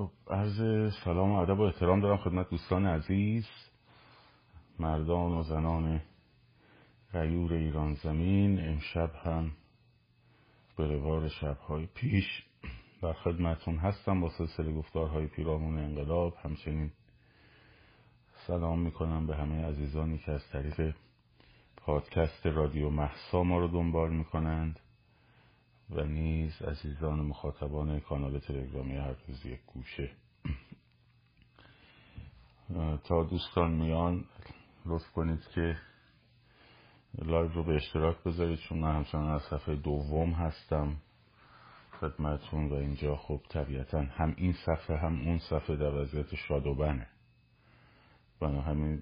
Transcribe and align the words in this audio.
خب 0.00 0.10
عرض 0.30 0.92
سلام 1.04 1.30
و 1.30 1.38
ادب 1.38 1.58
و 1.58 1.62
احترام 1.62 2.00
دارم 2.00 2.16
خدمت 2.16 2.50
دوستان 2.50 2.86
عزیز 2.86 3.46
مردان 4.78 5.32
و 5.32 5.42
زنان 5.42 6.00
غیور 7.12 7.52
ایران 7.52 7.94
زمین. 7.94 8.68
امشب 8.68 9.10
هم 9.24 9.50
به 10.76 10.86
روار 10.86 11.28
شبهای 11.28 11.86
پیش 11.94 12.44
در 13.02 13.12
خدمتون 13.12 13.76
هستم 13.76 14.20
با 14.20 14.30
سلسله 14.30 14.72
گفتارهای 14.72 15.26
پیرامون 15.26 15.78
انقلاب. 15.78 16.36
همچنین 16.42 16.90
سلام 18.46 18.80
می‌کنم 18.80 19.26
به 19.26 19.36
همه 19.36 19.64
عزیزانی 19.64 20.18
که 20.18 20.32
از 20.32 20.48
طریق 20.52 20.94
پادکست 21.76 22.46
رادیو 22.46 22.90
محسا 22.90 23.42
ما 23.42 23.58
رو 23.58 23.68
دنبال 23.68 24.10
می‌کنند. 24.10 24.80
و 25.90 26.04
نیز 26.04 26.62
عزیزان 26.62 27.20
مخاطبان 27.20 28.00
کانال 28.00 28.38
تلگرامی 28.38 28.96
هر 28.96 29.14
روز 29.28 29.46
یک 29.46 29.60
گوشه. 29.66 30.10
تا 33.04 33.24
دوستان 33.24 33.70
میان 33.70 34.24
لطف 34.86 35.12
کنید 35.12 35.48
که 35.54 35.76
لایو 37.18 37.52
رو 37.52 37.64
به 37.64 37.74
اشتراک 37.74 38.22
بذارید 38.22 38.58
چون 38.58 38.78
من 38.78 38.94
همچنان 38.94 39.30
از 39.30 39.42
صفحه 39.42 39.76
دوم 39.76 40.30
هستم. 40.30 40.96
خدمتون 42.00 42.68
و 42.68 42.74
اینجا 42.74 43.16
خب 43.16 43.40
طبیعتا 43.48 44.00
هم 44.00 44.34
این 44.36 44.52
صفحه 44.52 44.96
هم 44.96 45.20
اون 45.20 45.38
صفحه 45.38 45.76
در 45.76 45.94
وضعیت 45.94 46.34
shadow 46.34 46.73
ban 46.73 46.93
ـه. 46.93 47.06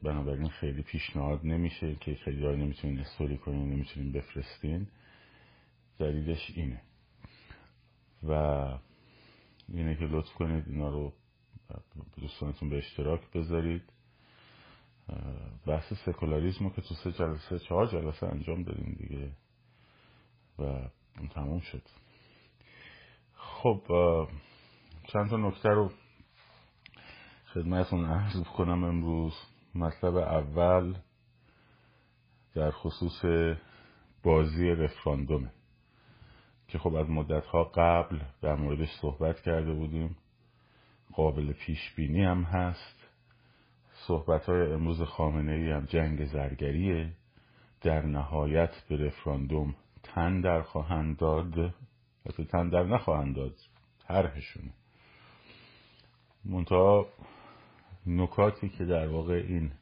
بنابراین 0.02 0.48
خیلی 0.48 0.82
پیشنهاد 0.82 1.40
نمیشه 1.44 1.94
که 1.94 2.14
خیلی 2.14 2.56
نمی‌تونین 2.56 2.98
استوری 2.98 3.38
کنین 3.38 3.70
نمی‌تونین 3.70 4.12
بفرستین. 4.12 4.86
دلیلش 5.98 6.50
اینه. 6.54 6.82
و 8.22 8.32
اینه 9.68 9.94
که 9.94 10.04
لطف 10.04 10.32
کنید 10.34 10.68
اینا 10.68 10.88
رو 10.88 11.12
دوستانتون 12.16 12.68
به 12.68 12.78
اشتراک 12.78 13.30
بذارید. 13.30 13.92
بحث 15.66 15.92
سکولاریزم 15.92 16.64
رو 16.64 16.70
که 16.70 16.82
تو 16.82 16.94
سه 16.94 17.12
جلسه 17.12 17.58
چهار 17.58 17.86
جلسه 17.86 18.26
انجام 18.26 18.62
دادیم 18.62 18.96
دیگه 18.98 19.32
و 20.58 20.62
اون 21.18 21.28
تموم 21.34 21.60
شد. 21.60 21.82
خب 23.34 23.82
چند 25.12 25.30
تا 25.30 25.36
نکته 25.36 25.68
رو 25.68 25.92
خدمتون 27.54 28.04
عرض 28.04 28.42
کنم 28.56 28.84
امروز. 28.84 29.34
مطلب 29.74 30.16
اول 30.16 30.98
در 32.54 32.70
خصوص 32.70 33.24
بازی 34.22 34.68
رفراندومه. 34.68 35.52
که 36.68 36.78
خب 36.78 36.94
از 36.94 37.10
مدت 37.10 37.44
ها 37.44 37.64
قبل 37.64 38.18
در 38.42 38.54
موردش 38.54 38.88
صحبت 39.00 39.40
کرده 39.40 39.72
بودیم. 39.72 40.16
قابل 41.12 41.52
پیش 41.52 41.94
بینی 41.96 42.24
هم 42.24 42.42
هست. 42.42 43.08
صحبت 44.06 44.44
های 44.44 44.72
امروز 44.72 45.02
خامنه 45.02 45.52
ای 45.52 45.70
هم 45.70 45.84
جنگ 45.84 46.24
زرگریه. 46.24 47.12
در 47.80 48.02
نهایت 48.02 48.70
به 48.88 48.96
رفراندوم 48.96 49.74
تن 50.02 50.40
در 50.40 50.62
خواهند 50.62 51.16
داد. 51.16 51.74
حتی 52.26 52.44
تن 52.44 52.68
در 52.68 52.82
نخواهند 52.82 53.36
داد. 53.36 53.54
طرحشونه. 53.98 54.72
منتها 56.44 57.06
نکاتی 58.06 58.68
که 58.68 58.84
در 58.84 59.08
واقع 59.08 59.34
این 59.34 59.72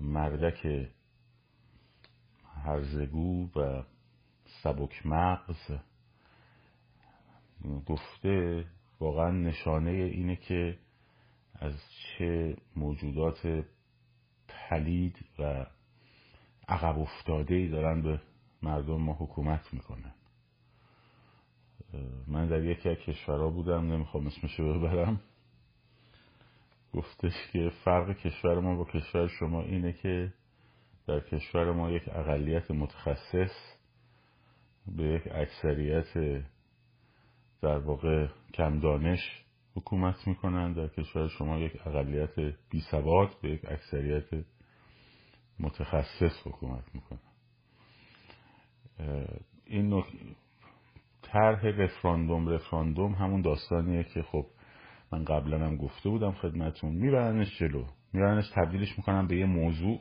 مردک 0.00 0.88
هرزگو 2.64 3.48
و 3.56 3.82
سبک 4.64 5.06
مغز 5.06 5.78
گفته 7.86 8.64
واقعا 9.00 9.30
نشانه 9.30 9.90
اینه 9.90 10.36
که 10.36 10.78
از 11.54 11.72
چه 11.90 12.56
موجودات 12.76 13.64
پلید 14.48 15.24
و 15.38 15.66
عقب 16.68 16.98
افتاده 16.98 17.54
ای 17.54 17.68
دارن 17.68 18.02
به 18.02 18.20
مردم 18.62 19.00
ما 19.00 19.12
حکومت 19.12 19.74
می‌کنن. 19.74 20.14
من 22.26 22.46
در 22.46 22.64
یکی 22.64 22.88
از 22.88 22.96
کشورها 22.96 23.50
بودم 23.50 23.92
نمی‌خوام 23.92 24.26
اسمشو 24.26 24.78
ببرم. 24.78 25.20
گفتش 26.92 27.32
که 27.52 27.70
فرق 27.84 28.16
کشور 28.16 28.60
ما 28.60 28.76
با 28.76 28.84
کشور 28.84 29.28
شما 29.28 29.62
اینه 29.62 29.92
که 29.92 30.32
در 31.06 31.20
کشور 31.20 31.72
ما 31.72 31.90
یک 31.90 32.08
اقلیت 32.08 32.70
متخصص 32.70 33.74
به 34.86 35.02
یک 35.02 35.22
اکثریت 35.32 36.42
در 37.62 37.78
واقع 37.78 38.26
کم 38.54 38.80
دانش 38.80 39.44
حکومت 39.74 40.26
می‌کنن. 40.26 40.72
در 40.72 40.88
کشور 40.88 41.28
شما 41.28 41.58
یک 41.58 41.86
اقلیت 41.86 42.38
بی 42.70 42.80
سواد 42.90 43.36
به 43.42 43.50
یک 43.50 43.64
اکثریت 43.64 44.44
متخصص 45.60 46.46
حکومت 46.46 46.84
می‌کنن. 46.94 47.18
این. 49.66 50.04
طرح 51.22 51.66
رفراندوم 51.66 52.48
رفراندوم 52.48 53.12
همون 53.12 53.42
داستانیه 53.42 54.04
که 54.04 54.22
خب 54.22 54.46
من 55.12 55.24
قبلا 55.24 55.66
هم 55.66 55.76
گفته 55.76 56.08
بودم 56.08 56.32
خدمتون 56.32 56.92
میبرنش 56.94 57.58
جلو. 57.58 57.84
میبرنش 58.12 58.50
تبدیلش 58.54 58.98
می‌کنن 58.98 59.26
به 59.26 59.36
یه 59.36 59.46
موضوع 59.46 60.00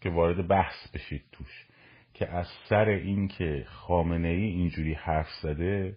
که 0.00 0.10
وارد 0.10 0.48
بحث 0.48 0.90
بشید 0.94 1.24
توش. 1.32 1.66
که 2.14 2.28
از 2.28 2.46
سر 2.68 2.88
این 2.88 3.28
که 3.28 3.64
خامنه 3.68 4.28
ای 4.28 4.44
اینجوری 4.44 4.94
حرف 4.94 5.28
زده 5.42 5.96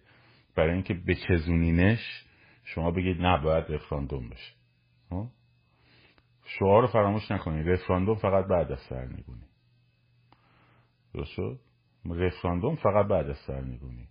برای 0.56 0.74
اینکه 0.74 0.94
بچزونینش 0.94 2.26
شما 2.64 2.92
بگید 2.92 3.22
نه 3.22 3.44
باید 3.44 3.66
رفراندوم 3.70 4.30
بشه. 4.30 4.54
شعار 6.46 6.82
رو 6.82 6.88
فراموش 6.88 7.32
نکنید. 7.32 7.68
رفراندوم 7.68 8.16
فقط 8.16 8.46
بعد 8.46 8.72
از 8.72 8.80
سرنگونی 8.80 9.48
درست 11.14 11.32
شد؟ 11.32 11.60
رفراندوم 12.06 12.76
فقط 12.76 13.08
بعد 13.08 13.30
از 13.30 13.38
سرنگونی 13.38 14.08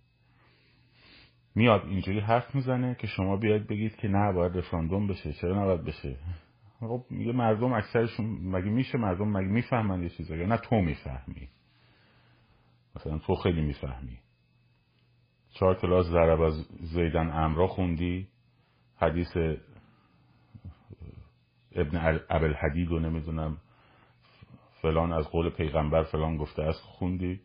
میاد 1.55 1.85
اینجوری 1.85 2.19
حرف 2.19 2.55
می‌زنه 2.55 2.95
که 2.95 3.07
شما 3.07 3.37
بیاید 3.37 3.67
بگید 3.67 3.95
که 3.95 4.07
نه 4.07 4.33
باید 4.33 4.57
رفراندوم 4.57 5.07
بشه. 5.07 5.33
چرا 5.33 5.61
نباید 5.63 5.83
بشه؟ 5.83 6.17
خب 6.79 7.05
مردم 7.11 7.73
اکثرشون 7.73 8.25
مگه 8.25 8.69
میشه 8.69 8.97
مردم 8.97 9.37
مگه 9.37 9.47
می‌فهمن 9.47 10.03
یه 10.03 10.09
چیزا؟ 10.09 10.35
نه 10.35 10.57
تو 10.57 10.75
می‌فهمی. 10.75 11.49
مثلا 12.95 13.17
تو 13.17 13.35
خیلی 13.35 13.61
می‌فهمی. 13.61 14.19
چهار 15.53 15.75
کلاس 15.75 16.05
ضرب 16.05 16.41
از 16.41 16.53
زیدن 16.79 17.31
امرا 17.31 17.67
خوندی. 17.67 18.27
حدیث 18.95 19.37
ابن 21.71 22.21
ابل 22.29 22.53
حدید 22.53 22.89
رو 22.89 22.99
نمی‌دونم 22.99 23.57
فلان 24.81 25.13
از 25.13 25.27
قول 25.29 25.49
پیغمبر 25.49 26.03
فلان 26.03 26.37
گفته 26.37 26.61
است 26.61 26.81
خوندی. 26.81 27.41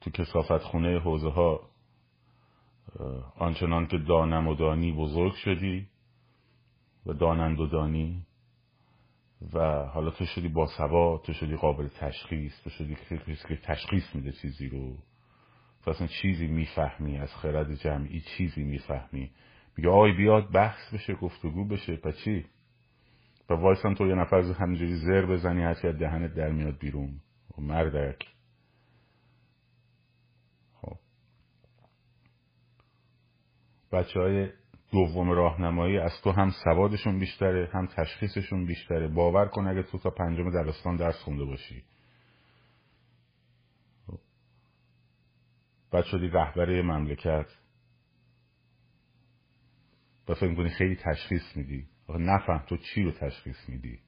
تو 0.00 0.10
کسافت 0.10 0.58
خونه 0.58 0.98
حوزه 0.98 1.30
ها 1.30 1.60
آنچنان 3.38 3.86
که 3.86 3.98
دانم 3.98 4.48
و 4.48 4.54
دانی 4.54 4.92
بزرگ 4.92 5.32
شدی 5.32 5.88
و 7.06 7.12
دانند 7.12 7.60
و 7.60 7.66
دانی. 7.66 8.26
و 9.52 9.84
حالا 9.84 10.10
تو 10.10 10.24
شدی 10.26 10.48
با 10.48 10.66
سوا 10.66 11.18
تو 11.18 11.32
شدی 11.32 11.56
قابل 11.56 11.88
تشخیص 11.88 12.62
تو 12.64 12.70
شدی 12.70 12.94
کسی 12.94 13.18
که 13.48 13.56
تشخیص 13.56 14.14
میده 14.14 14.32
چیزی 14.32 14.68
رو. 14.68 14.96
تو 15.84 15.90
اصلا 15.90 16.06
چیزی 16.06 16.46
می‌فهمی 16.46 17.18
از 17.18 17.34
خرد 17.34 17.74
جمعی 17.74 18.20
چیزی 18.20 18.64
می‌فهمی. 18.64 19.30
میگه 19.76 19.90
آی 19.90 20.12
بیاد 20.12 20.52
بحث 20.52 20.94
بشه 20.94 21.14
گفتگو 21.14 21.64
بشه. 21.68 21.96
پا 21.96 22.12
چی؟ 22.12 22.46
و 23.50 23.54
وایسان 23.54 23.94
تو 23.94 24.06
یه 24.06 24.14
نفر 24.14 24.36
همینجوری 24.36 24.94
زر 24.94 25.26
بزنی 25.26 25.62
هرچی 25.62 25.88
از 25.88 25.98
دهنت 25.98 26.34
در 26.34 26.50
میاد 26.50 26.78
بیرون. 26.78 27.20
و 27.58 27.62
مردک. 27.62 28.26
خب. 30.72 30.96
بچه 33.92 34.20
های 34.20 34.48
دوم 34.92 35.30
راهنمایی 35.30 35.98
از 35.98 36.12
تو 36.24 36.32
هم 36.32 36.50
سوادشون 36.64 37.18
بیشتره 37.18 37.70
هم 37.72 37.86
تشخیصشون 37.86 38.66
بیشتره. 38.66 39.08
باور 39.08 39.48
کن 39.48 39.66
اگه 39.66 39.82
تو 39.82 39.98
تا 39.98 40.10
پنجم 40.10 40.50
دبستان 40.50 40.96
درس 40.96 41.22
خونده 41.22 41.44
باشی. 41.44 41.82
بعد 45.90 46.04
شدی 46.04 46.28
رهبر 46.28 46.82
مملکت. 46.82 47.46
و 50.28 50.34
فکر 50.34 50.54
کنی 50.54 50.68
خیلی 50.68 50.96
تشخیص 50.96 51.56
میدی. 51.56 51.86
نفهم 52.08 52.64
تو 52.68 52.76
چی 52.76 53.02
رو 53.02 53.10
تشخیص 53.10 53.68
میدی. 53.68 53.98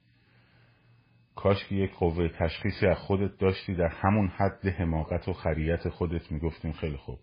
کاش 1.35 1.65
که 1.65 1.75
یک 1.75 1.91
قوه 1.91 2.29
تشخیصی 2.29 2.87
از 2.87 2.97
خودت 2.97 3.37
داشتی 3.37 3.75
در 3.75 3.87
همون 3.87 4.27
حد 4.27 4.67
حماقت 4.67 5.27
و 5.27 5.33
خریت 5.33 5.89
خودت 5.89 6.31
می‌گفتیم 6.31 6.71
خیلی 6.71 6.97
خوب. 6.97 7.19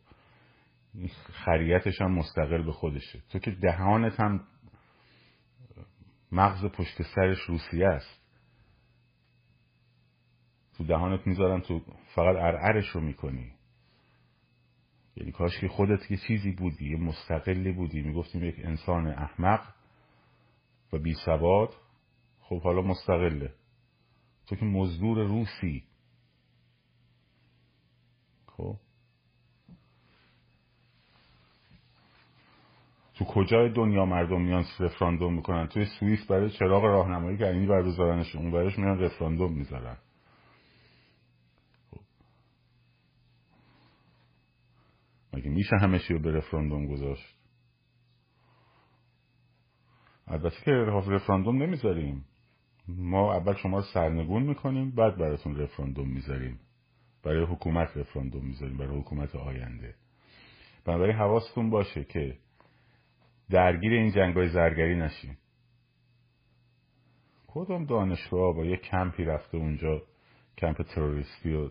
خریتش 1.32 2.00
هم 2.00 2.12
مستقل 2.12 2.62
به 2.62 2.72
خودشه. 2.72 3.22
تو 3.30 3.38
که 3.38 3.50
دهانت 3.50 4.20
هم 4.20 4.46
مغز 6.32 6.64
پشت 6.64 7.02
سرش 7.02 7.38
روسیه 7.40 7.88
است. 7.88 8.20
تو 10.76 10.84
دهانت 10.84 11.26
می‌ذارن 11.26 11.60
تو 11.60 11.80
فقط 12.14 12.36
ارعرش 12.36 12.88
رو 12.88 13.00
می‌کنی. 13.00 13.52
یعنی 15.16 15.32
کاش 15.32 15.60
که 15.60 15.68
خودت 15.68 16.10
یه 16.10 16.16
چیزی 16.16 16.52
بودی 16.52 16.90
یه 16.90 16.96
مستقلی 16.96 17.72
بودی. 17.72 18.02
می‌گفتیم 18.02 18.44
یک 18.44 18.56
انسان 18.58 19.06
احمق 19.06 19.74
و 20.92 20.98
بی 20.98 21.14
سواد 21.14 21.74
خب 22.40 22.62
حالا 22.62 22.82
مستقله. 22.82 23.54
تو 24.46 24.56
که 24.56 24.64
مزدور 24.64 25.18
روسی. 25.18 25.84
خب؟ 28.46 28.76
تو 33.14 33.24
کجای 33.24 33.68
دنیا 33.72 34.04
مردم 34.04 34.40
میان 34.40 34.64
رفراندوم 34.80 35.34
می‌کنن؟ 35.34 35.66
توی 35.66 35.84
سوئیس 35.84 36.26
برای 36.26 36.50
چراغ 36.50 36.84
راهنمایی 36.84 37.36
که 37.36 37.48
اینی 37.48 37.66
بر 37.66 37.82
بذارنش 37.82 38.36
اون 38.36 38.50
برش 38.50 38.78
میان 38.78 38.98
رفراندوم 38.98 39.52
می‌ذارن. 39.52 39.96
خب. 41.90 42.00
مگه 45.32 45.50
میشه 45.50 45.76
همه 45.80 45.98
چی 45.98 46.14
رو 46.14 46.20
به 46.20 46.32
رفراندوم 46.32 46.86
گذاشت؟ 46.86 47.36
البته 50.26 50.56
که 50.64 50.70
رفراندوم 50.70 51.62
نمی‌ذاریم. 51.62 52.24
ما 52.88 53.34
اول 53.34 53.54
شما 53.54 53.76
رو 53.76 53.84
سرنگون 53.94 54.42
می‌کنیم 54.42 54.90
بعد 54.90 55.18
براتون 55.18 55.56
رفراندوم 55.56 56.08
می‌ذاریم. 56.08 56.60
برای 57.22 57.44
حکومت 57.44 57.96
رفراندوم 57.96 58.46
می‌ذاریم 58.46 58.76
برای 58.76 59.00
حکومت 59.00 59.36
آینده. 59.36 59.94
بنابراین 60.84 61.16
حواستون 61.16 61.70
باشه 61.70 62.04
که 62.04 62.38
درگیر 63.52 63.92
این 63.92 64.10
جنگ 64.10 64.36
های 64.36 64.48
زرگری 64.48 64.96
نشیم. 64.96 65.38
کدوم 67.46 67.84
دانشگاه 67.84 68.54
با 68.54 68.64
یه 68.64 68.76
کمپی 68.76 69.24
رفته 69.24 69.56
اونجا 69.56 70.02
کمپ 70.58 70.82
تروریستی 70.82 71.54
و 71.54 71.70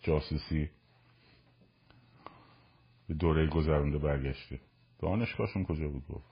جاسوسی. 0.00 0.70
به 3.08 3.14
دوره 3.14 3.46
گذرونده 3.46 3.98
برگشته. 3.98 4.60
دانشگاهشون 4.98 5.64
کجا 5.64 5.88
بود؟ 5.88 6.06
گفت. 6.08 6.26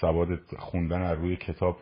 سواد 0.00 0.28
خوندن 0.58 1.02
از 1.02 1.18
روی 1.18 1.36
کتاب. 1.36 1.80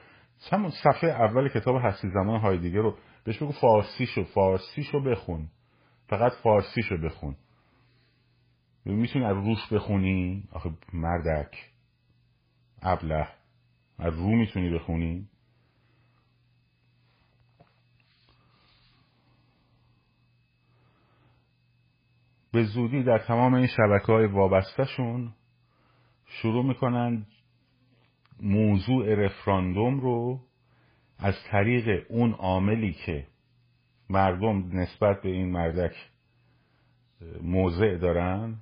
همون 0.53 0.71
صفحه 0.71 1.11
اول 1.11 1.49
کتاب 1.49 1.77
هستی 1.83 2.09
زمان 2.09 2.41
هایدیگر 2.41 2.81
رو 2.81 2.99
بهش 3.25 3.43
بگو 3.43 3.53
فارسیشو 3.53 4.25
فارسیشو 4.25 5.01
بخون. 5.01 5.49
فقط 6.07 6.33
فارسیشو 6.33 6.97
بخون. 6.97 7.37
می‌تونی 8.85 9.25
از 9.25 9.37
روش 9.37 9.73
بخونی؟ 9.73 10.49
آخه 10.53 10.71
مردک. 10.93 11.57
ابله. 12.83 13.29
از 13.99 14.15
رو 14.15 14.29
می‌تونی 14.29 14.71
بخونی؟ 14.71 15.29
به 22.53 22.65
زودی 22.65 23.03
در 23.03 23.19
تمام 23.19 23.55
این 23.55 23.67
شبکه 23.67 24.13
های 24.13 24.27
وابستهشون 24.27 25.35
شروع 26.27 26.65
می‌کنن 26.65 27.27
موضوع 28.41 29.15
رفراندوم 29.15 30.01
رو 30.01 30.41
از 31.19 31.35
طریق 31.51 32.07
اون 32.09 32.33
عاملی 32.33 32.93
که 32.93 33.27
مردم 34.11 34.69
نسبت 34.73 35.23
به 35.23 35.29
این 35.29 35.51
مردک 35.53 35.95
موضع 37.43 37.97
دارن 37.97 38.61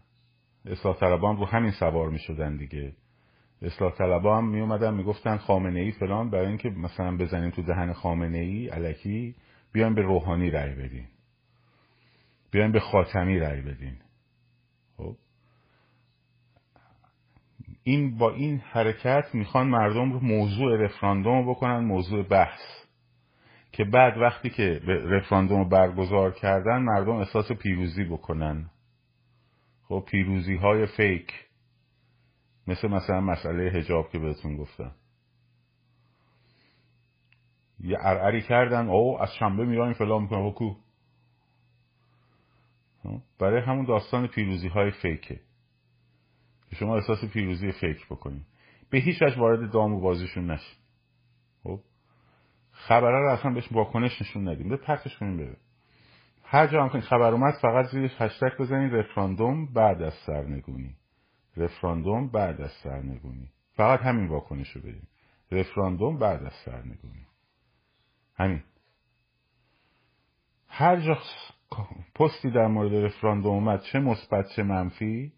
اصلاح 0.66 0.96
طلبان 0.96 1.36
رو 1.36 1.46
همین 1.46 1.70
سوار 1.70 2.10
می 2.10 2.18
شدن 2.18 2.56
دیگه. 2.56 2.92
اصلاح 3.66 3.92
طلبا 3.92 4.38
هم 4.38 4.48
می 4.48 4.60
اومدن 4.60 4.94
می‌گفتن 4.94 5.36
خامنه 5.36 5.80
ای 5.80 5.92
فلان 5.92 6.30
برای 6.30 6.46
اینکه 6.46 6.70
مثلا 6.70 7.16
بزنیم 7.16 7.50
تو 7.50 7.62
دهن 7.62 7.92
خامنه 7.92 8.38
ای 8.38 8.68
علکی 8.68 9.34
بیایم 9.72 9.94
به 9.94 10.02
روحانی 10.02 10.50
رأی 10.50 10.74
بدین. 10.74 11.06
بیایم 12.50 12.72
به 12.72 12.80
خاتمی 12.80 13.38
رأی 13.38 13.60
بدین. 13.60 13.96
خب. 14.96 15.16
این 17.82 18.18
با 18.18 18.30
این 18.30 18.58
حرکت 18.58 19.34
می‌خوان 19.34 19.66
مردم 19.66 20.12
رو 20.12 20.20
موضوع 20.20 20.76
رفراندوم 20.76 21.50
بکنن 21.50 21.78
موضوع 21.78 22.22
بحث. 22.22 22.60
که 23.72 23.84
بعد 23.84 24.18
وقتی 24.18 24.50
که 24.50 24.80
رفراندوم 24.86 25.68
برگزار 25.68 26.32
کردن 26.32 26.78
مردم 26.78 27.12
احساس 27.12 27.52
پیروزی 27.52 28.04
بکنن. 28.04 28.70
خب 29.88 30.04
پیروزی 30.10 30.56
های 30.56 30.86
فیک. 30.86 31.45
مثل 32.66 32.88
مثلا 32.88 33.20
مسئله 33.20 33.70
هجاب 33.70 34.10
که 34.10 34.18
بهتون 34.18 34.56
گفتم. 34.56 34.92
یه 37.80 37.98
ارعری 38.00 38.42
کردن 38.42 38.88
او 38.88 39.22
از 39.22 39.34
شنبه 39.34 39.64
میرایم 39.64 39.92
فلان 39.92 40.22
می‌کنه 40.22 40.48
حکو؟ 40.48 40.76
برای 43.38 43.62
همون 43.62 43.84
داستان 43.84 44.26
پیروزی 44.26 44.68
های 44.68 44.90
فیکه 44.90 45.40
شما 46.74 46.96
احساس 46.96 47.24
پیروزی 47.24 47.72
فکر 47.72 48.06
بکنید 48.10 48.46
به 48.90 48.98
هیچ 48.98 49.22
وجه 49.22 49.40
وارد 49.40 49.72
دام 49.72 49.94
و 49.94 50.00
بازیشون 50.00 50.50
نشید 50.50 50.78
خب؟ 51.62 51.80
خبره 52.72 53.20
رو 53.20 53.32
اصلا 53.32 53.50
بهش 53.50 53.72
واکنش 53.72 54.22
نشون 54.22 54.48
ندیم. 54.48 54.68
به 54.68 54.76
پرتش 54.76 55.16
کنیم 55.16 55.36
بره 55.36 55.56
هر 56.44 56.66
جا 56.66 56.84
هم 56.84 57.00
خبر 57.00 57.32
اومد 57.32 57.54
فقط 57.62 57.86
زیرش 57.86 58.10
هشتگ 58.18 58.56
بزنید 58.58 58.94
رفراندوم 58.94 59.72
بعد 59.72 60.02
از 60.02 60.14
سرنگونی. 60.26 60.96
رفراندوم 61.56 62.28
بعد 62.28 62.60
از 62.60 62.70
سرنگونی. 62.82 63.48
فقط 63.72 64.00
همین 64.00 64.28
واکنش 64.28 64.70
رو 64.70 64.80
بدیم. 64.80 65.08
رفراندوم 65.52 66.18
بعد 66.18 66.44
از 66.44 66.52
سرنگونی. 66.64 67.26
همین. 68.34 68.62
هر 70.68 71.00
جا 71.00 71.18
پستی 72.14 72.50
در 72.50 72.66
مورد 72.66 72.94
رفراندوم 72.94 73.54
اومد 73.54 73.82
چه 73.82 73.98
مثبت 73.98 74.48
چه 74.56 74.62
منفی 74.62 75.32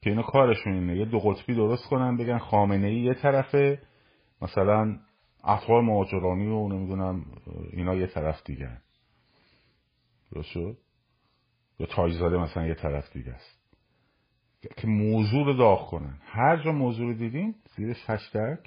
که 0.00 0.10
اینا 0.10 0.22
کارشون 0.22 0.72
اینه. 0.72 0.96
یه 0.96 1.04
دو 1.04 1.18
قطبی 1.18 1.54
درست 1.54 1.86
کنن 1.88 2.16
بگن 2.16 2.38
خامنه 2.38 2.86
ای 2.86 3.00
یه 3.00 3.14
طرفه. 3.14 3.82
مثلا 4.42 4.98
اطوار 5.44 5.82
مهاجرانی 5.82 6.46
و 6.46 6.68
نمی‌دونم 6.68 7.24
اینا 7.72 7.94
یه 7.94 8.06
طرف 8.06 8.42
دیگه. 8.44 8.80
درست 10.32 10.48
شد؟ 10.48 10.78
یا 11.78 11.86
تاجزاده 11.86 12.36
مثلا 12.36 12.66
یه 12.66 12.74
طرف 12.74 13.12
دیگه 13.12 13.32
است. 13.32 13.65
که 14.76 14.86
موضوع 14.86 15.46
رو 15.46 15.54
داغ 15.56 15.90
کنن. 15.90 16.18
هر 16.22 16.56
جا 16.56 16.72
موضوع 16.72 17.06
رو 17.06 17.14
دیدین 17.14 17.54
زیرش 17.76 18.04
هشتگ 18.06 18.58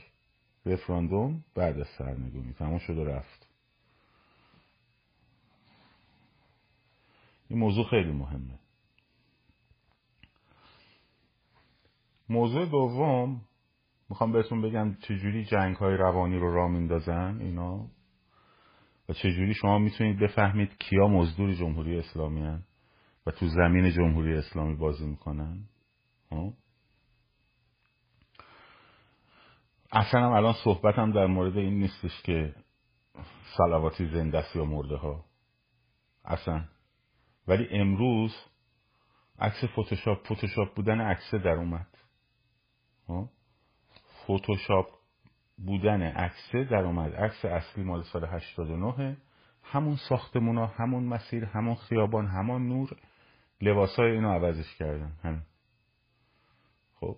رفراندوم 0.65 1.43
بعد 1.55 1.79
از 1.79 1.87
سرنگونی. 1.97 2.53
تموم 2.53 2.77
شد 2.77 2.97
و 2.97 3.05
رفت. 3.05 3.49
این 7.49 7.59
موضوع 7.59 7.85
خیلی 7.89 8.11
مهمه. 8.11 8.59
موضوع 12.29 12.65
دوم 12.65 13.41
می‌خوام 14.09 14.31
بهتون 14.31 14.61
بگم 14.61 14.95
چجوری 14.95 15.45
جنگ 15.45 15.75
های 15.75 15.97
روانی 15.97 16.37
رو 16.37 16.53
را 16.53 16.67
میندازن 16.67 17.37
اینا؟ 17.41 17.87
و 19.09 19.13
چجوری 19.13 19.53
شما 19.53 19.79
می‌تونید 19.79 20.19
بفهمید 20.19 20.77
کیا 20.79 21.07
مزدور 21.07 21.53
جمهوری 21.53 21.99
اسلامی 21.99 22.41
هن 22.41 22.63
و 23.25 23.31
تو 23.31 23.47
زمین 23.47 23.91
جمهوری 23.91 24.33
اسلامی 24.33 24.75
بازی 24.75 25.05
می‌کنن؟ 25.05 25.63
اصلا 29.91 30.25
هم 30.25 30.31
الان 30.31 30.53
صحبتم 30.63 31.11
در 31.11 31.25
مورد 31.25 31.57
این 31.57 31.79
نیستش 31.79 32.21
که 32.21 32.55
سلواتی 33.57 34.05
زنده 34.05 34.45
یا 34.55 34.65
مرده 34.65 34.95
ها. 34.95 35.25
اصلا. 36.25 36.63
ولی 37.47 37.67
امروز 37.71 38.35
عکس 39.39 39.63
فتوشاپ 39.65 40.33
فتوشاپ 40.33 40.75
بودن 40.75 41.01
عکسه 41.01 41.37
در 41.37 41.55
اومد. 41.55 41.97
فتوشاپ 44.23 44.87
بودن 45.57 46.01
عکسه 46.01 46.63
در 46.63 46.85
اومد. 46.85 47.15
عکس 47.15 47.45
اصلی 47.45 47.83
مال 47.83 48.03
سال 48.03 48.25
89 48.25 49.17
همون 49.63 49.95
ساختمون 50.09 50.57
ها 50.57 50.65
همون 50.65 51.03
مسیر 51.03 51.45
همون 51.45 51.75
خیابان 51.75 52.27
همون 52.27 52.67
نور 52.67 52.97
لباسای 53.61 54.11
اینو 54.11 54.31
عوضش 54.31 54.75
کردن. 54.75 55.11
همین 55.23 55.41
خب 56.95 57.17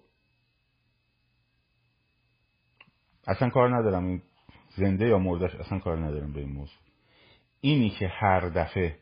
اصلا 3.28 3.50
کار 3.50 3.78
ندارم 3.78 4.06
این 4.06 4.22
زنده 4.76 5.08
یا 5.08 5.18
مردش 5.18 5.56
اصلا 5.56 5.80
کار 5.80 5.98
ندارم 6.06 6.34
به 6.34 6.40
این 6.40 6.54
موضوع. 6.54 6.80
اینی 7.62 7.90
که 7.90 8.08
هر 8.08 8.50
دفعه 8.50 8.98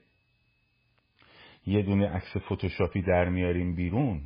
یه 1.65 1.81
دونه 1.81 2.09
عکس 2.09 2.37
فتوشاپی 2.37 3.01
در 3.01 3.29
میاریم 3.29 3.75
بیرون 3.75 4.21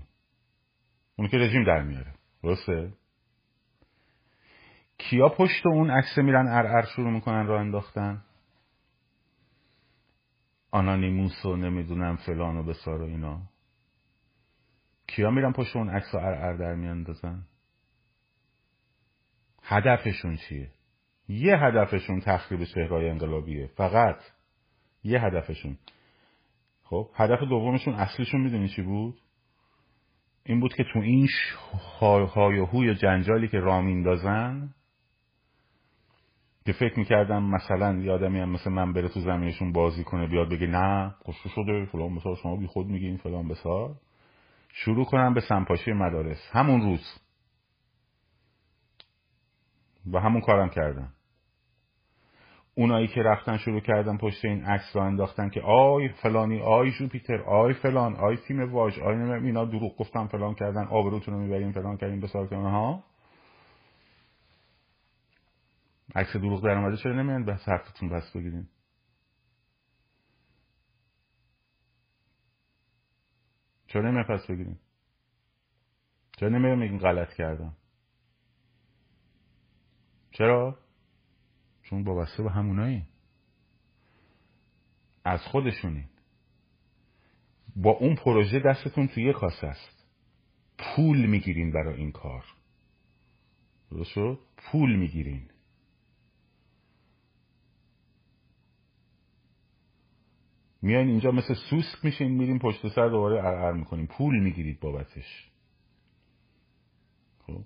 اون 1.16 1.28
که 1.28 1.38
رژیم 1.38 1.64
در 1.64 1.82
میاره. 1.82 2.14
درسته؟ 2.44 2.94
کیا 4.98 5.30
پشت 5.30 5.66
اون 5.66 5.92
عکس 5.92 6.18
میرن 6.18 6.48
ار 6.48 6.86
شروع 6.96 7.12
می‌کنن 7.12 7.48
را 7.48 7.60
انداختن؟ 7.60 8.22
آنانیموس 10.72 11.46
و 11.46 11.56
نمی‌دونم 11.56 12.16
فلان 12.16 12.58
و 12.58 12.64
بسار 12.64 13.02
و 13.02 13.06
اینا. 13.06 13.42
کیا 15.08 15.32
میرن 15.32 15.52
پشت 15.52 15.76
اون 15.76 15.90
عکس 15.90 16.14
و 16.14 16.18
ار 16.18 16.58
در 16.58 16.76
میاندازن؟ 16.76 17.46
هدفشون 19.64 20.36
چیه؟ 20.36 20.70
یه 21.28 21.58
هدفشون 21.58 22.20
تخریب 22.20 22.64
چهرهای 22.64 23.10
انقلابیه 23.10 23.68
فقط. 23.68 24.20
یه 25.04 25.22
هدفشون. 25.22 25.78
خب 26.84 27.10
هدف 27.16 27.40
دومشون 27.40 27.94
اصلیشون 27.94 28.42
می‌دونی 28.42 28.70
چی 28.70 28.82
بود؟ 28.82 29.16
این 30.46 30.60
بود 30.60 30.74
که 30.74 30.84
تو 30.94 31.00
این 31.00 31.28
های 32.36 32.60
و 32.60 32.66
هوی 32.66 32.96
جنجالی 32.96 33.48
که 33.48 33.60
راه 33.60 33.82
میندازن 33.82 34.70
که 36.66 36.74
فکر 36.74 37.00
می‌کردم 37.00 37.44
مثلا 37.44 38.00
یه 38.00 38.12
آدمی 38.12 38.40
هم 38.40 38.50
مثل 38.50 38.72
من 38.72 38.94
بره 38.94 39.10
تو 39.10 39.20
زمینشون 39.20 39.72
بازی 39.72 40.04
کنه 40.04 40.28
بیاد 40.28 40.50
بگه 40.50 40.68
نه 40.68 41.16
کشته 41.26 41.50
شده 41.50 41.86
فلان 41.86 42.16
بسار 42.16 42.36
شما 42.36 42.56
بی 42.56 42.68
خود 42.68 42.88
میگین 42.88 43.18
فلان 43.18 43.48
بسار. 43.48 43.96
شروع 44.74 45.06
کنم 45.06 45.34
به 45.34 45.42
سمپاشی 45.42 45.92
مدارس. 45.92 46.50
همون 46.52 46.82
روز. 46.82 47.23
و 50.12 50.20
همون 50.20 50.42
کارم 50.42 50.70
کردم. 50.70 51.14
اونایی 52.76 53.08
که 53.08 53.22
رفتن 53.22 53.58
شروع 53.58 53.80
کردن 53.80 54.18
پشت 54.18 54.46
این 54.46 54.66
عکس 54.66 54.96
را 54.96 55.04
انداختن 55.04 55.50
که 55.50 55.62
آی 55.62 56.10
فلانی 56.10 56.62
آی 56.62 56.92
جوپیتر 56.92 57.42
آی 57.42 57.74
فلان 57.74 58.16
آی 58.16 58.38
تیم 58.38 58.74
واژ 58.74 59.00
آی 59.00 59.16
نمیم 59.16 59.46
اینا 59.46 59.66
دروغ 59.66 59.98
گفتن 59.98 60.28
فلان 60.28 60.54
کردن 60.54 60.88
آبروتون 60.88 61.34
رو 61.34 61.40
می‌بریم 61.40 61.72
فلان 61.72 61.98
کردیم 61.98 62.20
بسار 62.20 62.48
کنه 62.48 62.72
ها 62.72 63.04
عکس 66.16 66.34
دروغ 66.34 66.64
در 66.64 66.78
اومده 66.78 66.98
چرا 66.98 67.14
نمیان 67.14 67.46
به 67.46 67.56
حرفتون 67.56 68.10
پس 68.10 68.32
بگیرین. 68.36 68.68
چرا 73.88 74.02
نمیان 74.02 74.24
پس 74.24 74.48
بگیرین. 74.48 74.78
چرا 76.38 76.50
نمیان 76.50 76.80
میگین 76.80 77.00
غلط 77.00 77.34
کردم. 77.34 77.76
چرا؟ 80.34 80.80
چون 81.84 82.04
وابسته 82.04 82.44
به 82.44 82.52
همونایی. 82.52 83.06
از 85.26 85.42
خودشونین 85.42 86.06
با 87.76 87.92
اون 87.92 88.16
پروژه 88.16 88.60
دستتون 88.60 89.08
توی 89.08 89.24
یه 89.24 89.34
کاسه 89.34 89.68
است. 89.68 90.06
پول 90.78 91.26
می‌گیرین 91.26 91.72
برای 91.72 92.00
این 92.00 92.12
کار. 92.12 92.46
درست 93.92 94.10
شد؟ 94.10 94.40
پول 94.58 94.96
می‌گیرین. 94.96 95.50
میاین 100.82 101.08
اینجا 101.08 101.32
مثل 101.32 101.54
سوسک 101.70 102.06
میشین 102.06 102.32
میریم 102.32 102.60
پشت 102.60 102.88
سر 102.88 103.10
دوباره 103.10 103.40
ارعر 103.46 103.74
می‌کنیم 103.74 104.06
پول 104.06 104.40
می‌گیرید 104.40 104.80
بابتش 104.80 105.52
خب 107.48 107.64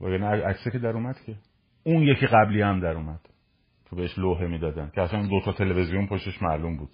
و 0.00 0.08
یعنی 0.08 0.24
عکسه 0.24 0.70
که 0.70 0.78
در 0.78 0.90
اومد 0.90 1.20
که؟ 1.26 1.36
اون 1.84 2.02
یکی 2.02 2.26
قبلی 2.26 2.62
هم 2.62 2.80
در 2.80 2.92
اومد. 2.92 3.20
که 3.90 3.96
بهش 3.96 4.18
لوحه 4.18 4.46
می‌دادن. 4.46 4.90
که 4.94 5.00
اصلا 5.00 5.26
دو 5.26 5.40
تا 5.44 5.52
تلویزیون 5.52 6.06
پشتش 6.06 6.42
معلوم 6.42 6.76
بود. 6.76 6.90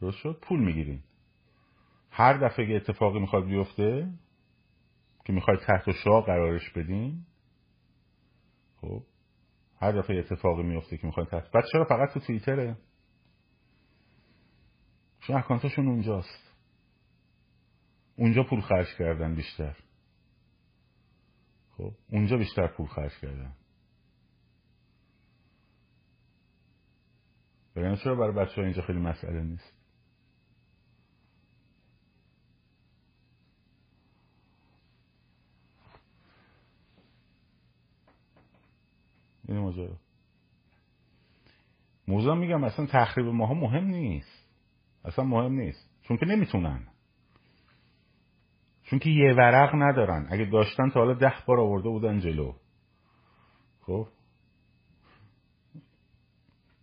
درست 0.00 0.18
شد؟ 0.18 0.38
پول 0.42 0.60
می‌گیرین. 0.60 1.02
هر 2.10 2.36
دفعه 2.48 2.66
که 2.66 2.76
اتفاقی 2.76 3.18
می‌خواد 3.18 3.44
بیفته 3.44 4.08
که 5.24 5.32
می‌خواید 5.32 5.60
تحت 5.60 5.92
شاه 6.04 6.24
قرارش 6.24 6.70
بدین 6.70 7.26
خب 8.80 9.02
هر 9.80 9.92
دفعه 9.92 10.18
اتفاقی 10.18 10.62
میفته 10.62 10.96
که 10.96 11.06
می‌خواید 11.06 11.28
تحت 11.28 11.50
بعد 11.50 11.64
چرا 11.72 11.84
فقط 11.84 12.14
تو 12.14 12.20
توییتره 12.20 12.76
چون 15.20 15.36
اکانتشون 15.36 15.88
اونجاست. 15.88 16.54
اونجا 18.16 18.42
پول 18.42 18.60
خرج 18.60 18.86
کردن 18.98 19.34
بیشتر. 19.34 19.76
خب 21.70 21.92
اونجا 22.10 22.36
بیشتر 22.36 22.66
پول 22.66 22.86
خرج 22.86 23.12
کردن. 23.20 23.52
بگن 27.76 27.96
چرا 27.96 28.14
برای 28.14 28.32
بچه 28.32 28.54
ها 28.54 28.62
اینجا 28.62 28.82
خیلی 28.82 28.98
مسئله 28.98 29.42
نیست؟ 29.42 29.77
این 39.48 39.58
ماجرا 39.58 39.96
موضوع 42.08 42.34
میگم 42.34 42.64
اصلا 42.64 42.86
تخریب 42.86 43.26
ماها 43.26 43.54
مهم 43.54 43.84
نیست. 43.84 44.48
اصلا 45.04 45.24
مهم 45.24 45.52
نیست. 45.52 45.90
چون 46.02 46.16
که 46.16 46.26
نمی‌تونن. 46.26 46.86
چون 48.82 48.98
که 48.98 49.10
یه 49.10 49.34
ورق 49.34 49.74
ندارن. 49.74 50.26
اگه 50.30 50.44
داشتن 50.44 50.90
تا 50.90 51.00
حالا 51.00 51.14
ده 51.14 51.34
بار 51.46 51.60
آورده 51.60 51.88
بودن 51.88 52.20
جلو. 52.20 52.54
خب؟ 53.80 54.08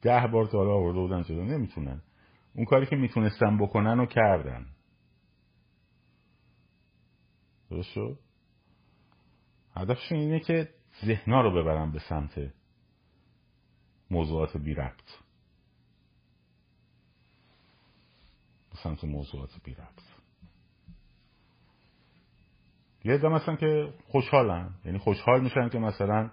ده 0.01 0.27
بار 0.27 0.45
تا 0.45 0.57
حالا 0.57 0.71
آورده 0.71 0.99
بودن 0.99 1.23
جلو. 1.23 1.43
نمی‌تونن. 1.43 2.01
اون 2.55 2.65
کاری 2.65 2.85
که 2.85 2.95
می‌تونستن 2.95 3.57
بکنن 3.57 3.99
و 3.99 4.05
کردن. 4.05 4.65
درست 7.69 7.89
شد؟ 7.89 8.19
هدفشون 9.75 10.17
اینه 10.17 10.39
که 10.39 10.69
ذهنا 11.05 11.41
رو 11.41 11.51
ببرن 11.51 11.91
به 11.91 11.99
سمت 11.99 12.51
موضوعات 14.11 14.57
بی 14.57 14.73
ربط. 14.73 15.11
به 18.71 18.77
سمت 18.83 19.03
موضوعات 19.03 19.49
بی 19.63 19.73
ربط. 19.73 20.05
یه 23.03 23.17
دم 23.17 23.31
مثلا 23.31 23.55
که 23.55 23.93
خوشحالن 24.07 24.69
یعنی 24.85 24.97
خوشحال 24.97 25.41
میشن 25.41 25.69
که 25.69 25.79
مثلا 25.79 26.31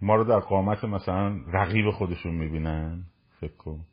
ما 0.00 0.14
رو 0.14 0.24
در 0.24 0.38
قامت 0.38 0.84
مثلا 0.84 1.40
رقیب 1.46 1.90
خودشون 1.90 2.34
می‌بینن 2.34 3.04
فکر 3.40 3.56
کن. 3.56 3.84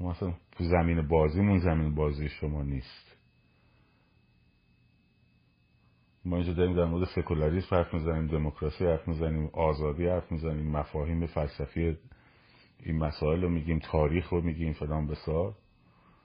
مثلا 0.00 0.34
تو 0.52 0.64
زمین 0.64 1.08
بازیمون 1.08 1.58
زمین 1.58 1.94
بازی 1.94 2.28
شما 2.28 2.62
نیست. 2.62 3.09
ما 6.24 6.36
اینجا 6.36 6.52
داریم 6.52 6.76
در 6.76 6.84
مورد 6.84 7.08
سکولاریسم 7.08 7.76
حرف 7.76 7.94
می‌زنیم 7.94 8.26
دموکراسی 8.26 8.84
حرف 8.84 9.08
می‌زنیم 9.08 9.46
آزادی 9.46 10.06
حرف 10.06 10.32
می‌زنیم 10.32 10.70
مفاهیم 10.70 11.26
فلسفی 11.26 11.96
این 12.82 12.98
مسائل 12.98 13.42
رو 13.42 13.48
میگیم 13.48 13.78
تاریخ 13.78 14.28
رو 14.28 14.40
میگیم 14.40 14.72
فلان 14.72 15.06
بسار. 15.06 15.54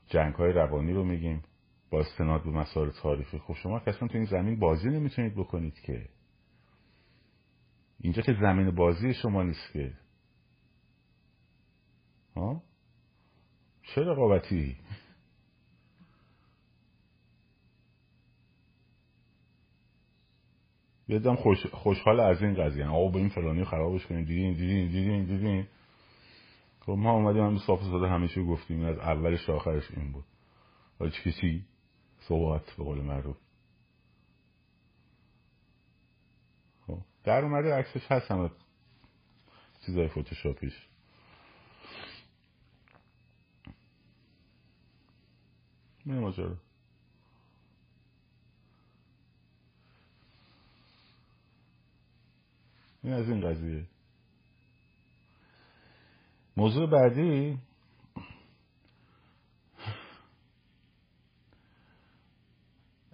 جنگ 0.08 0.34
های 0.36 0.52
روانی 0.52 0.94
رو 0.94 1.04
میگیم. 1.04 1.44
با 1.90 2.00
استناد 2.00 2.44
به 2.44 2.50
مسائل 2.50 2.90
تاریخی. 2.90 3.40
خب 3.40 3.54
شما 3.54 3.80
کسان 3.80 4.08
تو 4.08 4.18
این 4.18 4.25
زمین 4.25 4.60
بازی 4.60 4.90
نمی‌تونید 4.90 5.36
بکنید 5.36 5.80
که. 5.80 6.10
اینجا 8.00 8.22
که 8.22 8.34
زمین 8.42 8.72
بازی 8.72 9.14
شما 9.14 9.44
نیست 9.44 9.74
که. 9.74 9.94
ها؟ 12.36 12.62
چه 13.84 14.02
رقابتی؟ 14.02 14.78
یه 21.08 21.36
خوش، 21.36 21.66
خوشحال 21.66 22.20
از 22.20 22.42
این 22.42 22.54
قضیه 22.54 22.88
آقا 22.88 23.18
این 23.20 23.30
فلانی 23.30 23.66
خرابش 23.66 24.06
کنیم. 24.06 24.26
دیدین 24.26 24.54
دیدین 24.54 24.88
دیدین 24.88 25.26
دیدین. 25.26 25.68
خب 26.80 26.92
ما 26.92 27.12
اومدیم 27.12 27.44
هم 27.44 27.58
صاف 27.58 27.84
ساده 27.84 28.08
همیشه 28.08 28.44
گفتیم. 28.44 28.86
از 28.86 28.98
اولش 28.98 29.50
آخرش 29.50 29.92
این 29.92 30.12
بود. 30.12 30.26
ولی 31.00 31.12
کسی 31.12 31.66
صحبت 32.20 32.72
به 32.78 32.84
قول 32.84 33.02
معروف. 33.02 33.38
خب. 36.88 36.98
در 37.24 37.44
اومده 37.44 37.74
عکسش 37.74 38.12
هست 38.12 38.32
همه 38.32 38.50
چیزای 39.86 40.08
فوتوشاپیش 40.08 40.88
من 46.06 46.20
ماجرا 46.20 46.56
این 53.06 53.14
از 53.14 53.30
این 53.30 53.42
قضیه. 53.42 53.84
موضوع 56.58 56.90
بعدی 56.90 57.58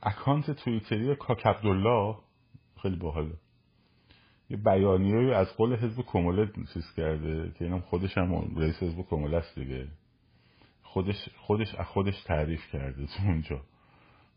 اکانت 0.03 0.51
توییتری 0.51 1.15
کاک 1.15 1.45
عبدالله 1.45 2.15
خیلی 2.81 2.95
باحاله. 2.95 3.33
یه 4.49 4.57
بیانیه 4.57 5.35
از 5.35 5.55
قول 5.55 5.75
حزب 5.75 6.01
کموله 6.01 6.51
چیز 6.73 6.93
کرده 6.97 7.51
که 7.59 7.65
اینم 7.65 7.81
خودش 7.81 8.17
هم 8.17 8.57
رئیس 8.57 8.83
حزب 8.83 9.01
کموله 9.01 9.37
است 9.37 9.59
دیگه. 9.59 9.87
خودش 10.83 11.29
خودش 11.37 11.75
خودش 11.75 12.23
تعریف 12.23 12.71
کرده 12.71 13.05
تو 13.05 13.23
اونجا. 13.23 13.61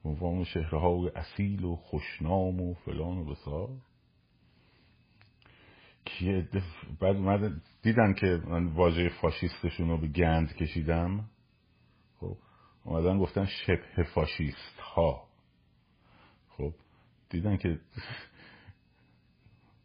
مفهوم 0.05 0.45
شهرها 0.45 1.11
اصیل 1.17 1.65
و 1.65 1.77
خوشنام 1.77 2.61
و 2.61 2.75
فلان 2.75 3.19
و 3.19 3.25
بسار 3.25 3.69
که 6.05 6.49
بعد 7.01 7.17
اومدن 7.17 7.63
دیدن 7.83 8.15
که 8.15 8.43
من 8.47 8.67
واژه 8.67 9.09
فاشیستشون 9.09 9.89
رو 9.89 9.99
به 9.99 10.07
گند 10.07 10.57
کشیدم. 10.57 11.25
خب 12.21 12.37
اومدن 12.85 13.19
گفتن 13.19 13.45
شبه 13.45 14.03
فاشیست 14.15 14.79
ها 14.81 15.25
خب 16.49 16.73
دیدن 17.31 17.57
که 17.57 17.81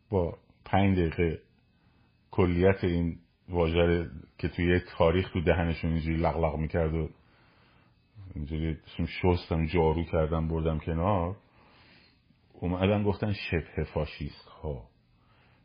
با 0.09 0.37
پنج 0.65 0.99
دقیقه 0.99 1.41
کلیت 2.31 2.83
این 2.83 3.19
واژه 3.49 4.09
که 4.37 4.47
توی 4.47 4.79
تاریخ 4.79 5.31
تو 5.31 5.41
دهنشون 5.41 5.91
اینجوری 5.91 6.17
لغلق 6.17 6.55
می‌کرد 6.55 6.93
و 6.93 7.09
اینجوری 8.35 8.77
شستم 9.21 9.65
جارو 9.65 10.03
کردم 10.03 10.47
بردم 10.47 10.79
کنار. 10.79 11.37
اومدن 12.53 13.03
گفتن 13.03 13.33
شبه 13.33 13.83
فاشیست 13.83 14.45
ها 14.45 14.89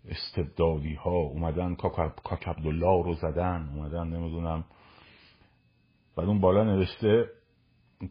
استبدادی 0.08 0.94
ها 0.94 1.10
اومدن 1.10 1.74
کاک 1.74 2.48
عبدالله 2.48 3.04
رو 3.04 3.14
زدن 3.14 3.68
اومدن 3.68 4.06
نمی‌دونم. 4.08 4.64
بعد 6.16 6.28
اون 6.28 6.40
بالا 6.40 6.64
نوشته 6.64 7.30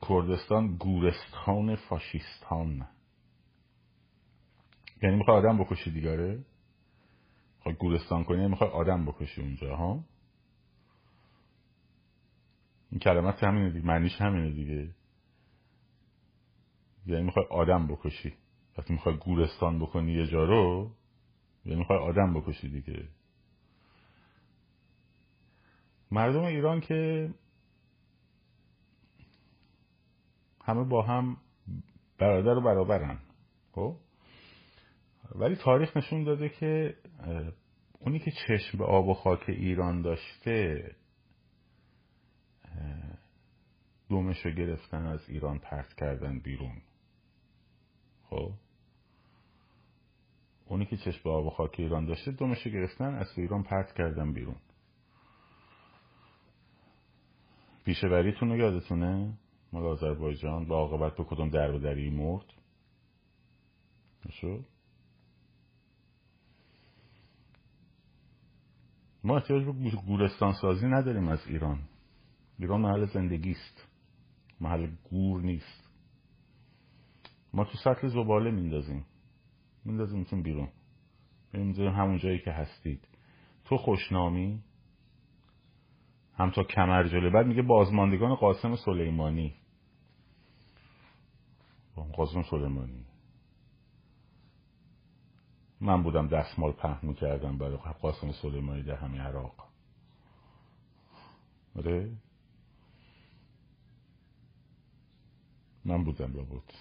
کردستان 0.09 0.75
گورستان 0.77 1.75
فاشیستان. 1.75 2.87
یعنی 5.03 5.15
می‌خوای 5.15 5.37
آدم 5.37 5.57
بکشی 5.57 5.91
دیگره؟ 5.91 6.39
می‌خوای 7.57 7.75
گورستان 7.75 8.23
کنی 8.23 8.47
می‌خوای 8.47 8.69
آدم 8.69 9.05
بکشی 9.05 9.41
اونجا 9.41 9.75
ها؟ 9.75 10.03
این 12.91 12.99
کلمت 12.99 13.43
همینه 13.43 13.69
دیگه 13.69 13.85
معنیش 13.85 14.21
همینه 14.21 14.49
دیگه. 14.49 14.89
یعنی 17.05 17.23
می‌خوای 17.23 17.45
آدم 17.45 17.87
بکشی. 17.87 18.33
وقتی 18.77 18.93
می‌خوای 18.93 19.17
گورستان 19.17 19.79
بکنی 19.79 20.11
یه 20.11 20.27
جا 20.27 20.43
رو 20.43 20.91
یعنی 21.65 21.79
می‌خوای 21.79 21.99
آدم 21.99 22.33
بکشی 22.33 22.69
دیگه 22.69 23.07
مردم 26.11 26.43
ایران 26.43 26.81
که 26.81 27.29
همه 30.63 30.83
با 30.83 31.01
هم 31.01 31.37
برادر 32.17 32.57
و 32.57 32.61
برابرن 32.61 33.19
خب؟ 33.71 33.95
ولی 35.35 35.55
تاریخ 35.55 35.97
نشون 35.97 36.23
داده 36.23 36.49
که 36.49 36.97
اونی 37.99 38.19
که 38.19 38.31
چشم 38.31 38.77
به 38.77 38.85
آب 38.85 39.07
و 39.07 39.13
خاک 39.13 39.43
ایران 39.47 40.01
داشته 40.01 40.91
دومشو 44.09 44.49
گرفتن 44.49 45.05
از 45.05 45.29
ایران 45.29 45.59
پرت 45.59 45.93
کردن 45.93 46.39
بیرون 46.39 46.81
خب؟ 48.29 48.53
اونی 50.73 50.85
که 50.85 50.97
چشم 50.97 51.21
به 51.23 51.29
آب 51.29 51.45
و 51.45 51.49
خاک 51.49 51.75
ایران 51.79 52.05
داشته 52.05 52.31
دومشو 52.31 52.69
گرفتن 52.69 53.15
از 53.15 53.27
ایران 53.37 53.63
پرت 53.63 53.93
کردن 53.93 54.33
بیرون. 54.33 54.55
پیشوریتون 57.85 58.49
رو 58.49 58.57
یادتونه؟ 58.57 59.33
مال 59.73 59.85
آذربایجان 59.85 60.67
با 60.67 60.75
عاقبت 60.75 61.17
به 61.17 61.23
کدوم 61.23 61.49
در 61.49 61.77
دری 61.77 62.09
مرد؟ 62.09 62.45
ما 69.23 69.37
احتیاج 69.37 69.65
به 69.65 69.91
گورستان 70.07 70.53
سازی 70.53 70.87
نداریم 70.87 71.27
از 71.27 71.47
ایران. 71.47 71.79
ایران 72.59 72.81
محل 72.81 73.05
زندگی 73.05 73.51
است. 73.51 73.87
محل 74.61 74.87
گور 75.09 75.41
نیست. 75.41 75.89
ما 77.53 77.65
تو 77.65 77.77
سطل 77.77 78.07
زباله 78.07 78.51
میندازیم. 78.51 79.05
میندازیمتون 79.85 80.41
بیرون. 80.41 80.69
میندازیم 81.53 81.87
همون 81.87 82.17
جایی 82.17 82.39
که 82.39 82.51
هستید. 82.51 83.07
تو 83.65 83.77
خوشنامی؟ 83.77 84.63
هم 86.35 86.51
تا 86.51 86.63
کمر 86.63 87.07
جلو 87.07 87.31
بعد 87.31 87.47
میگه 87.47 87.61
بازماندگان 87.61 88.35
قاسم 88.35 88.75
سلیمانی. 88.75 89.55
قاسم 92.13 92.43
سلیمانی. 92.43 93.05
من 95.81 96.03
بودم 96.03 96.27
دستمال 96.27 96.71
پهن 96.71 97.07
می‌کردم 97.07 97.57
برای 97.57 97.77
قاسم 97.77 98.31
سلیمانی 98.31 98.83
در 98.83 98.95
همین 98.95 99.21
عراق. 99.21 99.67
آره؟ 101.75 102.11
من 105.85 106.03
بودم 106.03 106.31
بود 106.31 106.73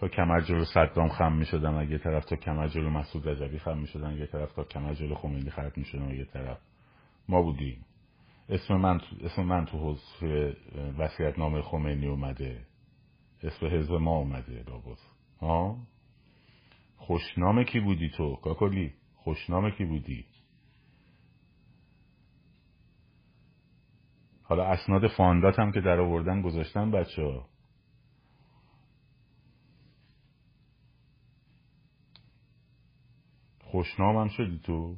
تا 0.00 0.08
کمر 0.08 0.40
جلو 0.40 0.64
صدام 0.64 1.08
خم 1.08 1.32
می 1.32 1.44
شدم 1.44 1.74
اگه 1.74 1.98
طرف 1.98 2.24
تا 2.24 2.36
کمر 2.36 2.68
جلو 2.68 2.90
مسعود 2.90 3.28
رجبی 3.28 3.58
خم 3.58 3.78
می 3.78 3.86
شدن 3.86 4.16
یه 4.16 4.26
طرف 4.26 4.52
تا 4.52 4.64
کمر 4.64 4.94
جلو 4.94 5.14
خمینی 5.14 5.50
خرد 5.50 5.76
می 5.76 5.84
شدن 5.84 6.10
یه 6.10 6.24
طرف. 6.24 6.58
ما 7.28 7.42
بودیم. 7.42 7.84
اسم 8.48 8.74
من 8.74 9.00
اسم 9.24 9.42
من 9.42 9.64
تو 9.64 9.78
حوزه 9.78 10.56
وسیعت 10.98 11.38
نامه 11.38 11.62
خمینی 11.62 12.06
اومده. 12.06 12.60
اسم 13.42 13.66
حزب 13.66 13.92
ما 13.92 14.16
اومده 14.16 14.64
لابد 14.68 14.98
ها؟ 15.40 15.76
خوشنامه 16.96 17.64
کی 17.64 17.80
بودی 17.80 18.08
تو 18.08 18.36
کاکلی؟ 18.36 18.92
خوشنامه 19.16 19.70
کی 19.70 19.84
بودی؟ 19.84 20.24
حالا 24.42 24.64
اسناد 24.64 25.06
فاندات 25.06 25.58
هم 25.58 25.72
که 25.72 25.80
در 25.80 26.00
آوردن 26.00 26.42
گذاشتن 26.42 26.90
بچه 26.90 27.22
ها 27.22 27.46
خوشنام 33.70 34.16
هم 34.16 34.28
شدی 34.28 34.60
تو؟ 34.64 34.96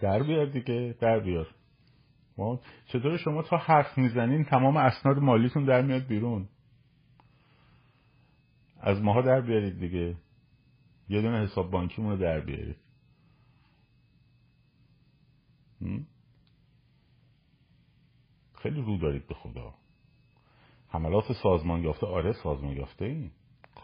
در 0.00 0.22
بیار 0.22 0.46
دیگه 0.46 0.96
در 1.00 1.20
بیار. 1.20 1.48
چطور 2.86 3.16
شما 3.16 3.42
تا 3.42 3.56
حرف 3.56 3.98
می‌زنین 3.98 4.44
تمام 4.44 4.76
اسناد 4.76 5.18
مالیتون 5.18 5.64
در 5.64 5.82
میاد 5.82 6.06
بیرون؟ 6.06 6.48
از 8.80 9.02
ماها 9.02 9.22
در 9.22 9.40
بیارید 9.40 9.80
دیگه. 9.80 10.16
یه 11.08 11.22
دونه 11.22 11.42
حساب 11.42 11.70
بانکیمون 11.70 12.12
رو 12.12 12.18
در 12.18 12.40
بیارید. 12.40 12.83
خیلی 18.54 18.82
رو 18.82 18.98
دارید 18.98 19.26
به 19.26 19.34
خدا. 19.34 19.74
حملات 20.88 21.32
سازمان 21.32 21.82
یافته 21.82 22.06
آره 22.06 22.32
سازمان 22.32 22.76
یافته 22.76 23.04
این 23.04 23.30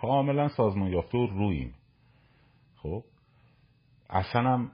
کاملا 0.01 0.49
سازمان 0.49 0.91
یافته 0.93 1.19
و 1.19 1.27
رویم 1.27 1.75
خب؟ 2.77 3.05
اصلا 4.11 4.43
هم 4.43 4.71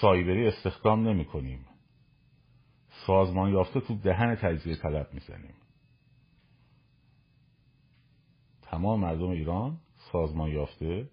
سایبری 0.00 0.46
استخدام 0.46 1.08
نمی 1.08 1.24
کنیم. 1.24 1.66
سازمان 3.06 3.52
یافته 3.52 3.80
تو 3.80 3.94
دهن 3.94 4.34
تجزیه 4.34 4.76
طلب 4.76 5.14
می‌زنیم 5.14 5.54
تمام 8.62 9.00
مردم 9.00 9.30
ایران 9.30 9.78
سازمان 10.12 10.50
یافته 10.50 11.10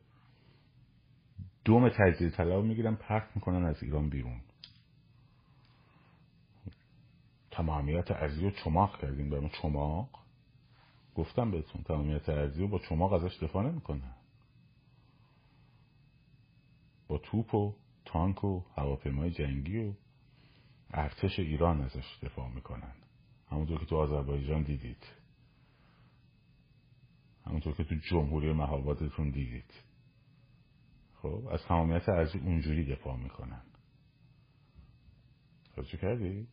دوم 1.65 1.89
تجزیه 1.89 2.29
طلب 2.29 2.63
می‌گیرن 2.63 2.95
پرت 2.95 3.35
می‌کنن 3.35 3.65
از 3.65 3.83
ایران 3.83 4.09
بیرون. 4.09 4.41
تمامیت 7.59 8.11
ارزی 8.11 8.41
رو 8.41 8.51
چماق 8.51 9.01
کردیم 9.01 9.29
به 9.29 9.49
چماق. 9.61 10.09
گفتم 11.15 11.51
بهتون 11.51 11.83
تمامیت 11.83 12.29
ارزی 12.29 12.61
رو 12.61 12.67
با 12.67 12.79
چماق 12.79 13.13
ازش 13.13 13.43
دفاع 13.43 13.63
نمی‌کنن. 13.63 14.15
با 17.07 17.17
توپ 17.17 17.55
و 17.55 17.75
تانک 18.05 18.43
و 18.43 18.63
هواپیمای 18.77 19.31
جنگی 19.31 19.77
و 19.77 19.93
ارتش 20.91 21.39
ایران 21.39 21.81
ازش 21.81 22.19
دفاع 22.23 22.49
می‌کنن. 22.49 22.93
همونطور 23.51 23.79
که 23.79 23.85
تو 23.85 23.95
آذربایجان 23.95 24.63
دیدید. 24.63 25.05
همونطور 27.45 27.73
که 27.73 27.83
تو 27.83 27.95
جمهوری 27.95 28.53
مهابادتون 28.53 29.29
دیدید. 29.29 29.73
خب 31.21 31.47
از 31.51 31.63
تمامیت 31.63 32.09
ارزی 32.09 32.39
اونجوری 32.39 32.85
دفاع 32.85 33.17
می‌کنن. 33.17 33.61
توجه 35.75 35.97
کردی؟ 35.97 36.47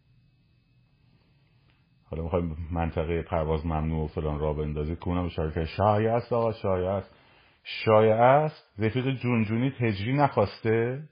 حالا 2.11 2.23
می‌خوای 2.23 2.43
منطقه 2.71 3.23
پرواز 3.23 3.67
ممنوع 3.67 4.05
و 4.05 4.07
فلان 4.07 4.39
را 4.39 4.53
بندازی 4.53 4.97
که 4.97 5.09
اونم 5.09 5.25
اشاره 5.25 5.53
کرد 5.55 5.65
شایع 5.65 6.15
است 6.15 6.33
آقا 6.33 6.53
شایع 6.53 6.89
است 6.89 7.15
شایع 7.63 8.15
است 8.15 8.73
رفیق 8.79 9.11
جونجونی 9.11 9.71
تجری 9.71 10.13
نخواسته. 10.17 11.09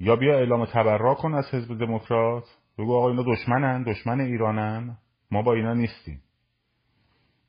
یا 0.00 0.16
بیا 0.16 0.38
اعلام 0.38 0.64
تبرا 0.64 1.14
کن 1.14 1.34
از 1.34 1.54
حزب 1.54 1.78
دموکرات. 1.78 2.44
بگو 2.78 2.96
آقا 2.96 3.10
اینا 3.10 3.22
دشمنن 3.22 3.82
دشمن 3.82 4.20
ایرانن. 4.20 4.96
ما 5.30 5.42
با 5.42 5.54
اینا 5.54 5.74
نیستیم. 5.74 6.22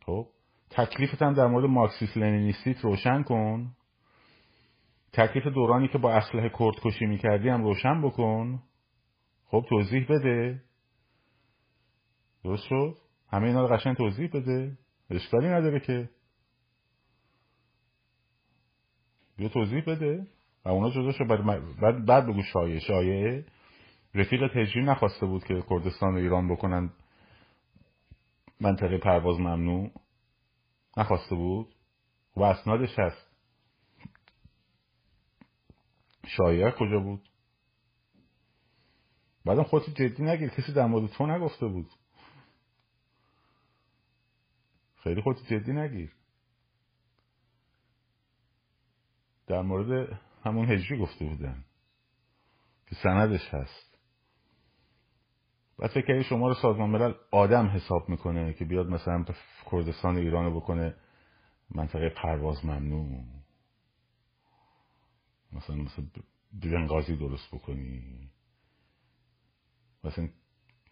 خب 0.06 0.28
تکلیفت 0.70 1.22
هم 1.22 1.34
در 1.34 1.48
مورد 1.48 1.66
مارکسیس 1.66 2.18
لنینیستیت 2.18 2.82
روشن 2.82 3.24
کن. 3.24 3.72
تکلیف 5.14 5.48
دورانی 5.48 5.88
که 5.88 5.98
با 5.98 6.14
اسلحه 6.14 6.50
کرد 6.50 6.76
کشی 6.84 7.06
می‌کردی 7.06 7.50
هم 7.50 7.64
روشن 7.64 8.02
بکن. 8.02 8.60
خب 9.46 9.66
توضیح 9.70 10.06
بده. 10.10 10.62
درست 12.44 12.64
شد؟ 12.64 12.98
همه 13.32 13.48
اینا 13.48 13.62
رو 13.68 13.76
قشنگ 13.76 13.98
توضیح 13.98 14.30
بده. 14.34 14.78
اشکالی 15.10 15.48
نداره 15.48 15.80
که. 15.80 16.10
بیا 19.38 19.50
توضیح 19.50 19.84
بده. 19.88 20.28
و 20.66 20.70
اونا 20.70 20.90
جدا 20.90 21.12
شد. 21.12 21.28
بعد, 21.82 22.06
بعد 22.06 22.28
بگو 22.28 22.44
شایعه. 22.44 22.80
شایعه 22.80 23.46
رفیق 24.16 24.48
تجری 24.48 24.84
نخواسته 24.84 25.26
بود 25.26 25.44
که 25.44 25.64
کردستان 25.70 26.14
و 26.14 26.18
ایران 26.18 26.54
بکنن. 26.54 26.94
منطقه 28.60 28.98
پرواز 28.98 29.40
ممنوع. 29.40 29.92
نخواسته 30.98 31.36
بود. 31.36 31.76
و 32.36 32.44
اسنادش 32.44 33.00
هست. 33.00 33.28
شایعه 36.28 36.72
کجا 36.72 37.00
بود؟ 37.00 37.30
بعدم 39.46 39.64
خودت 39.64 39.90
جدی 39.90 40.24
نگیر. 40.24 40.50
کسی 40.50 40.74
در 40.74 40.86
مورد 40.86 41.12
تو 41.12 41.28
نگفته 41.28 41.68
بود. 41.68 41.88
خیلی 45.04 45.22
خودت 45.22 45.40
جدی 45.54 45.74
نگیر 45.74 46.16
در 49.48 49.62
مورد 49.62 50.20
همون 50.44 50.72
هجری 50.72 51.00
گفته 51.00 51.26
بودن 51.26 51.66
که 52.88 52.96
سندش 52.96 53.54
هست. 53.54 53.98
بعد 55.78 55.90
فکر 55.90 56.22
شما 56.22 56.48
رو 56.48 56.54
سازمان 56.54 56.90
ملل 56.90 57.14
آدم 57.32 57.68
حساب 57.68 58.10
می‌کنه 58.10 58.54
که 58.54 58.66
بیاد 58.66 58.88
مثلا 58.88 59.26
کردستان 59.72 60.18
ایران 60.18 60.46
رو 60.46 60.60
بکنه 60.60 60.96
منطقه 61.70 62.10
پرواز 62.10 62.66
ممنوع. 62.66 63.24
مثلا 65.54 65.76
مثلا 65.76 66.06
بنغازی 66.54 67.16
درست 67.16 67.56
بکنی. 67.56 68.30
مثلا 70.04 70.30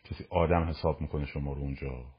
کسی 0.04 0.26
آدم 0.30 0.64
حساب 0.64 1.02
می‌کنه 1.02 1.26
شما 1.26 1.54
رو 1.54 1.62
اونجا. 1.62 2.19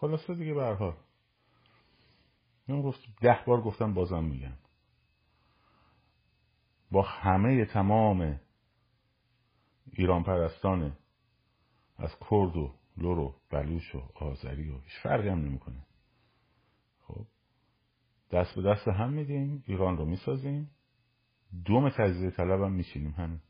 خلاصه 0.00 0.34
دیگه 0.34 0.54
برها 0.54 0.96
من 2.68 2.82
گفت 2.82 3.00
ده 3.20 3.44
بار 3.46 3.60
گفتم 3.62 3.94
بازم 3.94 4.24
میگم. 4.24 4.56
با 6.90 7.02
همه 7.02 7.64
تمام 7.64 8.40
ایران 9.92 10.22
پرستانه 10.22 10.98
از 11.98 12.10
کرد 12.30 12.56
و 12.56 12.74
لور 12.96 13.18
و 13.18 13.40
بلوش 13.50 13.94
و 13.94 13.98
آذری 14.14 14.70
و 14.70 14.78
هیچ 14.80 14.92
فرقی 15.02 15.28
هم 15.28 15.38
نمی‌کنه. 15.38 15.86
خب 17.00 17.26
دست 18.30 18.54
به 18.54 18.62
دست 18.62 18.88
هم 18.88 19.12
میدیم 19.12 19.64
ایران 19.66 19.96
رو 19.96 20.04
می‌سازیم. 20.04 20.70
دوم 21.64 21.90
تجزیه 21.90 22.30
طلب 22.30 22.62
هم 22.62 22.72
میچینیم 22.72 23.10
همین. 23.10 23.40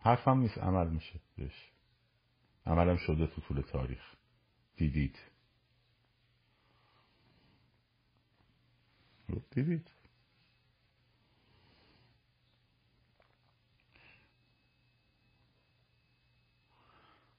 حرف 0.00 0.28
هم 0.28 0.38
نیست 0.38 0.58
عمل 0.58 0.90
میشه 0.90 1.20
بهش. 1.36 1.73
عملم 2.66 2.96
شده 2.96 3.26
تو 3.26 3.40
طول 3.40 3.60
تاریخ. 3.60 4.14
دیدید. 4.76 5.18
دیدید. 9.50 9.90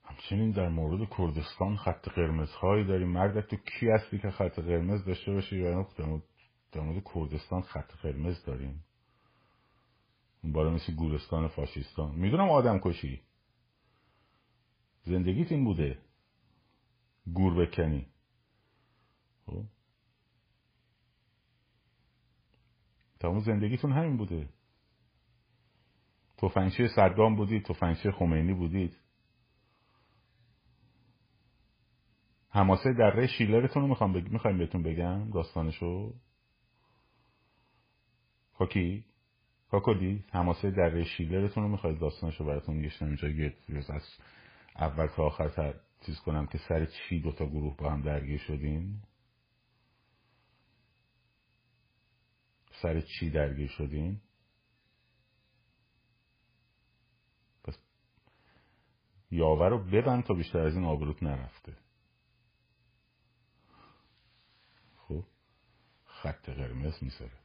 همچنین 0.03 0.51
در 0.51 0.69
مورد 0.69 1.09
کردستان 1.17 1.75
خط 1.77 2.09
قرمزهایی 2.09 2.85
داریم. 2.85 3.07
مردک 3.07 3.49
تو 3.49 3.55
کی 3.55 3.89
هستی 3.89 4.19
که 4.19 4.31
خط 4.31 4.59
قرمز 4.59 5.05
داشته 5.05 5.31
باشی؟ 5.31 5.57
یا 5.57 5.87
در 6.71 6.81
مورد 6.81 7.03
کردستان 7.15 7.61
خط 7.61 7.91
قرمز 7.91 8.43
داریم. 8.45 8.83
اون 10.43 10.53
بالا 10.53 10.69
مثل 10.69 10.95
گورستان 10.95 11.47
فاشیستان. 11.47 12.15
می‌دونم 12.15 12.49
آدم 12.49 12.79
کشی 12.79 13.21
زندگیت 15.05 15.51
این 15.51 15.63
بوده. 15.63 15.97
گور 17.33 17.65
بکنی. 17.65 18.07
خب. 19.45 19.63
تمام 23.19 23.39
زندگیتون 23.39 23.91
همین 23.91 24.17
بوده. 24.17 24.49
توفنگچی 26.37 26.87
صدام 26.87 27.35
بودید 27.35 27.63
توفنگچی 27.63 28.11
خمینی 28.11 28.53
بودید. 28.53 28.97
حماسه 32.49 32.93
دره 32.93 33.27
شیلرتون 33.27 33.81
رو 33.81 33.87
می‌خوام 33.87 34.13
بگ... 34.13 34.31
می‌خوایم 34.31 34.57
بهتون 34.57 34.83
بگم 34.83 35.31
داستانشو. 35.31 36.13
کاکی؟ 38.57 39.05
کاکودی 39.71 40.23
حماسه 40.31 40.71
دره 40.71 41.03
شیلرتون 41.03 41.63
رو 41.63 41.69
می‌خواید 41.69 41.99
داستانشو 41.99 42.45
براتون 42.45 42.81
گشتم 42.81 43.05
اینجا 43.05 43.27
از 43.93 44.03
اول 44.75 45.07
تا 45.07 45.23
آخر 45.23 45.73
چیز 46.05 46.19
کنم 46.19 46.47
که 46.47 46.57
سر 46.57 46.85
چی 46.85 47.21
دوتا 47.21 47.45
گروه 47.45 47.77
با 47.77 47.91
هم 47.91 48.01
درگیر 48.01 48.39
شدین 48.39 49.01
سر 52.81 53.01
چی 53.01 53.29
درگیر 53.29 53.67
شدین 53.67 54.21
پس 57.63 57.77
یاور 59.31 59.69
رو 59.69 59.83
ببند 59.83 60.23
تا 60.23 60.33
بیشتر 60.33 60.59
از 60.59 60.75
این 60.75 60.85
آبروت 60.85 61.23
نرفته. 61.23 61.77
خب 64.95 65.23
خط 66.05 66.49
قرمز 66.49 67.03
میسره 67.03 67.44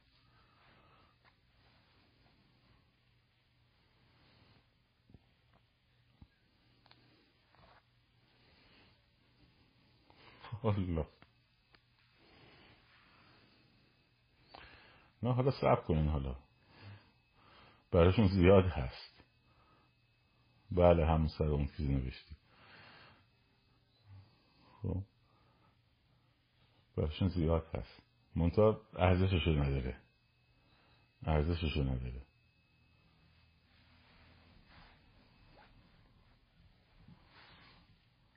الله 10.65 11.07
نه 15.23 15.33
حالا 15.33 15.51
صبر 15.51 15.81
کنین 15.81 16.07
حالا. 16.07 16.35
براشون 17.91 18.27
زیاد 18.27 18.65
هست. 18.65 19.23
بله 20.71 21.05
هم 21.05 21.27
سر 21.27 21.43
اون 21.43 21.67
چیز 21.77 21.89
نوشتی 21.89 22.35
خب. 24.81 25.03
براشون 26.97 27.27
زیاد 27.27 27.67
هست. 27.75 28.01
منتها 28.35 28.81
ارزششو 28.95 29.51
نداره. 29.51 29.97
ارزششو 31.25 31.83
نداره. 31.83 32.21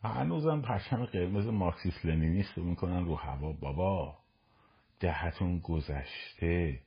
هنوزم 0.09 0.61
پرچم 0.61 1.05
قرمز 1.05 1.47
مارکسیس 1.47 2.05
لنینیست 2.05 2.59
می‌کنن 2.59 3.05
رو 3.05 3.15
هوا 3.15 3.53
بابا. 3.53 4.19
دهتون 5.01 5.59
گذشته. 5.59 6.81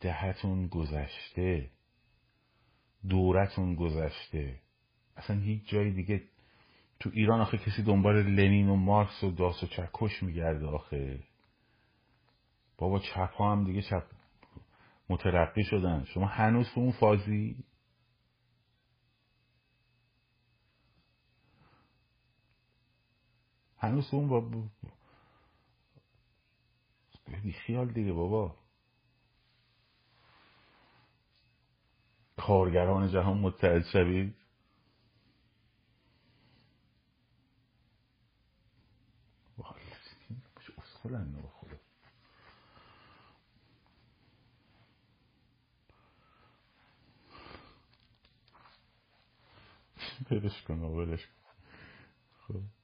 دهتون 0.00 0.66
گذشته. 0.68 1.70
دورتون 3.08 3.74
گذشته. 3.74 4.60
اصلا 5.16 5.40
هیچ 5.40 5.68
جای 5.68 5.90
دیگه 5.90 6.22
تو 7.00 7.10
ایران 7.12 7.40
آخه 7.40 7.58
کسی 7.58 7.82
دنبال 7.82 8.22
لنین 8.22 8.68
و 8.68 8.76
مارکس 8.76 9.24
و 9.24 9.30
داس 9.30 9.62
و 9.62 9.66
چکش 9.66 10.22
میگرده 10.22 10.66
آخه. 10.66 11.18
بابا 12.78 12.98
چپ 12.98 13.34
ها 13.34 13.52
هم 13.52 13.64
دیگه 13.64 13.82
چپ 13.82 14.02
مترقی 15.08 15.64
شدن. 15.64 16.04
شما 16.04 16.26
هنوز 16.26 16.70
تو 16.74 16.80
اون 16.80 16.92
فازی 16.92 17.64
هنوز 23.78 24.14
اون 24.14 24.28
با 24.28 24.40
بی 27.42 27.52
خیال 27.52 27.88
دیگه 27.88 28.12
بابا. 28.12 28.56
کارگران 32.36 33.08
جهان 33.12 33.38
متحد 33.38 33.84
شوید. 33.84 34.34
برش 50.30 50.62
کن 50.62 50.96
برش 50.96 51.26
کن. 51.26 51.32
خب. 52.48 52.75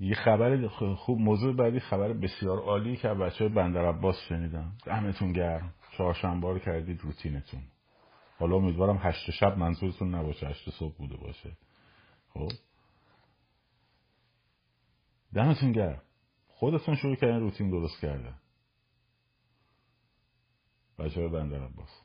یه 0.00 0.14
خبر 0.14 0.68
خوب 0.96 1.18
موضوع 1.18 1.56
بعدی 1.56 1.80
خبر 1.80 2.12
بسیار 2.12 2.58
عالی 2.58 2.96
که 2.96 3.08
بچه 3.08 3.48
بندر 3.48 3.88
عباس 3.88 4.16
شنیدم. 4.28 4.72
دمتون 4.86 5.32
گرم. 5.32 5.74
چهارشنبه 5.96 6.48
رو 6.48 6.58
کردید 6.58 7.00
روتینتون. 7.00 7.62
حالا 8.38 8.56
امیدوارم 8.56 8.98
هشت 9.02 9.30
شب 9.30 9.58
منظورتون 9.58 10.14
نباشه 10.14 10.46
هشت 10.46 10.70
صبح 10.70 10.96
بوده 10.96 11.16
باشه. 11.16 11.56
خب؟ 12.28 12.48
دمتون 15.34 15.72
گرم. 15.72 16.02
خودتون 16.48 16.94
شروع 16.94 17.16
کردن 17.16 17.40
روتین 17.40 17.70
درست 17.70 18.00
کردن. 18.00 18.34
بچه 20.98 21.28
بندر 21.28 21.64
عباس. 21.64 22.02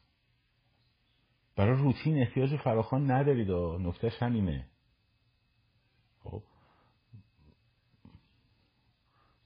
برای 1.55 1.77
روتین 1.77 2.21
احتیاج 2.21 2.55
فراخان 2.55 3.11
ندارید 3.11 3.51
نکتهش 3.87 4.23
همینه 4.23 4.67
خب 6.23 6.43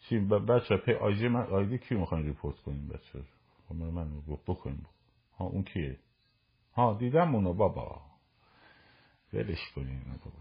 چی 0.10 0.20
بچه 0.20 0.78
پی 0.78 0.94
آیدی 0.94 1.28
من 1.28 1.42
آیدی 1.42 1.78
کی 1.78 1.96
می‌خواین 1.96 2.26
ریپورت 2.26 2.56
کنیم 2.56 2.88
بچه؟ 2.88 3.24
خب 3.70 3.76
من 3.76 3.90
من 3.90 4.22
بکنیم. 4.48 4.86
ها 5.38 5.46
اون 5.46 5.64
کیه؟ 5.64 6.00
ها 6.74 6.98
دیدم 7.00 7.36
اونو 7.36 7.54
بابا. 7.54 8.02
ولش 9.34 9.72
کنیم 9.76 10.20
بابا 10.24 10.38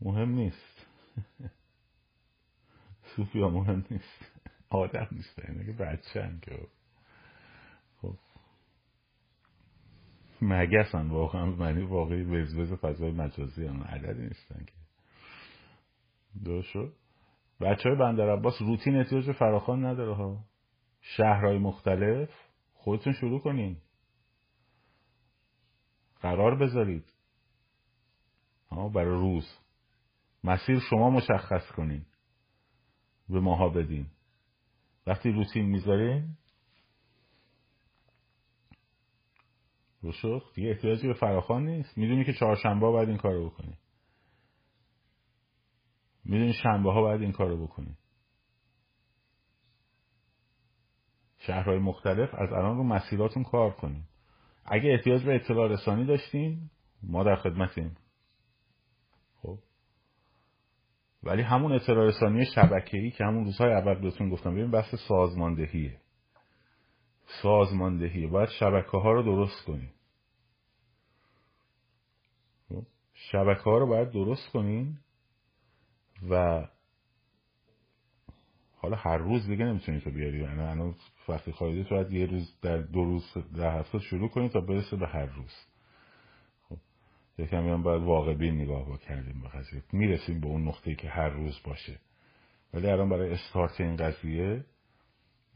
مهم 0.00 0.28
نیست. 0.30 0.86
سوفیا 3.16 3.48
مهم 3.48 3.84
نیست. 3.90 4.32
آدم 4.70 5.08
نیست. 5.12 5.38
اینه 5.38 5.66
که 5.66 5.72
بچه 5.72 6.22
هم 6.22 6.40
که. 6.40 6.66
خب. 8.02 8.14
مگسن 10.42 11.08
واقعا 11.08 11.46
معنی 11.46 11.82
واقعی 11.82 12.22
وزوز 12.22 12.72
فضای 12.72 13.10
مجازی 13.10 13.66
هم 13.66 13.82
عددی 13.82 14.22
نیستن 14.22 14.64
که. 14.64 14.81
دو 16.44 16.62
شد؟ 16.62 16.92
بچه 17.60 17.88
های 17.88 17.98
بندر 17.98 18.30
عباس 18.30 18.54
روتین 18.60 18.96
احتیاج 18.96 19.32
فراخان 19.32 19.84
نداره 19.84 20.14
ها. 20.14 20.44
شهرهای 21.00 21.58
مختلف؟ 21.58 22.30
خودتون 22.74 23.12
شروع 23.12 23.40
کنین. 23.40 23.76
قرار 26.20 26.54
بذارید. 26.54 27.12
ها 28.70 28.88
برای 28.88 29.18
روز. 29.18 29.58
مسیر 30.44 30.78
شما 30.90 31.10
مشخص 31.10 31.72
کنین. 31.76 32.04
به 33.28 33.40
ماها 33.40 33.68
بدین. 33.68 34.06
وقتی 35.06 35.32
روتین 35.32 35.64
می‌ذارین؟ 35.64 36.36
روشخ 40.02 40.54
دیگه 40.54 40.68
احتیاجی 40.68 41.06
به 41.08 41.14
فراخان 41.14 41.66
نیست. 41.66 41.98
می‌دونی 41.98 42.24
که 42.24 42.32
چهارشنبه 42.32 42.86
باید 42.86 43.08
این 43.08 43.18
کارو 43.18 43.50
بکنی. 43.50 43.78
می‌دونی 46.24 46.52
شنبه 46.52 46.92
ها 46.92 47.00
باید 47.00 47.22
این 47.22 47.32
کارو 47.32 47.66
بکنی. 47.66 47.96
شهرهای 51.38 51.78
مختلف 51.78 52.34
از 52.34 52.52
الان 52.52 52.76
رو 52.76 52.84
مسیراتون 52.84 53.44
کار 53.44 53.70
کنیم 53.70 54.08
اگه 54.64 54.90
احتیاج 54.90 55.24
به 55.24 55.34
اطلاع 55.34 55.68
رسانی 55.68 56.06
داشتین 56.06 56.70
ما 57.02 57.24
در 57.24 57.36
خدمتیم. 57.36 57.96
خب؟ 59.42 59.58
ولی 61.22 61.42
همون 61.42 61.72
اطلاع 61.72 62.06
رسانی 62.06 62.46
شبکه‌ای 62.46 63.10
که 63.10 63.24
همون 63.24 63.44
روزهای 63.44 63.72
اول 63.72 64.00
بهتون 64.00 64.30
گفتم 64.30 64.54
ببین 64.54 64.70
بحث 64.70 64.94
سازماندهیه. 65.08 66.00
سازماندهیه. 67.42 68.28
باید 68.28 68.48
شبکه 68.48 68.98
ها 68.98 69.12
رو 69.12 69.22
درست 69.22 69.64
کنیم 69.64 69.92
خب؟ 72.68 72.82
شبکه 73.14 73.62
ها 73.62 73.78
رو 73.78 73.86
باید 73.86 74.10
درست 74.10 74.52
کنین. 74.52 74.98
و 76.30 76.66
حالا 78.76 78.96
هر 78.96 79.16
روز 79.16 79.46
دیگه 79.46 79.64
نمی‌تونی 79.64 80.00
تو 80.00 80.10
بیاری. 80.10 80.40
یعنی 80.40 80.60
الان 80.60 80.94
وقتی 81.28 81.52
خواهیده 81.52 81.88
تو 81.88 82.12
یه 82.12 82.26
روز 82.26 82.58
در 82.62 82.76
دو 82.76 83.04
روز 83.04 83.34
در 83.56 83.78
هفته 83.78 83.98
شروع 83.98 84.28
کنی 84.28 84.48
تا 84.48 84.60
برسه 84.60 84.96
به 84.96 85.06
هر 85.06 85.26
روز. 85.26 85.52
خب 86.68 86.76
یکم 87.38 87.68
هم 87.68 87.82
باید 87.82 88.02
واقع 88.02 88.34
بین 88.34 88.60
نگاه 88.60 88.92
بکردیم 88.92 89.40
به 89.42 89.48
قضیه. 89.48 89.82
می‌رسیم 89.92 90.40
به 90.40 90.46
اون 90.46 90.68
نقطه 90.68 90.94
که 90.94 91.08
هر 91.08 91.28
روز 91.28 91.60
باشه. 91.64 91.98
ولی 92.74 92.86
الان 92.86 93.08
برای 93.08 93.32
استارت 93.32 93.80
این 93.80 93.96
قضیه 93.96 94.64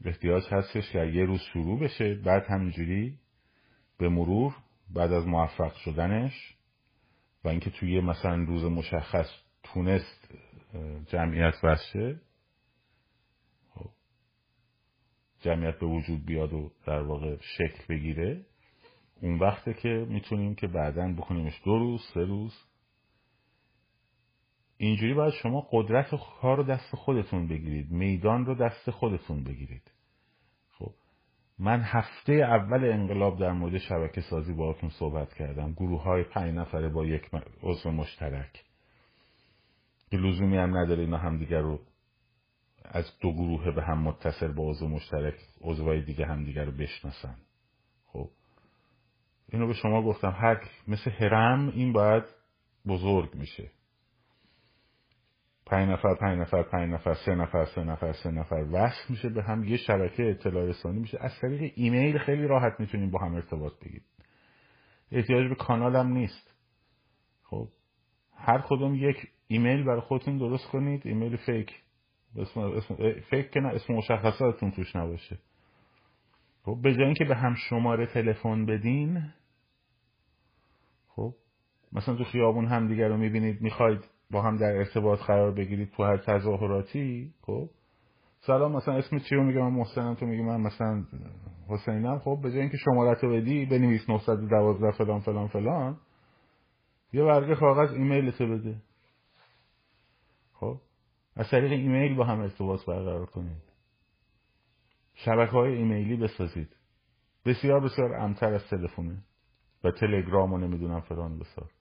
احتیاج 0.05 0.43
هستش 0.51 0.91
که 0.91 0.99
یه 0.99 1.25
روز 1.25 1.41
شروع 1.41 1.79
بشه 1.79 2.15
بعد 2.15 2.45
همینجوری 2.49 3.19
به 3.97 4.09
مرور 4.09 4.55
بعد 4.89 5.11
از 5.11 5.27
موفق 5.27 5.75
شدنش 5.75 6.55
و 7.43 7.47
اینکه 7.47 7.69
توی 7.69 8.01
مثلا 8.01 8.35
روز 8.35 8.63
مشخص 8.63 9.29
تونست 9.73 10.33
جمعیت 11.07 11.61
بشه 11.63 12.19
خب. 13.69 13.89
جمعیت 15.39 15.79
به 15.79 15.85
وجود 15.85 16.25
بیاد 16.25 16.53
و 16.53 16.71
در 16.85 17.01
واقع 17.01 17.37
شکل 17.41 17.83
بگیره. 17.89 18.45
اون 19.21 19.39
وقته 19.39 19.73
که 19.73 20.05
می‌تونیم 20.09 20.55
که 20.55 20.67
بعدا 20.67 21.13
بکنیمش 21.17 21.61
دو 21.65 21.79
روز 21.79 22.01
سه 22.13 22.19
روز. 22.19 22.53
اینجوری 24.77 25.13
باید 25.13 25.33
شما 25.33 25.67
قدرت 25.71 26.15
کار 26.41 26.57
رو 26.57 26.63
دست 26.63 26.95
خودتون 26.95 27.47
بگیرید 27.47 27.91
میدان 27.91 28.45
رو 28.45 28.55
دست 28.55 28.91
خودتون 28.91 29.43
بگیرید. 29.43 29.91
خب 30.69 30.93
من 31.59 31.81
هفته 31.81 32.33
اول 32.33 32.91
انقلاب 32.91 33.39
در 33.39 33.51
مورد 33.51 33.77
شبکه 33.77 34.21
سازی 34.21 34.53
باهاتون 34.53 34.89
صحبت 34.89 35.33
کردم. 35.33 35.73
گروه 35.73 36.03
های 36.03 36.51
نفره 36.51 36.89
با 36.89 37.05
یک 37.05 37.29
عضو 37.63 37.91
مشترک. 37.91 38.63
که 40.11 40.17
لزومی 40.17 40.57
هم 40.57 40.77
نداره 40.77 41.03
اینا 41.03 41.17
همدیگر 41.17 41.61
رو 41.61 41.79
از 42.85 43.05
دو 43.21 43.33
گروه 43.33 43.71
به 43.71 43.83
هم 43.83 44.01
متصل 44.01 44.53
با 44.53 44.69
عضو 44.69 44.87
مشترک 44.87 45.35
عضوهای 45.61 46.01
دیگه 46.01 46.25
همدیگر 46.25 46.65
رو 46.65 46.71
بشناسن. 46.71 47.35
خب. 48.05 48.29
اینو 49.49 49.67
به 49.67 49.73
شما 49.73 50.01
گفتم 50.01 50.31
هر 50.31 50.61
مثل 50.87 51.11
هرم 51.11 51.69
این 51.69 51.93
باید 51.93 52.23
بزرگ 52.87 53.35
میشه. 53.35 53.71
پنج 55.65 55.89
نفر 55.89 56.15
پنج 56.15 56.39
نفر 56.39 56.63
پنج 56.63 56.93
نفر 56.93 57.13
سه 57.13 57.35
نفر 57.35 57.65
سه 57.65 57.83
نفر 57.83 58.13
سه 58.13 58.31
نفر 58.31 58.65
وصل 58.71 59.09
میشه 59.09 59.29
به 59.29 59.43
هم 59.43 59.63
یه 59.63 59.77
شبکه 59.77 60.29
اطلاع 60.29 60.65
رسانی 60.65 60.99
میشه. 60.99 61.17
از 61.21 61.31
طریق 61.41 61.73
ایمیل 61.75 62.17
خیلی 62.17 62.47
راحت 62.47 62.79
می‌تونیم 62.79 63.11
با 63.11 63.19
هم 63.19 63.35
ارتباط 63.35 63.73
بگیریم. 63.79 64.05
احتیاج 65.11 65.49
به 65.49 65.55
کانال 65.55 65.95
هم 65.95 66.07
نیست. 66.07 66.53
خب. 67.43 67.67
هر 68.35 68.61
کدوم 68.67 68.95
یک 68.95 69.17
ایمیل 69.47 69.83
برای 69.83 70.01
خودتون 70.01 70.37
درست 70.37 70.67
کنید. 70.67 71.01
ایمیل 71.07 71.37
fake. 71.37 71.71
اسم, 72.37 72.59
اسم 72.59 72.95
fake 73.29 73.51
که 73.51 73.59
نه 73.59 73.67
اسم 73.67 73.93
مشخصاتتون 73.93 74.71
توش 74.71 74.95
نباشه. 74.95 75.39
خب 76.63 76.77
به 76.83 76.93
جای 76.93 77.05
اینکه 77.05 77.25
به 77.25 77.35
هم 77.35 77.55
شماره 77.69 78.05
تلفن 78.05 78.65
بدین 78.65 79.23
خب 81.07 81.33
مثلا 81.93 82.15
تو 82.15 82.23
خیابون 82.23 82.65
هم 82.65 82.87
دیگر 82.87 83.07
رو 83.07 83.17
می‌بینید 83.17 83.61
می‌خواید 83.61 83.99
با 84.31 84.41
هم 84.41 84.57
در 84.57 84.75
ارتباط 84.75 85.19
قرار 85.19 85.51
بگیرید 85.51 85.91
تو 85.91 86.03
هر 86.03 86.17
تظاهراتی 86.17 87.33
خب. 87.41 87.69
سلام 88.39 88.71
مثلا 88.75 88.97
اسم 88.97 89.19
چی 89.19 89.35
رو 89.35 89.43
میگم 89.43 89.61
من 89.61 89.73
محسنم 89.73 90.15
تو 90.15 90.25
میگی 90.25 90.43
من 90.43 90.61
مثلا 90.61 91.03
حسینم. 91.69 92.19
خب 92.19 92.39
به 92.43 92.51
جای 92.51 92.59
اینکه 92.59 92.77
شماره 92.77 93.19
رو 93.21 93.33
بدی 93.33 93.65
بنویس 93.65 94.09
912 94.09 94.91
فلان 94.91 95.19
فلان 95.19 95.47
فلان. 95.47 95.97
یه 97.13 97.23
ورقه 97.23 97.55
کاغذ 97.55 97.93
ایمیلتو 97.93 98.47
بده. 98.47 98.75
خب؟ 100.59 100.81
از 101.35 101.49
طریق 101.49 101.71
ایمیل 101.71 102.15
با 102.15 102.25
هم 102.25 102.39
ارتباط 102.39 102.85
برقرار 102.85 103.25
کنید. 103.25 103.63
شبکه 105.13 105.51
های 105.51 105.73
ایمیلی 105.73 106.15
بسازید. 106.15 106.75
بسیار 107.45 107.79
بسیار 107.79 108.13
امتر 108.13 108.53
از 108.53 108.67
تلفونه 108.69 109.23
و 109.83 109.91
تلگرام 109.91 110.53
و 110.53 110.57
نمی‌دونم 110.57 111.01
فلان 111.01 111.39
بسار. 111.39 111.71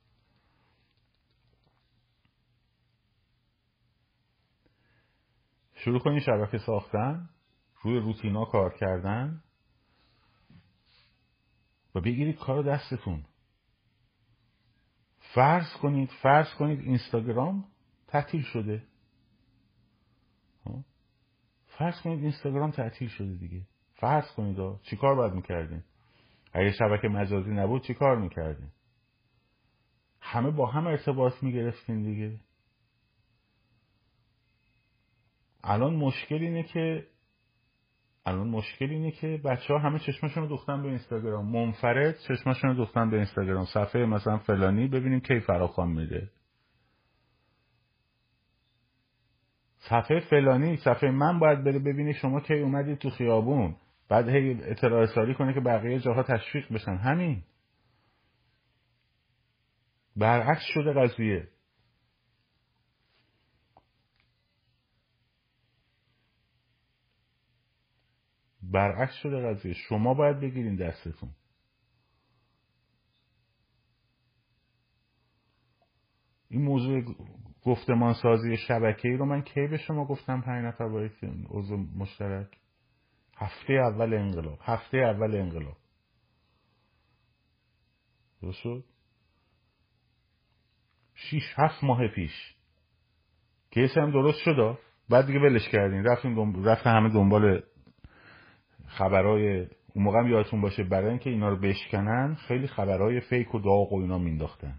شروع 5.74 6.00
کنید 6.00 6.22
شبکه 6.22 6.58
ساختن. 6.58 7.28
روی 7.82 7.98
روتینا 8.00 8.44
کار 8.44 8.74
کردن. 8.74 9.42
و 11.94 12.00
بگیرید 12.00 12.38
کار 12.38 12.62
دستتون. 12.62 13.24
فرض 15.34 15.72
کنید 15.82 16.10
فرض 16.22 16.54
کنید 16.54 16.80
اینستاگرام 16.80 17.64
تعطیل 18.16 18.42
شده. 18.42 18.82
فرض 21.66 22.00
کنید 22.02 22.20
اینستاگرام 22.20 22.70
تعطیل 22.70 23.08
شده 23.08 23.34
دیگه. 23.34 23.62
فرض 23.94 24.32
کنید 24.36 24.80
چیکار 24.82 25.14
باید 25.14 25.32
می‌کردین؟ 25.32 25.82
اگه 26.52 26.72
شبکه 26.72 27.08
مجازی 27.08 27.50
نبود 27.50 27.82
چیکار 27.82 28.18
می‌کردین؟ 28.18 28.68
همه 30.20 30.50
با 30.50 30.66
هم 30.66 30.86
ارتباط 30.86 31.42
می‌گرفتین 31.42 32.02
دیگه. 32.02 32.40
الان 35.64 35.94
مشکل 35.94 36.38
اینه 36.38 36.62
که 36.62 37.06
الان 38.26 38.48
مشکل 38.48 38.90
اینه 38.90 39.10
که 39.10 39.40
بچه 39.44 39.74
ها 39.74 39.78
همه 39.78 39.98
چشمشون 39.98 40.42
رو 40.42 40.48
دوختن 40.48 40.82
به 40.82 40.88
اینستاگرام. 40.88 41.46
منفرد 41.46 42.18
چشمشون 42.28 42.70
رو 42.70 42.76
دوختن 42.76 43.10
به 43.10 43.16
اینستاگرام. 43.16 43.64
صفحه 43.64 44.06
مثلا 44.06 44.38
فلانی 44.38 44.88
ببینیم 44.88 45.20
کی 45.20 45.40
فراخوان 45.40 45.88
میده. 45.88 46.30
صفحه 49.88 50.20
فلانی 50.20 50.76
صفحه 50.76 51.10
من 51.10 51.38
باید 51.38 51.64
بره 51.64 51.78
ببینی 51.78 52.14
شما 52.14 52.40
کی 52.40 52.54
اومدی 52.54 52.96
تو 52.96 53.10
خیابون. 53.10 53.76
بعد 54.08 54.28
هی 54.28 54.58
اطلاع 54.62 55.02
رسانی 55.02 55.34
کنه 55.34 55.54
که 55.54 55.60
بقیه 55.60 55.98
جاها 56.00 56.22
تشویق 56.22 56.72
بشن. 56.72 56.96
همین. 56.96 57.42
برعکس 60.16 60.62
شده 60.74 60.92
قضیه. 60.92 61.48
برعکس 68.62 69.14
شده 69.14 69.48
قضیه. 69.48 69.72
شما 69.72 70.14
باید 70.14 70.40
بگیرین 70.40 70.76
دستتون. 70.76 71.30
این 76.50 76.62
موضوع 76.62 77.02
گفتمان 77.66 78.14
سازی 78.14 78.56
شبکه 78.56 79.08
ای 79.08 79.16
رو 79.16 79.24
من 79.24 79.42
کی 79.42 79.66
به 79.66 79.76
شما 79.76 80.04
گفتم 80.04 80.40
پنج 80.40 80.64
نفر 80.64 80.88
باید 80.88 81.12
عضو 81.50 81.76
مشترک. 81.76 82.58
هفته 83.36 83.72
اول 83.72 84.14
انقلاب. 84.14 84.58
هفته 84.62 84.98
اول 84.98 85.36
انقلاب. 85.36 85.76
درست 88.42 88.58
شد؟ 88.58 88.84
شیش 91.14 91.42
هفت 91.56 91.84
ماه 91.84 92.08
پیش. 92.08 92.54
کیس 93.70 93.98
هم 93.98 94.10
درست 94.10 94.38
شد 94.38 94.78
بعد 95.10 95.26
دیگه 95.26 95.38
ولش 95.38 95.68
کردین. 95.68 96.04
رفتیم 96.04 96.34
دنب... 96.34 96.68
رفت 96.68 96.86
همه 96.86 97.08
دنبال 97.08 97.62
خبرای 98.86 99.58
اون 99.94 100.04
موقع 100.04 100.18
هم 100.18 100.30
یادتون 100.30 100.60
باشه 100.60 100.84
برای 100.84 101.08
اینکه 101.08 101.30
اینا 101.30 101.48
رو 101.48 101.56
بشکنن 101.56 102.34
خیلی 102.34 102.66
خبرهای 102.66 103.20
فیک 103.20 103.54
و 103.54 103.58
داغ 103.58 103.92
و 103.92 104.00
اینا 104.00 104.18
مینداختن. 104.18 104.78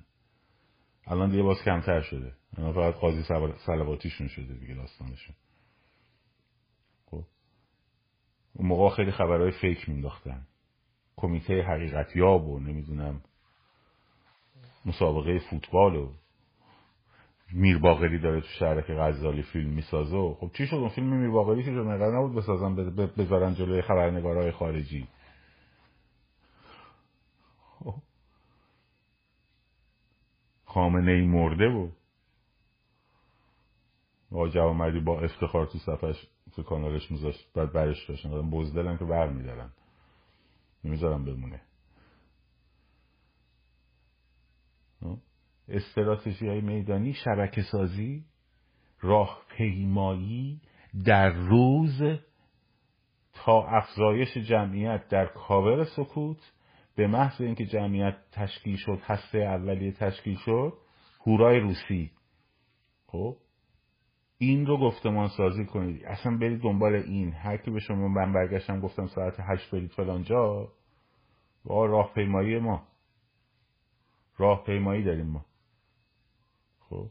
الان 1.07 1.29
دیگه 1.29 1.43
باز 1.43 1.63
کمتر 1.65 2.01
شده. 2.01 2.36
فقط 2.55 2.93
قاضی 2.93 3.23
سلواتیشون 3.65 4.27
شده 4.27 4.53
دیگه 4.53 4.73
داستانشون. 4.73 5.35
خب. 7.05 7.23
اون 8.53 8.67
موقع 8.67 8.95
خیلی 8.95 9.11
خبرهای 9.11 9.51
فیک 9.51 9.89
مینداختن 9.89 10.47
کمیته 11.17 11.61
حقیقتیاب 11.61 12.47
و 12.47 12.59
نمی‌دونم 12.59 13.21
مسابقه 14.85 15.39
فوتبال 15.39 15.95
و 15.95 16.13
میر 17.53 17.77
باقری 17.77 18.19
داره 18.19 18.41
تو 18.41 18.47
شهرک 18.47 18.91
غزالی 18.91 19.43
فیلم 19.43 19.69
می‌سازه 19.69 20.35
خب 20.39 20.51
چی 20.53 20.67
شد؟ 20.67 20.75
اون 20.75 20.89
فیلم 20.89 21.07
میر 21.07 21.29
باقری 21.29 21.63
که 21.63 21.71
شد؟ 21.71 21.77
نبود 21.77 22.35
بسازن 22.35 22.75
بذارن 23.05 23.53
جلوی 23.53 23.81
خبرنگارهای 23.81 24.51
خارجی. 24.51 25.07
خب. 27.79 27.95
خامنه 30.65 31.11
ای 31.11 31.21
مرده 31.21 31.69
بود 31.69 31.93
آقا 34.37 34.61
آمدی 34.61 34.99
با 34.99 35.19
افتخار 35.21 35.65
تو 35.65 35.77
صفحش 35.77 36.27
تو 36.55 36.63
کانالش 36.63 37.11
میذاشت 37.11 37.53
بعد 37.53 37.73
برش 37.73 38.09
داشتن. 38.09 38.49
بزدلن 38.49 38.97
که 38.97 39.05
بر 39.05 39.29
میدارن 39.29 39.69
نمی‌ذارن 40.83 41.25
بمونه. 41.25 41.61
استراتژی 45.69 46.47
های 46.47 46.61
میدانی 46.61 47.13
شبکه 47.13 47.61
سازی 47.61 48.25
راه 49.01 49.41
پیمایی 49.57 50.61
در 51.05 51.29
روز 51.29 52.01
تا 53.33 53.67
افزایش 53.67 54.37
جمعیت 54.37 55.07
در 55.07 55.25
کاور 55.25 55.83
سکوت. 55.83 56.53
به 56.95 57.07
محض 57.07 57.41
اینکه 57.41 57.65
جمعیت 57.65 58.17
تشکیل 58.31 58.75
شد 58.75 58.99
هسته 59.03 59.37
اولیه 59.37 59.91
تشکیل 59.91 60.37
شد 60.37 60.73
هورای 61.25 61.59
روسی. 61.59 62.11
خب؟ 63.07 63.37
این 64.37 64.65
رو 64.65 64.77
گفتمان 64.77 65.27
سازی 65.27 65.65
کنید. 65.65 66.05
اصلا 66.05 66.37
برید 66.37 66.61
دنبال 66.61 66.95
این. 66.95 67.33
هر 67.33 67.57
کی 67.57 67.71
به 67.71 67.79
شما 67.79 68.07
من 68.07 68.33
برگشتم 68.33 68.79
گفتم 68.79 69.07
ساعت 69.07 69.35
هشت 69.39 69.71
برید 69.71 69.91
فلان 69.91 70.23
جا 70.23 70.71
راهپیمایی 71.65 72.59
ما. 72.59 72.87
راهپیمایی 74.37 75.03
داریم 75.03 75.27
ما. 75.27 75.45
خب. 76.79 77.09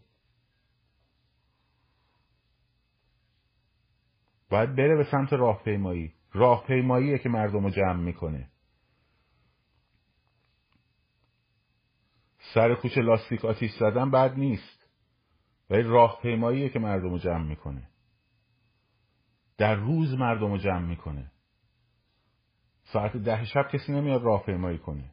باید 4.50 4.76
بره 4.76 4.96
به 4.96 5.04
سمت 5.04 5.32
راهپیمایی. 5.32 6.12
راهپیماییه 6.32 7.18
که 7.18 7.28
مردم 7.28 7.64
رو 7.64 7.70
جمع 7.70 8.00
می‌کنه. 8.02 8.48
سر 12.54 12.74
کوچه 12.74 13.00
لاستیک 13.00 13.44
آتیش 13.44 13.70
زدن 13.80 14.10
بد 14.10 14.34
نیست. 14.34 14.75
ولی 15.70 15.82
راهپیماییه 15.82 16.68
که 16.68 16.78
مردم 16.78 17.10
رو 17.10 17.18
جمع 17.18 17.44
می‌کنه. 17.44 17.88
در 19.58 19.74
روز 19.74 20.14
مردم 20.14 20.50
رو 20.50 20.58
جمع 20.58 20.86
می‌کنه. 20.86 21.30
ساعت 22.82 23.16
ده 23.16 23.44
شب 23.44 23.68
کسی 23.72 23.92
نمیاد 23.92 24.22
راهپیمایی 24.22 24.78
کنه. 24.78 25.10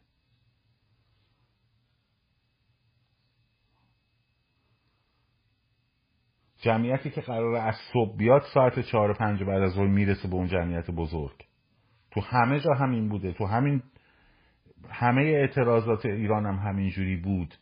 جمعیتی 6.57 7.09
که 7.09 7.21
قرار 7.21 7.55
از 7.55 7.75
صبح 7.93 8.17
بیاد 8.17 8.41
ساعت 8.53 8.79
چهار 8.79 9.13
پنج 9.13 9.43
بعد 9.43 9.61
از 9.61 9.71
ظهر 9.71 9.87
می‌رسه 9.87 10.27
به 10.27 10.35
اون 10.35 10.47
جمعیت 10.47 10.91
بزرگ. 10.91 11.45
تو 12.11 12.21
همه 12.21 12.59
جا 12.59 12.73
همین 12.73 13.09
بوده. 13.09 13.33
تو 13.33 13.45
همین 13.45 13.83
همه 14.89 15.21
اعتراضات 15.21 16.05
ایران 16.05 16.45
هم 16.45 16.55
همینجوری 16.55 17.15
بود. 17.15 17.55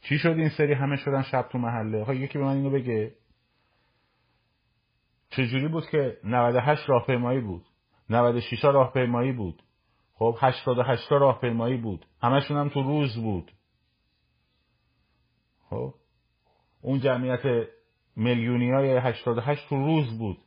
چی 0.00 0.18
شد 0.18 0.28
این 0.28 0.48
سری 0.48 0.72
همه 0.72 0.96
شدن 0.96 1.22
شب 1.22 1.48
تو 1.52 1.58
محله؟ 1.58 2.04
ها 2.04 2.14
یکی 2.14 2.38
به 2.38 2.44
من 2.44 2.56
اینو 2.56 2.70
بگه. 2.70 3.14
چجوری 5.30 5.68
بود 5.68 5.88
که 5.90 6.18
98 6.24 6.88
راهپیمایی 6.88 7.40
بود؟ 7.40 7.66
96 8.10 8.64
راهپیمایی 8.64 9.32
بود؟ 9.32 9.62
خب 10.14 10.36
88 10.40 11.12
راهپیمایی 11.12 11.76
بود. 11.76 12.06
همشون 12.22 12.56
هم 12.56 12.68
تو 12.68 12.82
روز 12.82 13.16
بود. 13.16 13.52
خب 15.70 15.94
اون 16.82 17.00
جمعیت 17.00 17.68
میلیونی 18.16 18.70
های 18.70 18.96
88 18.96 19.68
تو 19.68 19.76
روز 19.76 20.18
بود. 20.18 20.38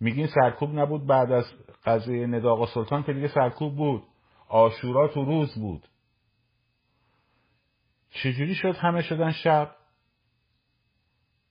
میگین 0.00 0.26
سرکوب 0.26 0.78
نبود 0.78 1.06
بعد 1.06 1.32
از 1.32 1.44
قضیه 1.84 2.26
نداغ 2.26 2.68
سلطان 2.74 3.02
که 3.02 3.12
دیگه 3.12 3.28
سرکوب 3.28 3.76
بود. 3.76 4.02
آشورا 4.48 5.08
تو 5.08 5.24
روز 5.24 5.54
بود. 5.54 5.88
چجوری 8.10 8.54
شد 8.54 8.76
همه 8.76 9.02
شدن 9.02 9.30
شب؟ 9.30 9.76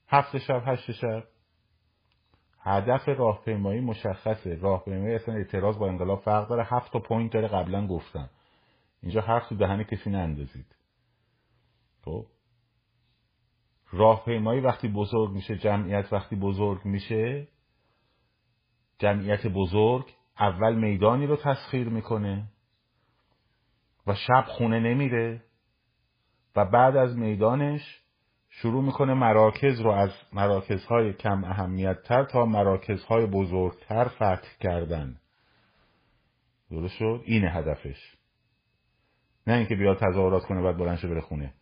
هفت 0.08 0.38
شب 0.38 0.62
هشت 0.66 0.92
شب. 0.92 1.24
هدف 2.62 3.08
راهپیمایی 3.08 3.80
مشخصه. 3.80 4.54
راهپیمایی 4.54 5.14
اصلا 5.14 5.34
اعتراض 5.34 5.78
با 5.78 5.88
انقلاب 5.88 6.20
فرق 6.20 6.48
داره. 6.48 6.64
هفت 6.64 6.92
تا 6.92 6.98
point 6.98 7.32
داره 7.32 7.48
قبلا 7.48 7.86
گفتم 7.86 8.30
اینجا 9.02 9.20
حرف 9.20 9.48
تو 9.48 9.56
دهن 9.56 9.82
کسی 9.84 10.10
نندازید. 10.10 10.76
خب؟ 12.04 12.26
راهپیمایی 13.92 14.60
وقتی 14.60 14.88
بزرگ 14.88 15.30
میشه 15.30 15.56
جمعیت 15.56 16.12
وقتی 16.12 16.36
بزرگ 16.36 16.84
میشه 16.84 17.48
جمعیت 18.98 19.46
بزرگ 19.46 20.14
اول 20.38 20.74
میدانی 20.74 21.26
رو 21.26 21.36
تسخیر 21.36 21.88
می‌کنه 21.88 22.48
و 24.06 24.14
شب 24.14 24.44
خونه 24.48 24.80
نمیره. 24.80 25.44
و 26.56 26.64
بعد 26.64 26.96
از 26.96 27.18
میدانش 27.18 28.00
شروع 28.50 28.84
می‌کنه 28.84 29.14
مراکز 29.14 29.80
رو 29.80 29.90
از 29.90 30.10
مراکزهای 30.32 31.12
کم 31.12 31.44
اهمیت 31.44 32.02
تر 32.02 32.24
تا 32.24 32.46
مراکزهای 32.46 33.26
بزرگتر 33.26 34.04
فتح 34.04 34.48
کردن. 34.60 35.16
درست 36.70 36.94
شد؟ 36.94 37.22
اینه 37.24 37.50
هدفش. 37.50 38.16
نه 39.46 39.54
اینکه 39.54 39.74
بیاد 39.74 39.98
تظاهرات 39.98 40.44
کنه 40.44 40.62
بعد 40.62 40.76
بلنشه 40.76 41.08
بره 41.08 41.20
خونه. 41.20 41.54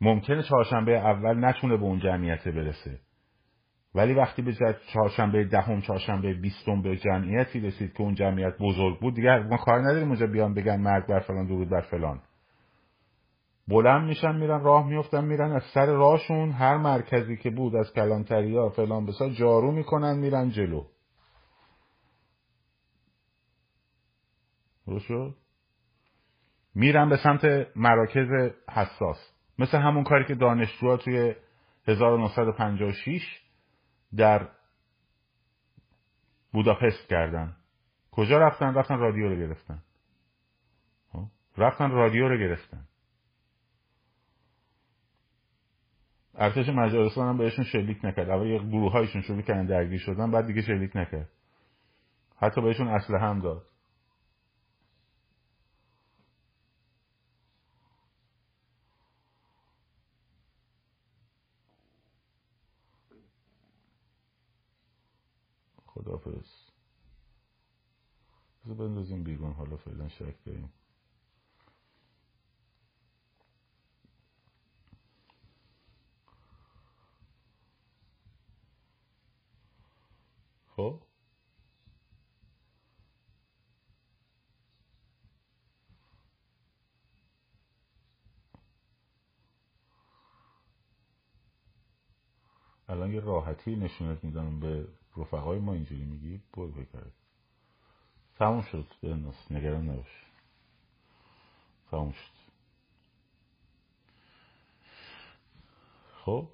ممکنه 0.00 0.42
چهارشنبه 0.42 0.92
اول 0.92 1.44
نتونه 1.44 1.76
به 1.76 1.82
اون 1.82 1.98
جمعیت 1.98 2.48
برسه. 2.48 3.00
ولی 3.94 4.14
وقتی 4.14 4.42
به 4.42 4.54
چهارشنبه 4.92 5.44
دهم 5.44 5.80
چهارشنبه 5.80 6.34
بیستم 6.34 6.82
به 6.82 6.96
جمعیتی 6.96 7.60
رسید 7.60 7.92
که 7.92 8.00
اون 8.00 8.14
جمعیت 8.14 8.58
بزرگ 8.58 9.00
بود 9.00 9.14
دیگه 9.14 9.38
ما 9.38 9.56
کار 9.56 9.80
نداریم 9.80 10.08
اونجا 10.08 10.26
بیان 10.26 10.54
بگن 10.54 10.80
مرگ 10.80 11.06
بر 11.06 11.20
فلان 11.20 11.46
درود 11.46 11.70
بر 11.70 11.80
فلان. 11.80 12.20
بلند 13.68 14.08
میشن 14.08 14.36
میرن 14.36 14.60
راه 14.60 14.86
میفتن 14.86 15.24
میرن 15.24 15.52
از 15.52 15.62
سر 15.74 15.86
راهشون. 15.86 16.50
هر 16.50 16.76
مرکزی 16.76 17.36
که 17.36 17.50
بود 17.50 17.76
از 17.76 17.92
کلانتریا 17.92 18.68
فلان 18.68 19.06
بسا 19.06 19.28
جارو 19.28 19.72
می‌کنن 19.72 20.18
میرن 20.18 20.50
جلو. 20.50 20.84
شد؟ 24.98 25.34
میرن 26.74 27.08
به 27.08 27.16
سمت 27.16 27.44
مراکز 27.76 28.52
حساس. 28.70 29.32
مثل 29.58 29.78
همون 29.78 30.04
کاری 30.04 30.24
که 30.24 30.34
دانشجوها 30.34 30.96
توی 30.96 31.34
1956 31.86 33.40
در 34.16 34.48
بوداپست 36.52 37.08
کردن. 37.08 37.56
کجا 38.10 38.38
رفتن؟ 38.38 38.74
رفتن 38.74 38.98
رادیو 38.98 39.28
رو 39.28 39.36
گرفتن. 39.36 39.82
خب؟ 41.12 41.24
رفتن 41.56 41.90
رادیو 41.90 42.28
رو 42.28 42.38
گرفتن. 42.38 42.87
ارتش 46.38 46.70
مجارستان 46.70 47.28
هم 47.28 47.38
بهشون 47.38 47.64
شلیک 47.66 48.06
نکرد. 48.06 48.30
اول 48.30 48.48
یه 48.48 48.58
گروه 48.58 48.92
هایشون 48.92 49.22
شروع 49.22 49.42
کردن 49.42 49.66
درگیر 49.66 50.00
شدن 50.00 50.32
بعد 50.32 50.46
دیگه 50.46 50.62
شلیک 50.62 50.96
نکرد. 50.96 51.30
حتی 52.36 52.60
بهشون 52.60 52.88
اسلحه 52.88 53.20
هم 53.22 53.40
داد. 53.40 53.66
خدافز 65.86 66.46
بندازیم 68.66 69.24
بیرون 69.24 69.52
حالا 69.52 69.76
فعلا 69.76 70.08
شک 70.08 70.44
داریم. 70.46 70.72
خب؟ 80.78 81.00
الان 92.88 93.12
یه 93.12 93.20
راحتی 93.20 93.76
نشونت 93.76 94.24
میدم 94.24 94.60
به 94.60 94.88
رفقای 95.16 95.58
ما 95.58 95.72
اینجوری 95.72 96.04
میگی 96.04 96.40
برو 96.54 96.68
بکرد 96.68 97.12
تموم 98.38 98.62
شد 98.62 98.86
بنداز 99.02 99.34
نگران 99.50 99.88
نباش. 99.88 100.24
تموم 101.90 102.12
شد. 102.12 102.38
خب؟ 106.24 106.48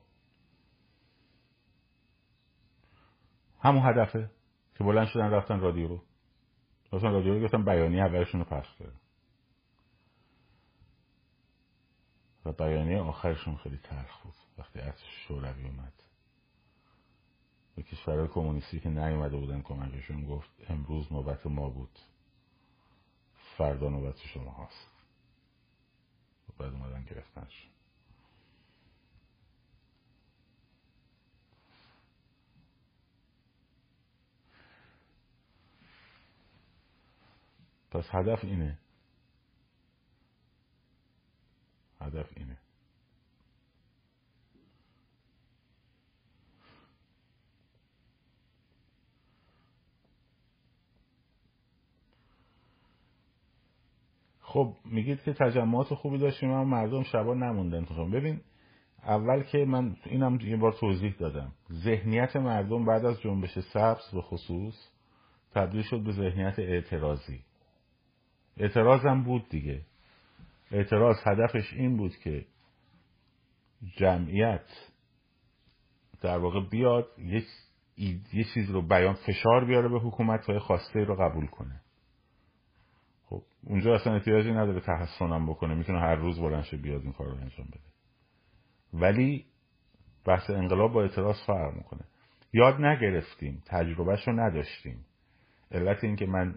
همون 3.65 3.83
هدفه 3.83 4.31
که 4.75 4.85
بلند 4.85 5.07
شدن 5.07 5.31
رفتن 5.31 5.61
رادیو 5.61 5.89
رو. 5.89 6.03
رفتن 6.93 7.12
رادیو 7.12 7.35
رو 7.35 7.45
گفتن 7.45 7.65
بیانیه 7.65 8.03
اولشون 8.03 8.41
رو 8.41 8.47
پخش 8.47 8.75
کردن. 8.79 9.01
و 12.45 12.53
بیانیه 12.53 13.01
آخرشون 13.01 13.57
خیلی 13.57 13.77
تلخ 13.77 14.23
بود. 14.23 14.35
وقتی 14.59 14.79
از 14.79 15.05
شوروی 15.05 15.65
اومد. 15.65 15.93
به 17.77 17.83
کشورهای 17.83 18.29
کمونیستی 18.29 18.81
که 18.81 18.89
نیومده 18.89 19.37
بودن 19.37 19.62
کمکشون 19.62 20.27
گفت 20.27 20.51
امروز 20.69 21.12
نوبت 21.12 21.47
ما 21.47 21.71
بود. 21.71 21.99
فردا 23.57 23.89
نوبت 23.89 24.19
شما 24.19 24.53
هست 24.53 24.91
بعد 26.59 26.73
اومدن 26.73 27.05
گرفتنش. 27.05 27.69
پس 37.95 38.09
هدف 38.11 38.45
اینه. 38.45 38.78
هدف 42.01 42.26
اینه. 42.36 42.59
خب 54.40 54.76
میگید 54.84 55.22
که 55.22 55.32
تجمعات 55.32 55.95
خوبی 55.95 56.18
داشتیم 56.18 56.51
اما 56.51 56.64
مردم 56.64 57.03
شبا 57.03 57.34
نموندن. 57.34 57.84
تو 57.84 58.11
ببین 58.11 58.40
اول 59.03 59.42
که 59.42 59.64
من 59.64 59.97
اینم 60.05 60.38
یه 60.40 60.57
بار 60.57 60.72
توضیح 60.72 61.14
دادم. 61.18 61.53
ذهنیت 61.72 62.36
مردم 62.36 62.84
بعد 62.84 63.05
از 63.05 63.20
جنبش 63.20 63.59
سبز 63.59 64.11
به 64.12 64.22
خصوص 64.22 64.88
تبدیل 65.51 65.82
شد 65.82 66.01
به 66.01 66.12
ذهنیت 66.12 66.59
اعتراضی. 66.59 67.45
اعتراضم 68.57 69.22
بود 69.22 69.48
دیگه. 69.48 69.80
اعتراض 70.70 71.16
هدفش 71.26 71.72
این 71.72 71.96
بود 71.96 72.16
که 72.16 72.44
جمعیت 73.96 74.66
در 76.20 76.38
واقع 76.38 76.61
بیاد 76.70 77.09
یه, 77.18 77.42
یه 78.32 78.44
چیز 78.55 78.70
رو 78.70 78.82
بیان 78.82 79.14
فشار 79.14 79.64
بیاره 79.64 79.88
به 79.88 79.98
حکومت 79.98 80.48
و 80.48 80.59
خواسته 80.59 81.05
رو 81.05 81.16
قبول 81.16 81.46
کنه. 81.46 81.80
خب 83.26 83.42
اونجا 83.62 83.94
اصلا 83.94 84.14
احتیاجی 84.14 84.52
نداره 84.52 84.80
تحسنم 84.80 85.46
بکنه 85.46 85.74
می‌تونه 85.74 86.00
هر 86.00 86.14
روز 86.14 86.40
بلنشه 86.40 86.76
بیاد 86.76 87.02
این 87.02 87.12
کار 87.12 87.26
رو 87.26 87.34
انجام 87.34 87.66
بده. 87.66 87.80
ولی 88.92 89.44
بحث 90.24 90.50
انقلاب 90.50 90.92
با 90.92 91.02
اعتراض 91.02 91.36
فرق 91.46 91.74
می‌کنه. 91.74 92.00
یاد 92.52 92.80
نگرفتیم 92.80 93.62
تجربهش 93.66 94.28
رو 94.28 94.40
نداشتیم. 94.40 95.05
علت 95.70 96.05
این 96.05 96.16
که 96.16 96.26
من 96.26 96.55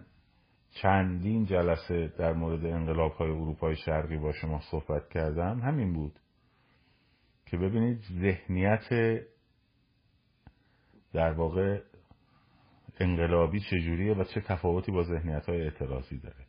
چندین 0.81 1.45
جلسه 1.45 2.13
در 2.17 2.33
مورد 2.33 2.65
انقلاب 2.65 3.11
های 3.11 3.29
اروپای 3.29 3.75
شرقی 3.75 4.17
با 4.17 4.31
شما 4.31 4.61
صحبت 4.71 5.09
کردم. 5.09 5.59
همین 5.59 5.93
بود 5.93 6.19
که 7.45 7.57
ببینید 7.57 8.01
ذهنیت 8.21 8.89
در 11.13 11.31
واقع 11.31 11.81
انقلابی 12.99 13.59
چجوریه 13.59 14.13
و 14.13 14.23
چه 14.23 14.41
تفاوتی 14.41 14.91
با 14.91 15.03
ذهنیت 15.03 15.45
های 15.49 15.61
اعتراضی 15.61 16.17
داره. 16.17 16.45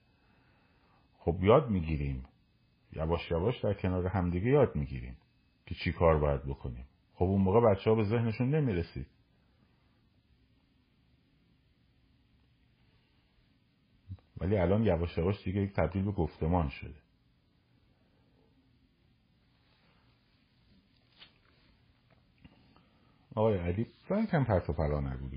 خب 1.19 1.37
یاد 1.43 1.71
می‌گیریم 1.71 2.25
یواش 2.93 3.31
یواش 3.31 3.65
در 3.65 3.75
کنار 3.75 4.07
همدیگه 4.07 4.47
یاد 4.47 4.77
می‌گیریم 4.77 5.17
که 5.67 5.75
چی 5.75 5.93
کار 5.93 6.19
باید 6.19 6.43
بکنیم. 6.43 6.87
خب 7.15 7.25
اون 7.25 7.41
موقع 7.41 7.61
بچه 7.61 7.91
ها 7.91 7.97
به 7.97 8.05
ذهنشون 8.05 8.55
نمی‌رسید. 8.55 9.07
ولی 14.41 14.57
الان 14.57 14.83
یواش 14.83 15.19
یواش 15.19 15.45
دیگه 15.45 15.61
یک 15.61 15.73
تبدیل 15.73 16.05
به 16.05 16.13
گفتمان 16.13 16.69
شده. 16.69 16.95
آقای 23.35 23.59
علی 23.59 23.87
کم 24.09 24.45
پرت 24.45 24.71
و 24.71 24.73
پلا 24.73 25.01
نگو 25.01 25.29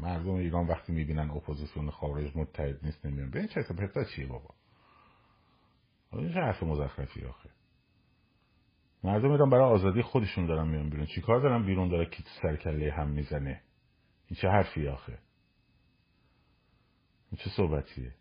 مردم 0.00 0.30
ایران 0.30 0.66
وقتی 0.66 0.92
می‌بینن 0.92 1.30
اپوزیسیون 1.30 1.90
خارج 1.90 2.36
متحد 2.36 2.84
نیست 2.84 3.06
نمیان 3.06 3.30
ببین 3.30 3.46
چه 3.46 3.62
پرت 3.62 4.04
و 4.04 4.08
پلاییه 4.08 4.26
بابا؟ 4.26 4.54
این 6.12 6.32
چه 6.32 6.40
حرف 6.40 6.62
مزخرفی 6.62 7.24
آخه؟ 7.24 7.50
مردم 9.04 9.30
ایران 9.30 9.50
برای 9.50 9.72
آزادی 9.72 10.02
خودشون 10.02 10.46
دارن 10.46 10.68
میان 10.68 10.90
بیرون. 10.90 11.06
چیکار 11.06 11.40
دارن؟ 11.40 11.66
بیرون 11.66 11.88
داره 11.88 12.06
کی 12.06 12.18
تو 12.18 12.26
سر 12.42 12.56
و 12.56 12.63
کله 12.63 12.92
هم 12.92 13.10
می‌زنه. 13.10 13.62
این 14.26 14.40
چه 14.40 14.48
حرفی 14.48 14.88
آخه؟ 14.88 15.18
این 17.30 17.38
چه 17.44 17.50
صحبتیه؟ 17.56 18.14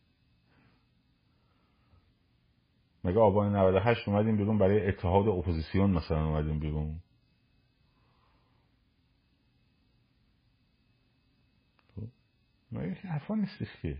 مگه 3.03 3.19
آبان 3.19 3.55
98 3.55 4.07
اومدیم 4.07 4.37
بیرون 4.37 4.57
برای 4.57 4.87
اتحاد 4.87 5.27
اپوزیسیون 5.27 5.91
مثلا 5.91 6.25
اومدیم 6.25 6.59
بیرون؟ 6.59 6.99
خب، 11.95 12.07
مگه 12.71 12.93
حرفا 12.93 13.35
نیستش 13.35 13.81
که. 13.81 13.97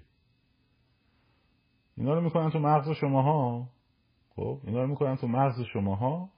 اینا 1.97 2.13
رو 2.13 2.21
می‌کنن 2.21 2.49
تو 2.49 2.59
مغز 2.59 2.91
شماها. 2.91 3.69
خب 4.35 4.61
اینا 4.63 4.81
رو 4.81 4.87
می‌کنن 4.87 5.15
تو 5.15 5.27
مغز 5.27 5.61
شماها 5.73 6.29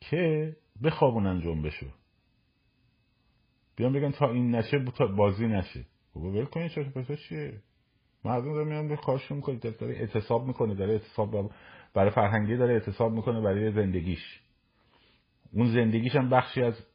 که 0.00 0.56
بخوابونن 0.82 1.40
جنبشو. 1.40 1.86
بیان 3.76 3.92
بگن 3.92 4.10
تا 4.10 4.30
این 4.30 4.54
نشه 4.54 4.78
بازی 5.16 5.46
نشه. 5.46 5.86
خب 6.14 6.20
ول 6.20 6.44
کنید 6.44 6.70
چه 6.70 7.16
چیه؟ 7.16 7.62
مردم 8.24 8.52
داره 8.54 8.64
میان 8.64 8.88
به 8.88 8.96
کارشون 8.96 9.36
می‌کنه 9.36 9.56
داره 9.56 9.94
اعتصاب 9.94 10.46
می‌کنه 10.46 10.74
داره 10.74 10.92
اعتصاب 10.92 11.50
برای 11.94 12.10
فرهنگی 12.10 12.56
داره 12.56 12.72
اعتصاب 12.74 13.12
می‌کنه 13.12 13.40
برای 13.40 13.72
زندگیش. 13.72 14.40
اون 15.52 15.66
زندگیش 15.66 16.16
هم 16.16 16.30
بخشی 16.30 16.62
از 16.62 16.86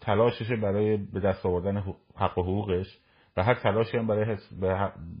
تلاششه 0.00 0.56
برای 0.56 0.96
به 0.96 1.20
دست 1.20 1.46
آوردن 1.46 1.76
حق 2.16 2.38
و 2.38 2.42
حقوقش 2.42 2.98
و 3.36 3.42
هر 3.42 3.54
تلاشی 3.54 3.96
هم 3.96 4.06
برای 4.06 4.36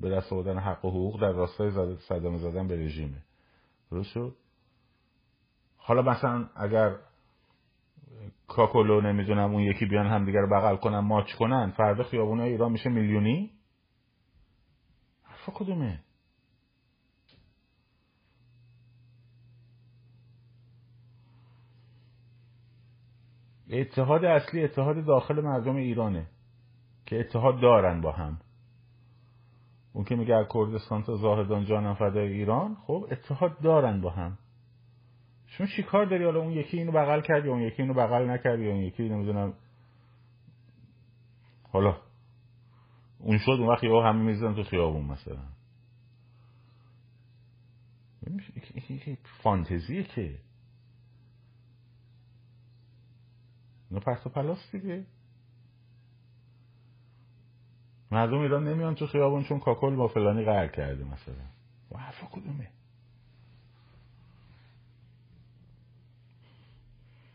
به 0.00 0.10
دست 0.10 0.32
آوردن 0.32 0.58
حق 0.58 0.84
و 0.84 0.90
حقوق 0.90 1.20
در 1.20 1.32
راستای 1.32 1.96
صدمه 1.96 2.36
زدن 2.36 2.68
به 2.68 2.76
رژیمه. 2.76 3.22
درست 3.90 4.16
حالا 5.76 6.02
مثلا 6.02 6.48
اگر 6.56 6.96
کاکولو 8.48 9.00
نمی‌دونم 9.00 9.54
اون 9.54 9.62
یکی 9.62 9.86
بیان 9.86 10.06
هم 10.06 10.24
دیگر 10.24 10.46
بغل 10.52 10.76
کنن 10.76 10.98
ماچ 10.98 11.32
کنن 11.34 11.70
فردا 11.76 12.02
خیابونای 12.02 12.50
ایران 12.50 12.72
میشه 12.72 12.90
میلیونی؟ 12.90 13.50
حرفا 15.40 15.52
کدومه. 15.52 16.00
اتحاد 23.70 24.24
اصلی 24.24 24.64
اتحاد 24.64 25.04
داخل 25.04 25.40
مردم 25.40 25.76
ایرانه 25.76 26.26
که 27.06 27.20
اتحاد 27.20 27.60
دارن 27.60 28.00
با 28.00 28.12
هم. 28.12 28.40
اون 29.92 30.04
که 30.04 30.16
میگه 30.16 30.46
کردستان 30.54 31.02
تا 31.02 31.16
زاهدان 31.16 31.64
جانم 31.64 31.94
فدای 31.94 32.32
ایران 32.32 32.74
خب 32.74 33.08
اتحاد 33.10 33.60
دارن 33.60 34.00
با 34.00 34.10
هم. 34.10 34.38
شما 35.46 35.66
چی 35.66 35.82
کار 35.82 36.04
داری؟ 36.04 36.24
حالا 36.24 36.40
اون 36.40 36.52
یکی 36.52 36.78
اینو 36.78 36.92
بغل 36.92 37.20
کرد 37.20 37.46
اون 37.46 37.62
یکی 37.62 37.82
اینو 37.82 37.94
بغل 37.94 38.30
نکرد 38.30 38.60
یا 38.60 38.70
اون 38.70 38.80
یکی 38.80 39.08
نمی‌دونم 39.08 39.54
حالا 41.72 41.96
اون 43.20 43.38
شد 43.38 43.50
اون 43.50 43.68
وقت 43.68 43.84
یهو 43.84 44.00
همه 44.00 44.22
می‌زدن 44.22 44.54
تو 44.54 44.62
خیابون 44.62 45.04
مثلا. 45.04 45.48
فانتزیه 49.42 50.02
که. 50.04 50.38
اینا 53.90 54.00
پرت 54.00 54.26
و 54.26 54.30
پلاس 54.30 54.70
دیگه. 54.72 55.06
مردم 58.10 58.38
ایران 58.38 58.68
نمیان 58.68 58.94
تو 58.94 59.06
خیابون 59.06 59.44
چون 59.44 59.60
کاکل 59.60 59.96
با 59.96 60.08
فلانی 60.08 60.44
قهر 60.44 60.68
کرده 60.68 61.04
مثلا. 61.04 61.34
و 61.90 61.98
حرفا 61.98 62.26
کدومه؟ 62.26 62.70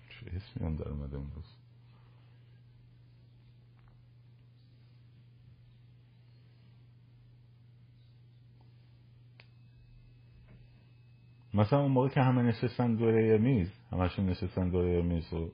چه 0.10 0.26
اسمی 0.36 0.66
هم 0.68 0.76
در 0.76 0.90
اومده 0.90 1.18
امروز 1.18 1.55
مثلا 11.56 11.80
اون 11.80 11.92
موقع 11.92 12.10
که 12.10 12.22
همه 12.22 12.42
نشستن 12.42 12.96
دوره 12.96 13.38
میز 13.38 13.74
همشون 13.92 14.26
نشستن 14.26 14.70
دوره 14.70 15.02
میز 15.02 15.34
و 15.34 15.50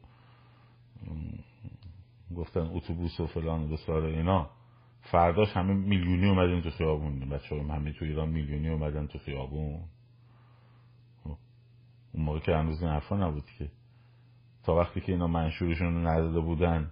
گفتن 2.35 2.59
اتوبوس 2.59 3.19
و 3.19 3.27
فلان 3.27 3.63
و 3.63 3.67
بسار 3.67 4.03
اینا. 4.05 4.49
فرداش 5.01 5.57
همه 5.57 5.73
میلیونی 5.73 6.29
اومدن 6.29 6.61
تو 6.61 6.69
خیابون. 6.69 7.29
بچه 7.29 7.55
هم 7.55 7.71
همه 7.71 7.93
تو 7.93 8.05
ایران 8.05 8.29
میلیونی 8.29 8.69
اومدن 8.69 9.07
تو 9.07 9.19
خیابون. 9.19 9.79
خب، 11.23 11.37
اون 12.13 12.23
موقع 12.23 12.39
که 12.39 12.51
هنوز 12.51 12.83
این 12.83 12.91
حرفا 12.91 13.17
نبود 13.17 13.45
که. 13.57 13.71
تا 14.63 14.75
وقتی 14.75 15.01
که 15.01 15.11
اینا 15.11 15.27
منشورشون 15.27 16.07
نداده 16.07 16.39
بودن 16.39 16.91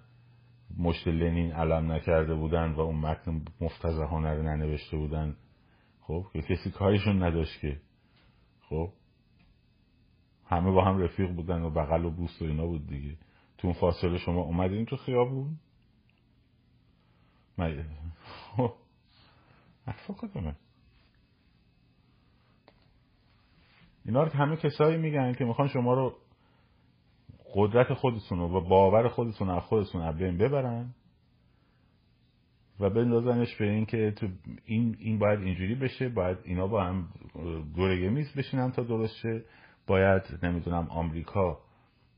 مشت 0.78 1.08
لنین 1.08 1.52
علم 1.52 1.92
نکرده 1.92 2.36
بودن 2.36 2.72
و 2.72 2.80
اون 2.80 2.96
متن 2.96 3.42
مفتزهانه 3.62 4.34
رو 4.34 4.44
ننوشته 4.44 4.98
بودن. 4.98 5.36
خب 6.02 6.26
که 6.34 6.42
کسی 6.42 6.72
کاریشون 6.72 7.24
نداشت 7.24 7.62
که. 7.62 7.82
خب 8.70 8.90
همه 10.50 10.72
با 10.72 10.86
هم 10.86 10.98
رفیق 10.98 11.32
بودن 11.32 11.62
و 11.62 11.70
بغل 11.70 12.06
و 12.06 12.12
بوست 12.12 12.42
و 12.42 12.46
اینا 12.46 12.66
بود 12.66 12.88
دیگه. 12.88 13.18
تو 13.58 13.68
اون 13.68 13.78
فاصله 13.80 14.18
شما 14.18 14.42
اومدین 14.42 14.86
تو 14.86 14.96
خیابون؟ 14.98 15.60
خب 18.56 18.74
حرفا 19.86 20.14
کدومه 20.14 20.56
اینا 24.06 24.24
رو 24.24 24.32
همه 24.32 24.56
کسایی 24.56 24.98
میگن 24.98 25.34
که 25.34 25.46
می‌خوان 25.46 25.68
شما 25.68 25.94
رو 25.94 26.16
قدرت 27.54 27.94
خودتون 27.94 28.40
و 28.40 28.62
باور 28.62 29.08
خودتون 29.08 29.50
از 29.50 29.64
خودتون 29.64 30.02
از 30.02 30.18
بین 30.18 30.38
ببرن 30.38 30.94
و 32.80 32.90
بندازنش 32.90 33.56
به 33.56 33.70
این 33.70 33.86
که 33.86 34.12
تو 34.12 34.28
این 34.66 34.96
این 35.00 35.20
باید 35.20 35.40
اینجوری 35.40 35.76
بشه 35.76 36.10
باید 36.10 36.38
اینا 36.44 36.68
با 36.68 36.84
هم 36.84 37.08
دوره 37.76 38.10
میز 38.10 38.34
بشینن 38.34 38.72
تا 38.72 38.84
درست 38.84 39.16
شه. 39.16 39.44
باید 39.90 40.46
نمی‌دونم 40.46 40.88
آمریکا 40.90 41.60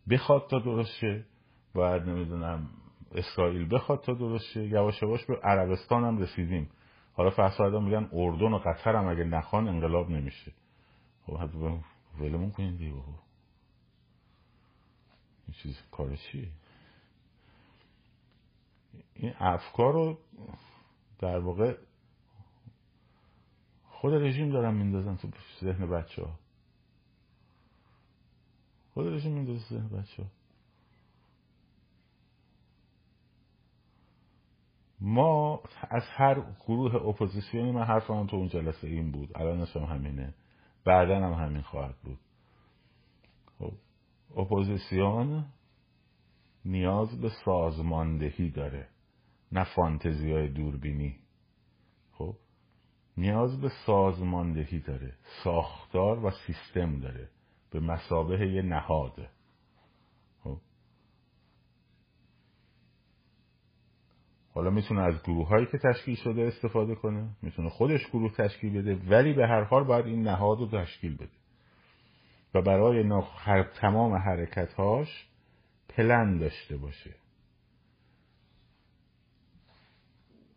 بخواد 0.10 0.48
تا 0.50 0.60
درست 0.60 0.92
شه 1.00 1.26
باید 1.74 2.04
نمی‌دونم 2.04 2.70
اسرائیل 3.12 3.76
بخواد 3.76 4.02
تا 4.02 4.14
درست 4.14 4.46
شه 4.54 4.68
یواش 4.68 5.02
یواش 5.02 5.26
به 5.26 5.40
عربستان 5.44 6.04
هم 6.04 6.18
رسیدیم. 6.18 6.70
حالا 7.14 7.30
فرسایدا 7.30 7.80
میگن 7.80 8.10
اردن 8.14 8.54
و 8.54 8.58
قطر 8.58 8.96
هم 8.96 9.08
اگه 9.08 9.24
نخوان 9.24 9.68
انقلاب 9.68 10.10
نمیشه. 10.10 10.52
خب 11.26 11.50
ولمون 12.20 12.52
کنین 12.52 12.76
دیگه 12.76 12.94
این 12.94 13.04
چیز 15.64 15.82
کار 15.92 16.16
چیه؟ 16.16 16.48
این 19.14 19.34
افکار 19.40 19.94
رو 19.94 20.18
در 21.20 21.40
واقع 21.40 21.78
خود 23.84 24.14
رژیم 24.14 24.50
دارن 24.50 24.74
میندازن 24.74 25.16
تو 25.16 25.30
ذهن 25.62 25.90
بچه 25.90 26.24
ها 26.24 26.41
خود 28.94 29.08
رژیم 29.08 29.34
میندازه 29.34 29.66
ذهن 29.70 29.88
بچه 29.88 30.26
ما 35.02 35.62
از 35.90 36.04
هر 36.16 36.42
گروه 36.68 36.96
اپوزیسیونی 36.96 37.72
من 37.72 37.84
حرفم 37.84 38.28
تو 38.28 38.36
اون 38.36 38.48
جلسه 38.48 38.88
این 38.88 39.12
بود. 39.12 39.38
الان 39.38 39.68
هم 39.76 39.84
همینه. 39.84 40.34
بعدا 40.86 41.16
هم 41.16 41.46
همین 41.46 41.62
خواهد 41.62 41.96
بود. 42.04 42.20
خب 43.60 43.74
اپوزیسیون 44.38 45.46
نیاز 46.66 47.22
به 47.22 47.30
سازماندهی 47.46 48.50
داره. 48.50 48.88
نه 49.52 49.64
فانتزی 49.76 50.32
های 50.32 50.48
دوربینی. 50.48 51.20
خب 52.12 52.36
نیاز 53.18 53.62
به 53.62 53.70
سازماندهی 53.86 54.80
داره. 54.80 55.14
ساختار 55.44 56.26
و 56.26 56.32
سیستم 56.32 57.00
داره. 57.00 57.30
به 57.72 57.80
مسابه 57.80 58.48
یه 58.48 58.62
نهاده. 58.62 59.30
خب. 60.44 60.58
حالا 64.54 64.70
می‌تونه 64.70 65.02
از 65.02 65.24
گروه 65.24 65.48
هایی 65.48 65.66
که 65.66 65.78
تشکیل 65.78 66.16
شده 66.16 66.42
استفاده 66.42 66.96
کنه 66.96 67.30
می‌تونه 67.42 67.70
خودش 67.70 68.08
گروه 68.08 68.32
تشکیل 68.32 68.82
بده 68.82 68.96
ولی 68.96 69.34
به 69.34 69.48
هر 69.48 69.64
حال 69.64 69.84
باید 69.84 70.06
این 70.06 70.22
نهاد 70.22 70.60
رو 70.60 70.68
تشکیل 70.68 71.16
بده. 71.16 71.42
و 72.54 72.62
برای 72.62 73.24
هر 73.38 73.64
تمام 73.64 74.14
حرکتهاش 74.14 75.28
پلن 75.90 76.38
داشته 76.38 76.78
باشه. 76.78 77.16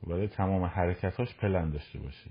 برای 0.06 0.28
تمام 0.28 0.64
حرکتاش 0.64 1.34
پلن 1.34 1.70
داشته 1.70 1.98
باشه. 1.98 2.30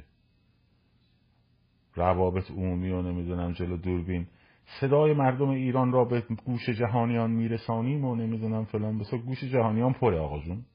روابط 1.96 2.52
عمومی 2.52 2.90
و 2.90 3.02
نمی‌دونم 3.02 3.54
جلو 3.54 3.78
دوربین 3.78 4.28
صدای 4.66 5.14
مردم 5.14 5.50
ایران 5.50 5.92
را 5.92 6.06
به 6.06 6.22
گوش 6.46 6.70
جهانیان 6.70 7.32
میرسانیم 7.32 8.06
و 8.06 8.16
نمی‌دونم 8.16 8.66
فلان 8.66 9.00
بسا 9.00 9.18
گوش 9.18 9.44
جهانیان 9.44 9.94
پره 9.94 10.20
آقا 10.20 10.40
جون. 10.40 10.66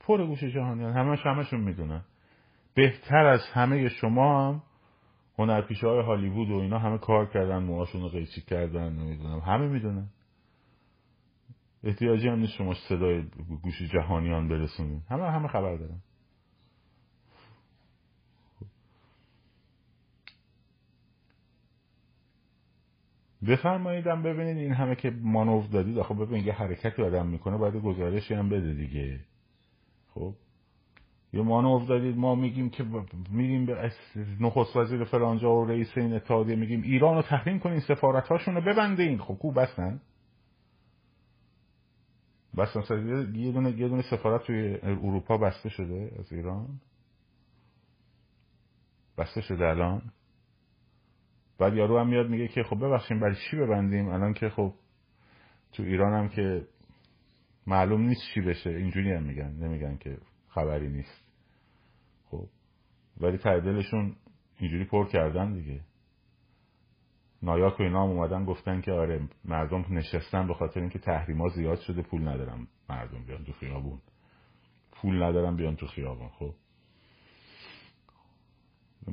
پر 0.00 0.26
گوش 0.26 0.44
جهانیان 0.44 0.92
همش 0.92 1.26
همشون 1.26 1.60
می‌دونن 1.60 2.04
بهتر 2.74 3.26
از 3.26 3.40
همه 3.52 3.88
شما 3.88 4.48
هم 4.48 4.62
هنرپیشه 5.38 5.86
های 5.86 6.00
هالیوود 6.00 6.50
و 6.50 6.54
اینا 6.54 6.78
همه 6.78 6.98
کار 6.98 7.26
کردن 7.26 7.58
موهاشون 7.58 8.02
رو 8.02 8.08
قیچی 8.08 8.40
کردن 8.40 8.92
نمی‌دونم 8.92 9.38
همه 9.38 9.66
می‌دونن. 9.66 10.08
احتیاجی 11.84 12.28
هم 12.28 12.38
نیست 12.38 12.52
شما 12.52 12.74
صدای 12.74 13.22
گوش 13.62 13.82
جهانیان 13.82 14.48
برسونید 14.48 15.02
همه 15.10 15.30
همه 15.30 15.48
خبر 15.48 15.76
دارن. 15.76 16.02
بفرماییدم 23.48 24.22
ببینید 24.22 24.56
این 24.56 24.72
همه 24.72 24.94
که 24.94 25.10
مانور 25.10 25.64
دادید. 25.66 25.98
آخه 25.98 26.14
ببینید 26.14 26.46
یه 26.46 26.52
حرکتی 26.52 27.02
آدم 27.02 27.26
می‌کنه 27.26 27.56
باید 27.56 27.74
گزارشی 27.74 28.34
هم 28.34 28.48
بده 28.48 28.74
دیگه. 28.74 29.20
خب؟ 30.14 30.34
یه 31.32 31.42
مانور 31.42 31.86
دادید 31.86 32.16
ما 32.16 32.34
میگیم 32.34 32.70
که 32.70 32.84
میگیم 33.30 33.66
به 33.66 33.92
نخست 34.40 34.76
وزیر 34.76 35.04
فرانجا 35.04 35.54
و 35.54 35.64
رئیس 35.64 35.88
این 35.96 36.12
اتحادیه 36.12 36.56
میگیم 36.56 36.82
ایران 36.82 37.16
رو 37.16 37.22
تحریم 37.22 37.58
کنین 37.58 37.80
سفارت 37.80 38.28
هاشون 38.28 38.54
رو 38.54 38.60
ببندین. 38.60 39.18
خب 39.18 39.34
کو 39.34 39.52
بستن 42.56 42.80
بستن 42.80 43.34
یه 43.34 43.52
دونه 43.52 43.70
یه 43.70 43.88
دونه 43.88 44.02
سفارت 44.02 44.42
توی 44.42 44.78
اروپا 44.82 45.38
بسته 45.38 45.68
شده 45.68 46.10
از 46.18 46.32
ایران. 46.32 46.80
بسته 49.18 49.40
شده 49.40 49.64
الان. 49.64 50.02
بعد 51.58 51.74
یارو 51.74 51.98
هم 51.98 52.08
میاد 52.08 52.28
میگه 52.28 52.48
که 52.48 52.62
خب 52.62 52.76
ببخشیم 52.76 53.20
برای 53.20 53.36
چی 53.50 53.56
ببندیم؟ 53.56 54.08
الان 54.08 54.34
که 54.34 54.48
خب 54.48 54.74
تو 55.72 55.82
ایران 55.82 56.12
هم 56.12 56.28
که 56.28 56.66
معلوم 57.66 58.00
نیست 58.00 58.20
چی 58.34 58.40
بشه. 58.40 58.70
اینجوری 58.70 59.12
هم 59.12 59.22
میگن. 59.22 59.50
نمیگن 59.50 59.96
که 59.96 60.18
خبری 60.48 60.88
نیست. 60.88 61.24
خب. 62.30 62.46
ولی 63.20 63.38
تعدلشون 63.38 64.16
اینجوری 64.58 64.84
پر 64.84 65.08
کردن 65.08 65.52
دیگه. 65.52 65.80
نایاک 67.42 67.80
و 67.80 67.82
اینا 67.82 68.02
هم 68.02 68.10
اومدن 68.10 68.44
گفتن 68.44 68.80
که 68.80 68.92
آره 68.92 69.28
مردم 69.44 69.84
نشستن 69.90 70.46
به 70.46 70.54
خاطر 70.54 70.80
اینکه 70.80 70.98
تحریما 70.98 71.48
زیاد 71.48 71.80
شده 71.80 72.02
پول 72.02 72.28
ندارم 72.28 72.68
مردم 72.88 73.24
بیان 73.24 73.44
تو 73.44 73.52
خیابون. 73.52 74.00
پول 74.92 75.22
ندارم 75.22 75.56
بیان 75.56 75.76
تو 75.76 75.86
خیابون 75.86 76.28
خب. 76.28 76.54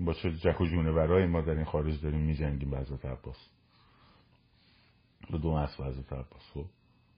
با 0.05 0.13
چه 0.13 0.32
جک 0.32 0.61
و 0.61 0.65
جونه 0.65 0.91
برای 0.91 1.25
ما 1.25 1.41
در 1.41 1.51
این 1.51 1.65
خارج 1.65 2.01
داریم 2.01 2.21
میجنگیم 2.21 2.69
به 2.69 2.78
حضرت 2.78 3.05
عباس. 3.05 3.49
به 5.32 5.38
دو 5.38 5.57
مسئله 5.57 5.88
حضرت 5.88 6.13
عباس 6.13 6.51
خب. 6.53 6.65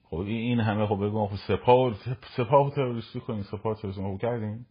خب 0.03 0.17
این 0.17 0.59
همه 0.59 0.87
خب 0.87 0.95
بگم 0.95 1.27
خب 1.27 1.35
سپاه 1.47 1.93
سپاه 2.37 2.71
تروریستی 2.75 3.19
کنین 3.19 3.43
سپاه 3.43 3.75
تروریستی 3.75 4.03
خب 4.03 4.17
کردین 4.21 4.65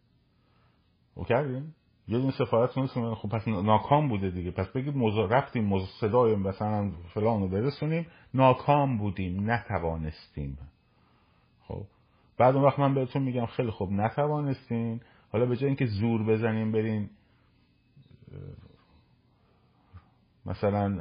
خب 1.15 1.27
کردین 1.27 1.75
یه 2.09 2.19
دونه 2.19 2.33
سفارت 2.33 2.79
نیستون 2.79 3.15
خب 3.15 3.29
پس 3.29 3.49
ناکام 3.49 4.09
بوده 4.09 4.31
دیگه. 4.31 4.51
پس 4.51 4.69
بگید 4.69 4.97
موضوع 4.97 5.29
رفتیم 5.29 5.79
صدای 6.01 6.37
مثلا 6.37 6.91
فلان 7.15 7.41
رو 7.41 7.49
برسونیم. 7.49 8.07
ناکام 8.35 8.99
بودیم 8.99 9.51
نتوانستیم. 9.51 10.59
خب. 11.69 11.83
بعد 12.39 12.55
اون 12.55 12.65
وقت 12.65 12.79
من 12.79 12.95
بهتون 12.95 13.23
میگم 13.23 13.47
خیلی 13.47 13.71
خوب 13.71 13.93
نتوانستیم 13.93 15.01
حالا 15.33 15.47
به 15.47 15.57
جای 15.57 15.67
اینکه 15.67 15.87
زور 15.87 16.25
بزنیم 16.27 16.73
برین 16.73 17.11
مثلا 20.47 20.99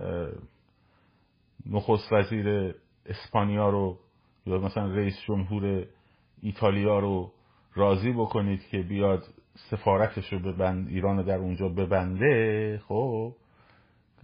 نخست 1.65 2.13
وزیر 2.13 2.75
اسپانیا 3.05 3.69
رو 3.69 3.97
یا 4.45 4.57
مثلا 4.57 4.85
رئیس 4.87 5.19
جمهور 5.27 5.85
ایتالیا 6.41 6.99
رو 6.99 7.31
راضی 7.75 8.11
بکنید 8.11 8.67
که 8.67 8.77
بیاد 8.77 9.23
سفارتش 9.57 10.33
رو 10.33 10.39
ببند 10.39 10.87
ایران 10.87 11.17
رو 11.17 11.23
در 11.23 11.37
اونجا 11.37 11.69
ببنده 11.69 12.81
خب 12.87 13.35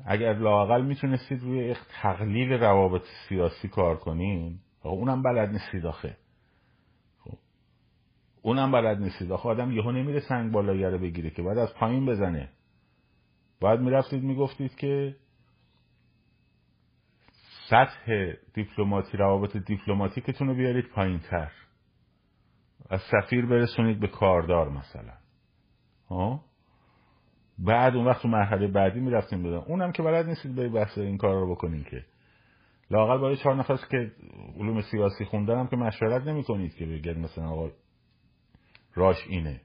اگر 0.05 0.33
لاقل 0.33 0.85
می‌تونستید 0.85 1.41
روی 1.41 1.75
تقلیل 2.01 2.53
روابط 2.53 3.03
سیاسی 3.29 3.67
کار 3.67 3.97
کنین. 3.97 4.59
خب 4.79 4.89
اونم 4.89 5.21
بلد 5.23 5.49
نیستید 5.49 5.85
آخه. 5.85 6.17
خب 7.19 7.37
اونم 8.41 8.71
بلد 8.71 9.01
نیستید. 9.01 9.31
آخه 9.31 9.49
آدم 9.49 9.71
یهو 9.71 9.91
نمیره 9.91 10.19
سنگ 10.19 10.51
بالایی 10.51 10.83
رو 10.83 10.97
بگیره 10.97 11.29
که 11.29 11.41
باید 11.41 11.57
از 11.57 11.73
پایین 11.73 12.05
بزنه. 12.05 12.49
باید 13.59 13.79
می‌رفتید 13.79 14.23
می‌گفتید 14.23 14.75
که 14.75 15.15
سطح 17.69 18.33
دیپلماتی 18.53 19.17
روابط 19.17 19.57
دیپلماتیکتون 19.57 20.47
رو 20.47 20.55
بیارید 20.55 20.85
پایین 20.87 21.19
تر 21.19 21.51
از 22.89 23.01
سفیر 23.01 23.45
برسونید 23.45 23.99
به 23.99 24.07
کاردار 24.07 24.69
مثلا. 24.69 25.22
بعد 27.59 27.95
اون 27.95 28.05
وقت 28.05 28.21
تو 28.21 28.27
مرحله 28.27 28.67
بعدی 28.67 28.99
می‌رفتیم 28.99 29.43
بدن 29.43 29.57
اونم 29.57 29.91
که 29.91 30.03
بلد 30.03 30.25
نیستید 30.25 30.55
به 30.55 30.69
بحث 30.69 30.97
این 30.97 31.17
کار 31.17 31.33
رو 31.33 31.51
بکنین 31.51 31.83
که. 31.83 32.05
لاقل 32.91 33.17
برای 33.17 33.37
چهار 33.37 33.55
نفر 33.55 33.79
که 33.91 34.11
علوم 34.59 34.81
سیاسی 34.81 35.25
خوندن 35.25 35.59
هم 35.59 35.67
که 35.67 35.75
مشورت 35.75 36.27
نمی 36.27 36.43
کنید 36.43 36.75
که 36.75 36.85
بگید 36.85 37.17
مثلا 37.17 37.49
آقا 37.49 37.69
راش 38.95 39.27
اینه. 39.27 39.61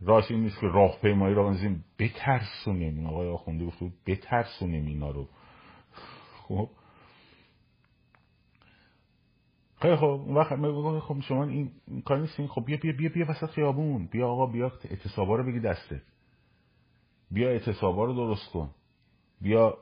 راش 0.00 0.30
این 0.30 0.40
نیست 0.40 0.60
که 0.60 0.66
راهپیمایی 0.66 1.34
رو 1.34 1.44
بنزیم 1.44 1.84
بترسونیم. 1.98 3.06
آقای 3.06 3.28
آخونده 3.28 3.64
گفت 3.64 3.78
بترسونیم 4.06 4.86
اینا 4.86 5.10
رو. 5.10 5.28
خب 6.42 6.68
خیلی 9.82 9.96
خب 9.96 10.04
اون 10.04 10.34
وقت 10.34 10.54
خب 11.00 11.20
شما 11.20 11.44
این 11.44 11.70
کار 12.04 12.18
نیستین. 12.18 12.46
خب 12.46 12.64
بیا 12.64 12.78
بیا 12.82 12.92
بیا 12.92 13.10
بیا 13.14 13.26
وسط 13.28 13.46
خیابون. 13.46 14.06
بیا 14.06 14.28
آقا 14.28 14.46
بیا 14.46 14.72
اعتصابا 14.84 15.36
رو 15.36 15.44
بگی 15.44 15.60
دسته. 15.60 16.02
بیا 17.30 17.48
اعتصابا 17.48 18.04
رو 18.04 18.14
درست 18.14 18.52
کن. 18.52 18.70
بیا 19.40 19.78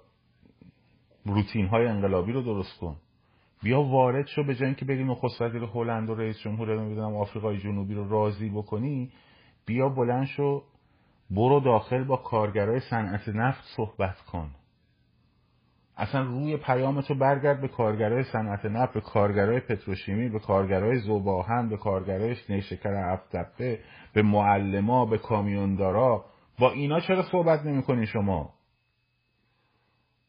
روتین 1.26 1.66
های 1.66 1.86
انقلابی 1.86 2.32
رو 2.32 2.42
درست 2.42 2.78
کن. 2.78 2.96
بیا 3.62 3.82
وارد 3.82 4.26
شو 4.26 4.44
به 4.44 4.54
جای 4.54 4.66
اینکه 4.66 4.84
بگی 4.84 5.04
نخست 5.04 5.42
وزیر 5.42 5.62
هلند 5.62 6.10
و 6.10 6.14
رئیس 6.14 6.38
جمهور 6.38 6.80
نمی‌دونم 6.80 7.16
آفریقای 7.16 7.58
جنوبی 7.58 7.94
رو 7.94 8.08
راضی 8.08 8.50
بکنی 8.50 9.12
بیا 9.66 9.88
بلند 9.88 10.26
شو 10.26 10.62
برو 11.30 11.60
داخل 11.60 12.04
با 12.04 12.16
کارگرای 12.16 12.80
صنعت 12.80 13.28
نفت 13.28 13.64
صحبت 13.76 14.20
کن. 14.20 14.50
اصلا 15.96 16.22
روی 16.22 16.56
پیام 16.56 17.00
تو 17.00 17.14
برگرد 17.14 17.60
به 17.60 17.68
کارگرای 17.68 18.24
صنعت 18.24 18.64
نفت 18.64 18.92
به 18.92 19.00
کارگرای 19.00 19.60
پتروشیمی 19.60 20.28
به 20.28 20.38
کارگرای 20.38 20.98
زوباهن 20.98 21.68
به 21.68 21.76
کارگرای 21.76 22.36
نیشکر 22.48 22.94
افتبه 22.94 23.80
به 24.14 24.22
معلما 24.22 25.06
به 25.06 25.18
کامیوندارا. 25.18 26.24
با 26.58 26.70
اینا 26.70 27.00
چرا 27.00 27.22
صحبت 27.22 27.66
نمی‌کنین 27.66 28.04
شما؟ 28.04 28.54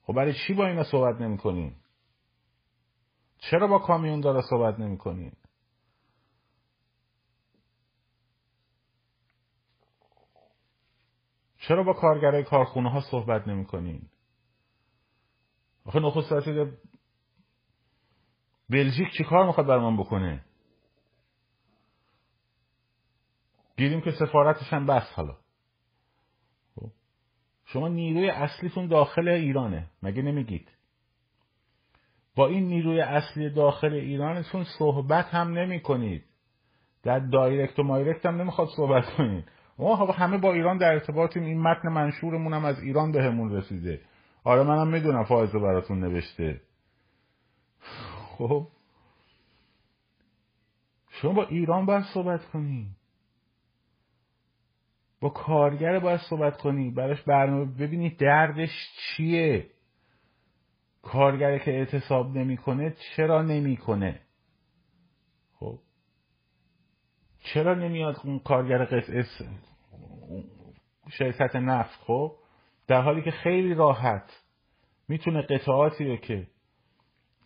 خب 0.03 0.13
برای 0.13 0.33
چی 0.33 0.53
با 0.53 0.67
اینا 0.67 0.83
صحبت 0.83 1.21
نمی‌کنین 1.21 1.73
چرا 3.37 3.67
با 3.67 3.79
کامیوندارا 3.79 4.41
صحبت 4.41 4.79
نمی‌کنین 4.79 5.31
چرا 11.57 11.83
با 11.83 11.93
کارگرای 11.93 12.43
کارخونه 12.43 12.91
ها 12.91 13.01
صحبت 13.01 13.47
نمی‌کنین 13.47 14.01
آخه 15.85 15.99
نخست 15.99 16.31
وزیر 16.31 16.71
بلژیک 18.69 19.07
چی 19.17 19.23
کار 19.23 19.45
می‌خواد 19.45 19.67
بر 19.67 19.97
بکنه؟ 19.97 20.45
دیدیم 23.75 24.01
که 24.01 24.11
سفارتش 24.11 24.73
هم 24.73 24.85
بس 24.85 25.11
حالا. 25.15 25.37
شما 27.65 27.87
نیروی 27.87 28.29
اصلیتون 28.29 28.87
داخل 28.87 29.27
ایرانه 29.27 29.87
مگه 30.03 30.21
نمیگید؟ 30.21 30.71
با 32.35 32.47
این 32.47 32.67
نیروی 32.67 33.01
اصلی 33.01 33.49
داخل 33.49 33.93
ایرانتون 33.93 34.65
صحبت 34.79 35.25
هم 35.25 35.53
نمی 35.53 35.79
کنید 35.79 36.25
در 37.03 37.19
دایرکت 37.19 37.79
و 37.79 37.83
مایرکت 37.83 38.25
هم 38.25 38.41
نمی‌خواد 38.41 38.67
صحبت 38.75 39.05
کنید. 39.17 39.45
ما 39.79 39.95
همه 39.95 40.37
با 40.37 40.53
ایران 40.53 40.77
در 40.77 40.91
ارتباطیم. 40.93 41.43
این 41.43 41.61
متن 41.61 41.89
منشورمون 41.89 42.53
هم 42.53 42.65
از 42.65 42.79
ایران 42.79 43.11
بهمون 43.11 43.51
رسیده. 43.51 44.01
آره 44.43 44.63
منم 44.63 44.87
می‌دونم 44.87 45.23
فایزه 45.23 45.59
براتون 45.59 45.99
نوشته. 45.99 46.61
خب. 48.37 48.67
شما 51.09 51.33
با 51.33 51.45
ایران 51.45 51.85
باید 51.85 52.03
صحبت 52.13 52.45
کنی. 52.45 52.95
با 55.19 55.29
کارگر 55.29 55.99
باید 55.99 56.19
صحبت 56.29 56.57
کنی. 56.57 56.91
براش 56.91 57.21
برنامه 57.21 57.65
ببینید 57.65 58.17
دردش 58.17 58.69
چیه. 58.97 59.69
کارگره 61.01 61.59
که 61.59 61.71
اعتصاب 61.71 62.37
نمی‌کنه 62.37 62.95
چرا 63.15 63.41
نمی‌کنه؟ 63.41 64.21
خب. 65.59 65.79
چرا 67.43 67.73
نمیاد 67.73 68.21
اون 68.23 68.39
کارگر 68.39 68.85
قطعه 68.85 69.25
شرکت 71.09 71.55
نفت؟ 71.55 71.99
خب. 71.99 72.35
در 72.87 73.01
حالی 73.01 73.21
که 73.21 73.31
خیلی 73.31 73.73
راحت 73.73 74.43
می‌تونه 75.07 75.41
قطعاتی 75.41 76.09
رو 76.09 76.15
که 76.15 76.47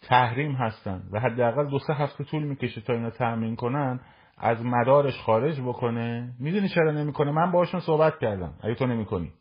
تحریم 0.01 0.51
هستن 0.51 1.03
و 1.11 1.19
حداقل 1.19 1.69
دو 1.69 1.79
سه 1.79 1.93
هفته 1.93 2.23
طول 2.23 2.43
می‌کشه 2.43 2.81
تا 2.81 2.93
اینا 2.93 3.09
تأمین 3.09 3.55
کنن 3.55 3.99
از 4.37 4.65
مدارش 4.65 5.19
خارج 5.19 5.61
بکنه. 5.61 6.33
می‌دونی 6.39 6.69
چرا 6.69 6.91
نمی‌کنه؟ 6.91 7.31
من 7.31 7.51
باشون 7.51 7.79
صحبت 7.79 8.19
کردم. 8.19 8.53
اگه 8.63 8.75
تو 8.75 8.85
نمی‌کنی. 8.87 9.33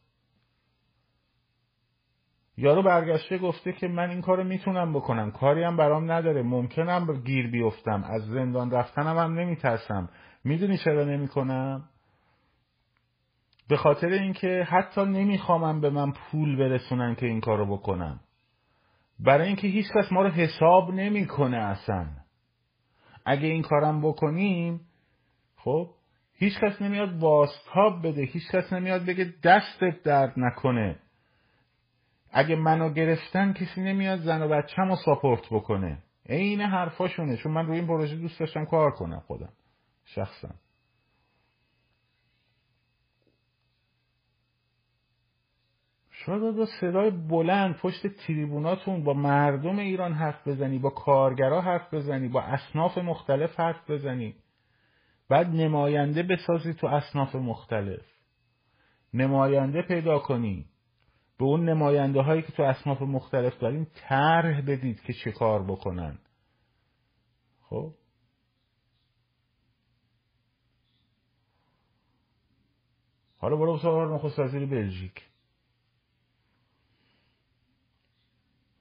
یارو 2.56 2.82
برگشته 2.82 3.38
گفته 3.38 3.72
که 3.72 3.88
من 3.88 4.10
این 4.10 4.20
کارو 4.20 4.44
می‌تونم 4.44 4.92
بکنم. 4.92 5.30
کاری 5.30 5.62
هم 5.62 5.76
برام 5.76 6.12
نداره. 6.12 6.42
ممکنم 6.42 7.22
گیر 7.24 7.50
بیفتم. 7.50 8.04
از 8.04 8.22
زندان 8.22 8.70
رفتنم 8.70 9.18
هم 9.18 9.38
نمیترسم. 9.38 10.08
می‌دونی 10.44 10.78
چرا 10.78 11.04
نمی‌کنم؟ 11.04 11.88
به 13.68 13.76
خاطر 13.76 14.08
اینکه 14.08 14.66
حتی 14.70 15.04
نمیخوامم 15.04 15.80
به 15.80 15.90
من 15.90 16.12
پول 16.12 16.56
برسونن 16.56 17.14
که 17.14 17.26
این 17.26 17.40
کارو 17.40 17.76
بکنم 17.76 18.20
برای 19.20 19.46
اینکه 19.46 19.68
هیچ 19.68 19.86
کس 19.96 20.12
ما 20.12 20.22
رو 20.22 20.30
حساب 20.30 20.94
نمی‌کنه 20.94 21.56
اصلا. 21.56 22.06
اگه 23.26 23.48
این 23.48 23.62
کارم 23.62 24.02
بکنیم 24.02 24.80
خب 25.56 25.90
هیچ 26.34 26.60
کس 26.60 26.82
نمیاد 26.82 27.18
باستاب 27.18 28.06
بده 28.06 28.22
هیچ 28.22 28.50
کس 28.52 28.72
نمیاد 28.72 29.06
بگه 29.06 29.34
دستت 29.44 30.02
درد 30.04 30.32
نکنه. 30.36 30.98
اگه 32.32 32.56
منو 32.56 32.92
گرفتن 32.92 33.52
کسی 33.52 33.80
نمیاد 33.80 34.18
زن 34.18 34.42
و 34.42 34.48
بچم 34.48 34.88
رو 34.88 34.96
ساپورت 34.96 35.46
بکنه. 35.50 35.98
عین 36.28 36.60
حرفاشونه 36.60 37.36
چون 37.36 37.52
من 37.52 37.66
روی 37.66 37.78
این 37.78 37.86
پروژه 37.86 38.16
دوست 38.16 38.40
داشتم 38.40 38.64
کار 38.64 38.90
کنم 38.90 39.20
خودم 39.20 39.52
شخصا. 40.04 40.48
شما 46.26 46.52
با 46.52 46.66
صدای 46.80 47.10
بلند 47.10 47.76
پشت 47.76 48.06
تریبوناتون 48.06 49.04
با 49.04 49.14
مردم 49.14 49.78
ایران 49.78 50.12
حرف 50.12 50.48
بزنی 50.48 50.78
با 50.78 50.90
کارگرا 50.90 51.60
حرف 51.60 51.94
بزنی 51.94 52.28
با 52.28 52.42
اصناف 52.42 52.98
مختلف 52.98 53.60
حرف 53.60 53.90
بزنی. 53.90 54.34
بعد 55.28 55.46
نماینده 55.46 56.22
بسازی 56.22 56.74
تو 56.74 56.86
اصناف 56.86 57.34
مختلف. 57.34 58.06
نماینده 59.14 59.82
پیدا 59.82 60.18
کنی. 60.18 60.66
به 61.38 61.44
اون 61.44 61.68
نماینده 61.68 62.20
هایی 62.20 62.42
که 62.42 62.52
تو 62.52 62.62
اصناف 62.62 63.02
مختلف 63.02 63.58
داریم 63.58 63.86
طرح 63.94 64.60
بدید 64.60 65.00
که 65.00 65.12
چه 65.12 65.32
کار 65.32 65.62
بکنن. 65.62 66.18
خب؟ 67.62 67.94
حالا 73.36 73.56
برو 73.56 73.78
سوال 73.78 74.14
نخست 74.14 74.38
وزیر 74.38 74.66
بلژیک. 74.66 75.33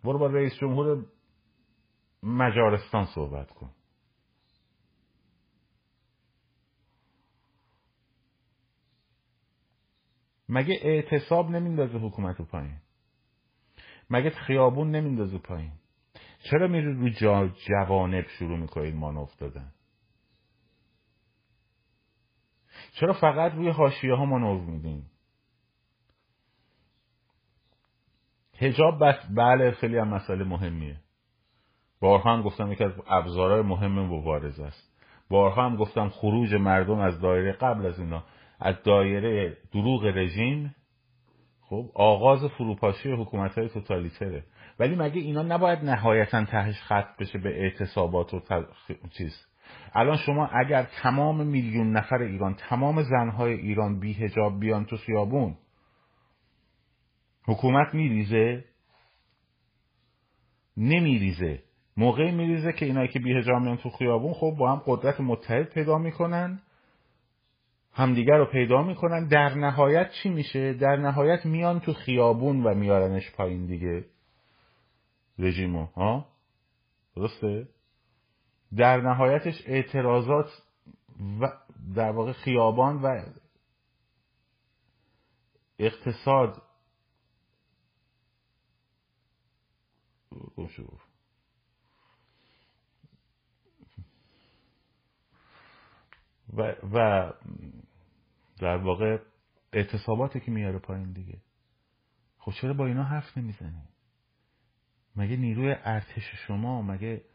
برو 0.03 0.19
با 0.19 0.27
رئیس 0.27 0.53
جمهور 0.53 1.05
مجارستان 2.23 3.05
صحبت 3.05 3.51
کن. 3.51 3.69
مگه 10.49 10.79
اعتصاب 10.81 11.49
نمیندازه 11.49 11.97
حکومت 11.97 12.39
رو 12.39 12.45
پایین؟ 12.45 12.77
مگه 14.09 14.29
خیابون 14.29 14.91
نمیندازه 14.91 15.37
پایین؟ 15.37 15.71
چرا 16.51 16.67
میری 16.67 16.93
رو 16.93 17.09
جا 17.09 17.47
جوانب 17.47 18.27
شروع 18.27 18.57
می‌کنید 18.57 18.95
مان 18.95 19.17
افتادن؟ 19.17 19.73
چرا 22.93 23.13
فقط 23.13 23.51
روی 23.51 23.69
حاشیه 23.69 24.13
ها 24.13 24.25
مانور 24.25 24.61
میدین؟ 24.61 25.05
هجاب 28.63 29.03
بس 29.03 29.15
بله 29.35 29.71
خیلی 29.71 29.97
هم 29.97 30.07
مسئله 30.07 30.43
مهمیه. 30.43 30.95
بارها 32.01 32.33
هم 32.33 32.41
گفتم 32.41 32.71
یکی 32.71 32.83
از 32.83 32.91
ابزارهای 33.07 33.61
مهم 33.61 33.99
مبارزه 33.99 34.63
است. 34.63 34.93
بارها 35.29 35.65
هم 35.65 35.75
گفتم 35.75 36.09
خروج 36.09 36.55
مردم 36.55 36.99
از 36.99 37.21
دایره 37.21 37.51
قبل 37.51 37.85
از 37.85 37.99
اینا. 37.99 38.23
از 38.59 38.83
دایره 38.83 39.57
دروغ 39.73 40.05
رژیم 40.05 40.75
خب 41.61 41.85
آغاز 41.95 42.45
فروپاشی 42.45 43.11
حکومت 43.11 43.57
های 43.57 43.69
توتالیتره. 43.69 44.43
ولی 44.79 44.95
مگه 44.95 45.21
اینا 45.21 45.41
نباید 45.41 45.79
نهایتا 45.79 46.45
تهش 46.45 46.81
ختم 46.81 47.13
بشه 47.19 47.39
به 47.39 47.63
اعتصابات 47.63 48.33
و 48.33 48.41
چیز؟ 49.17 49.45
الان 49.93 50.17
شما 50.17 50.47
اگر 50.47 50.87
تمام 51.01 51.47
میلیون 51.47 51.91
نفر 51.91 52.21
ایران 52.21 52.53
تمام 52.69 53.01
زنهای 53.01 53.53
ایران 53.53 53.99
بی 53.99 54.13
هجاب 54.13 54.59
بیان 54.59 54.85
تو 54.85 54.97
خیابون 54.97 55.55
حکومت 57.45 57.93
میریزه؟ 57.93 58.65
نمیریزه. 60.77 61.63
موقعی 61.97 62.31
میریزه 62.31 62.73
که 62.73 62.85
اینایی 62.85 63.07
که 63.07 63.19
بی 63.19 63.33
هجاب 63.33 63.61
میان 63.61 63.77
تو 63.77 63.89
خیابون 63.89 64.33
خب 64.33 64.55
با 64.59 64.71
هم 64.71 64.81
قدرت 64.85 65.21
متحد 65.21 65.69
پیدا 65.69 65.97
می‌کنن 65.97 66.61
همدیگر 67.93 68.37
رو 68.37 68.45
پیدا 68.45 68.81
می‌کنن. 68.81 69.27
در 69.27 69.55
نهایت 69.55 70.11
چی 70.11 70.29
میشه؟ 70.29 70.73
در 70.73 70.95
نهایت 70.95 71.45
میان 71.45 71.79
تو 71.79 71.93
خیابون 71.93 72.63
و 72.63 72.73
میارنش 72.73 73.31
پایین 73.31 73.65
دیگه. 73.65 74.05
رژیمو 75.39 75.85
ها؟ 75.85 76.25
درسته؟ 77.15 77.67
در 78.77 79.01
نهایتش 79.01 79.63
اعتراضات 79.65 80.49
و 81.41 81.51
در 81.95 82.11
واقع 82.11 82.31
خیابان 82.31 83.01
و 83.01 83.21
اقتصاد 85.79 86.61
و, 96.53 96.75
و 96.93 97.31
در 98.59 98.77
واقع 98.77 99.17
اعتصاباتی 99.73 100.39
که 100.39 100.51
میاره 100.51 100.79
پایین 100.79 101.11
دیگه. 101.11 101.37
خب 102.37 102.51
چرا 102.61 102.73
با 102.73 102.85
اینا 102.85 103.03
حرف 103.03 103.37
نمی‌زنی؟ 103.37 103.81
مگه 105.15 105.37
نیروی 105.37 105.75
ارتش 105.83 106.35
شما 106.47 106.81
مگه 106.81 107.25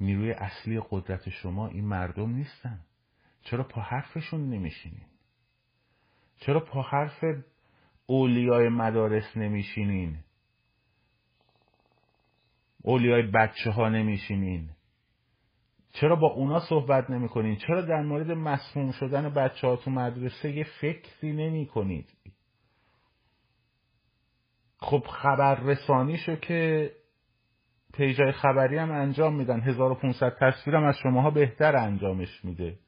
نیروی 0.00 0.32
اصلی 0.32 0.80
قدرت 0.90 1.28
شما 1.28 1.68
این 1.68 1.84
مردم 1.84 2.30
نیستن؟ 2.30 2.80
چرا 3.42 3.64
پا 3.64 3.80
حرفشون 3.80 4.50
نمیشینین 4.50 5.06
چرا 6.36 6.60
پا 6.60 6.82
حرف 6.82 7.24
اولیای 8.06 8.68
مدارس 8.68 9.36
نمیشینین؟ 9.36 10.18
اولیای 12.86 13.22
بچه 13.22 13.70
ها 13.70 13.88
نمیشینین. 13.88 14.70
چرا 15.92 16.16
با 16.16 16.28
اونا 16.28 16.60
صحبت 16.60 17.10
نمی 17.10 17.28
کنین؟ 17.28 17.56
چرا 17.56 17.82
در 17.82 18.02
مورد 18.02 18.30
مسموم 18.30 18.92
شدن 18.92 19.28
بچه 19.28 19.66
ها 19.66 19.76
تو 19.76 19.90
مدرسه 19.90 20.50
یه 20.50 20.66
فکری 20.80 21.32
نمی 21.32 21.66
کنید 21.66 22.08
خب 24.78 25.02
خبر 25.08 25.54
رسانیشو 25.54 26.36
که 26.36 26.92
پیجای 27.94 28.32
خبری 28.32 28.78
هم 28.78 28.90
انجام 28.90 29.36
میدن. 29.36 29.60
1500 29.60 30.36
تصویرم 30.40 30.84
از 30.84 30.96
شماها 31.02 31.30
بهتر 31.30 31.76
انجامش 31.76 32.44
میده 32.44 32.78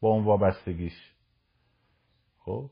با 0.00 0.08
اون 0.08 0.24
وابستگیش. 0.24 1.14
خب؟ 2.38 2.70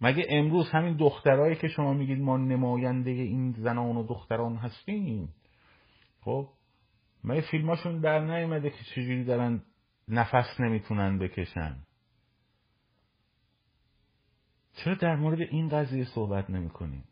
مگه 0.00 0.26
امروز 0.28 0.70
همین 0.70 0.96
دخترهایی 0.96 1.56
که 1.56 1.68
شما 1.68 1.92
میگید 1.92 2.20
ما 2.20 2.36
نماینده 2.36 3.10
این 3.10 3.52
زنان 3.52 3.96
و 3.96 4.06
دختران 4.06 4.56
هستیم؟ 4.56 5.34
خب 6.20 6.48
مگه 7.24 7.40
فیلماشون 7.40 8.00
در 8.00 8.18
نیومده 8.24 8.70
که 8.70 8.84
چجوری 8.94 9.24
دارن 9.24 9.62
نفس 10.08 10.60
نمی‌تونن 10.60 11.18
بکشن. 11.18 11.76
چرا 14.72 14.94
در 14.94 15.16
مورد 15.16 15.40
این 15.40 15.68
قضیه 15.68 16.04
صحبت 16.04 16.50
نمی‌کنین 16.50 17.04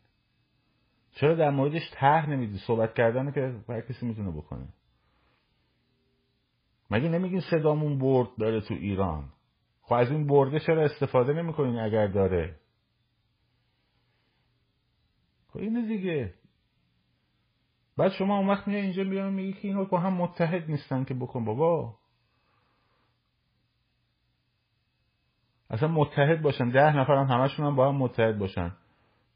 چرا 1.11 1.35
در 1.35 1.49
موردش 1.49 1.91
طرح 1.93 2.29
نمیدی 2.29 2.57
صحبت 2.57 2.93
کردن 2.93 3.31
که 3.31 3.55
هر 3.69 3.81
کسی 3.81 4.05
می‌تونه 4.05 4.31
بکنه. 4.31 4.67
مگه 6.91 7.09
نمیگین 7.09 7.41
صدامون 7.51 7.97
برد 7.97 8.27
داره 8.39 8.61
تو 8.61 8.73
ایران؟ 8.73 9.29
خب 9.81 9.93
از 9.93 10.11
این 10.11 10.27
برده 10.27 10.59
چرا 10.59 10.83
استفاده 10.83 11.33
نمی‌کنین 11.33 11.79
اگر 11.79 12.07
داره؟ 12.07 12.59
اینه 15.55 15.87
دیگه. 15.87 16.33
بعد 17.97 18.11
شما 18.11 18.37
اون 18.37 18.47
وقت 18.47 18.67
میای 18.67 18.81
اینجا 18.81 19.03
میای 19.03 19.29
میگی 19.29 19.53
که 19.53 19.67
اینا 19.67 19.83
با 19.83 19.99
هم 19.99 20.13
متحد 20.13 20.71
نیستن 20.71 21.03
که 21.03 21.13
بکن 21.13 21.45
بابا. 21.45 21.95
اصلا 25.69 25.87
متحد 25.87 26.41
باشن. 26.41 26.69
ده 26.69 26.97
نفر 26.97 27.13
هم 27.13 27.25
همشون 27.25 27.65
هم 27.65 27.75
با 27.75 27.89
هم 27.89 27.95
متحد 27.95 28.39
باشن. 28.39 28.75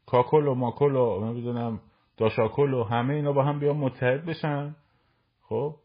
کاکل 0.06 0.46
و 0.46 0.54
ماکل 0.54 0.96
و 0.96 1.24
نمی‌دونم 1.24 1.80
داشاکل 2.16 2.74
و 2.74 2.84
همه 2.84 3.14
اینا 3.14 3.32
با 3.32 3.44
هم 3.44 3.58
بیان 3.58 3.76
متحد 3.76 4.24
بشن. 4.24 4.76
خب؟ 5.42 5.76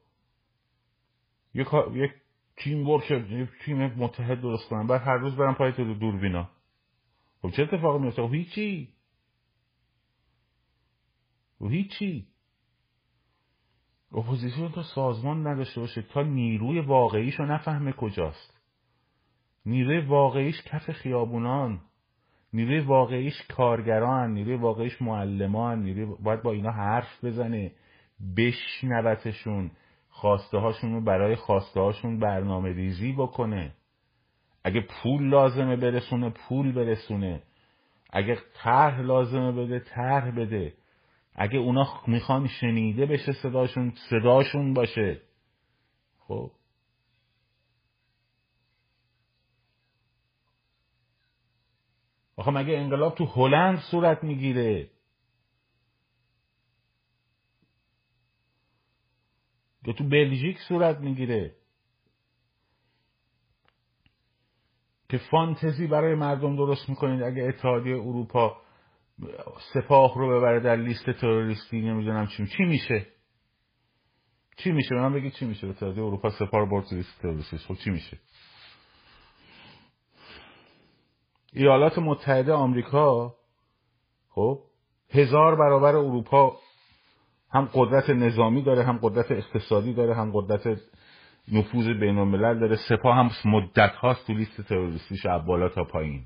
یک 1.53 1.67
یک 1.93 2.11
تیم 2.57 2.89
ورک 2.89 3.11
یک 3.11 3.49
تیم 3.65 3.86
متحد 3.86 4.41
درست 4.41 4.69
کنن. 4.69 4.88
بعد 4.88 5.01
هر 5.01 5.17
روز 5.17 5.36
برن 5.36 5.53
پای 5.53 5.71
تو 5.71 5.93
دوربینا. 5.93 6.49
خب 7.41 7.49
چه 7.49 7.63
اتفاقی 7.63 7.99
میفته 7.99 8.27
خب 8.27 8.34
هیچی. 8.34 8.98
و 11.62 11.68
هیچی. 11.68 12.28
اپوزیسیون 14.12 14.72
تا 14.72 14.84
سازمان 14.84 15.47
نداشته 15.47 15.82
باشه 15.82 16.01
تا 16.01 16.22
نیروی 16.22 16.80
واقعیشو 16.80 17.43
نفهمه 17.43 17.91
کجاست. 17.91 18.60
نیروی 19.66 19.99
واقعیش 19.99 20.62
کف 20.62 20.91
خیابونان 20.91 21.82
نیروی 22.53 22.80
واقعیش 22.80 23.34
کارگران 23.49 24.34
نیروی 24.34 24.55
واقعیش 24.55 25.01
معلمان 25.01 25.84
نیروی 25.84 26.16
باید 26.24 26.41
با 26.41 26.51
اینا 26.51 26.72
حرف 26.72 27.26
بزنه 27.26 27.72
بشنوتشون 28.38 29.72
خواسته 30.10 30.57
هاشون 30.57 30.93
رو 30.93 31.01
برای 31.01 31.36
خواسته 31.36 31.80
هاشون 31.80 32.20
برنامه 32.20 32.74
ریزی 32.74 33.14
بکنه. 33.14 33.74
اگه 34.64 34.82
پول 34.82 35.30
لازمه 35.30 35.76
برسونه 35.76 36.30
پول 36.30 36.72
برسونه. 36.72 37.43
اگه 38.14 38.38
طرح 38.53 39.01
لازمه 39.01 39.51
بده 39.51 39.80
طرح 39.80 40.32
بده. 40.32 40.74
اگه 41.41 41.57
اونا 41.59 42.01
می‌خوان 42.07 42.47
شنیده 42.47 43.05
بشه 43.05 43.33
صداشون 43.33 43.93
صداشون 44.09 44.73
باشه. 44.73 45.21
خب. 46.19 46.51
آخه 52.35 52.51
مگه 52.51 52.77
انقلاب 52.77 53.15
تو 53.15 53.25
هلند 53.25 53.79
صورت 53.91 54.23
می‌گیره؟ 54.23 54.89
یا 59.85 59.93
تو 59.93 60.03
بلژیک 60.03 60.59
صورت 60.67 60.97
می‌گیره؟ 60.97 61.55
که 65.09 65.17
فانتزی 65.17 65.87
برای 65.87 66.15
مردم 66.15 66.55
درست 66.55 66.89
می‌کنید 66.89 67.21
اگه 67.23 67.43
اتحادیه 67.43 67.95
اروپا 67.95 68.61
سپاه 69.74 70.17
رو 70.17 70.38
ببره 70.38 70.59
در 70.59 70.76
لیست 70.76 71.09
تروریستی 71.09 71.82
نمی‌دونم 71.82 72.28
چی. 72.28 72.47
چی 72.47 72.63
میشه؟ 72.63 73.05
چی 74.57 74.72
میشه؟ 74.72 74.95
به 74.95 75.01
من 75.01 75.13
بگید 75.13 75.34
چی 75.34 75.45
میشه؟ 75.45 75.67
اتحادیه 75.67 76.03
اروپا 76.03 76.30
سپاه 76.30 76.59
رو 76.59 76.70
برد 76.70 76.93
لیست 76.93 77.22
تروریستی 77.22 77.57
خب 77.57 77.76
چی 77.76 77.89
میشه؟ 77.89 78.17
ایالات 81.53 81.99
متحده 81.99 82.53
آمریکا 82.53 83.36
خب 84.30 84.59
هزار 85.09 85.55
برابر 85.55 85.95
اروپا 85.95 86.57
هم 87.51 87.70
قدرت 87.74 88.09
نظامی 88.09 88.61
داره 88.61 88.84
هم 88.84 88.99
قدرت 89.01 89.32
اقتصادی 89.32 89.93
داره 89.93 90.15
هم 90.15 90.32
قدرت 90.34 90.82
نفوذ 91.51 91.88
بین 91.88 92.17
الملل 92.17 92.59
داره. 92.59 92.76
سپاه 92.89 93.15
هم 93.15 93.30
مدت 93.45 93.95
هاست 93.95 94.28
تو 94.28 94.34
لیست 94.34 94.61
تروریستیش 94.61 95.26
بالا 95.47 95.70
تا 95.70 95.84
پایین. 95.84 96.26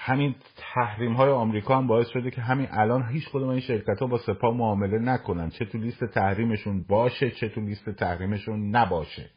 همین 0.00 0.34
تحریم 0.56 1.12
های 1.12 1.30
آمریکا 1.30 1.76
هم 1.76 1.86
باعث 1.86 2.08
شده 2.08 2.30
که 2.30 2.40
همین 2.40 2.68
الان 2.70 3.08
هیچ 3.08 3.28
کدوم 3.28 3.48
این 3.48 3.60
شرکت 3.60 3.98
ها 4.00 4.06
با 4.06 4.18
سپاه 4.18 4.56
معامله 4.56 4.98
نکنن. 4.98 5.50
چه 5.50 5.64
تو 5.64 5.78
لیست 5.78 6.04
تحریمشون 6.04 6.82
باشه 6.82 7.30
چه 7.30 7.48
تو 7.48 7.60
لیست 7.60 7.90
تحریمشون 7.90 8.76
نباشه. 8.76 9.30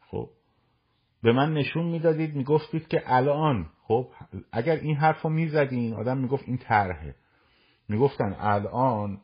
خب 0.00 0.30
به 1.22 1.32
من 1.32 1.54
نشون 1.54 1.86
می‌دادید 1.86 2.34
می‌گفتید 2.34 2.88
که 2.88 3.02
الان 3.06 3.66
خب 3.82 4.08
اگر 4.52 4.76
این 4.76 4.96
حرف 4.96 5.22
رو 5.22 5.30
می‌زدین 5.30 5.94
آدم 5.94 6.18
می‌گفت 6.18 6.44
این 6.46 6.58
طرحه. 6.58 7.14
می‌گفتن 7.88 8.36
الان 8.38 9.20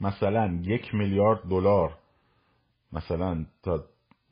مثلا 0.00 0.58
یک 0.62 0.94
میلیارد 0.94 1.48
دلار 1.48 1.98
مثلا 2.92 3.46
تا 3.62 3.84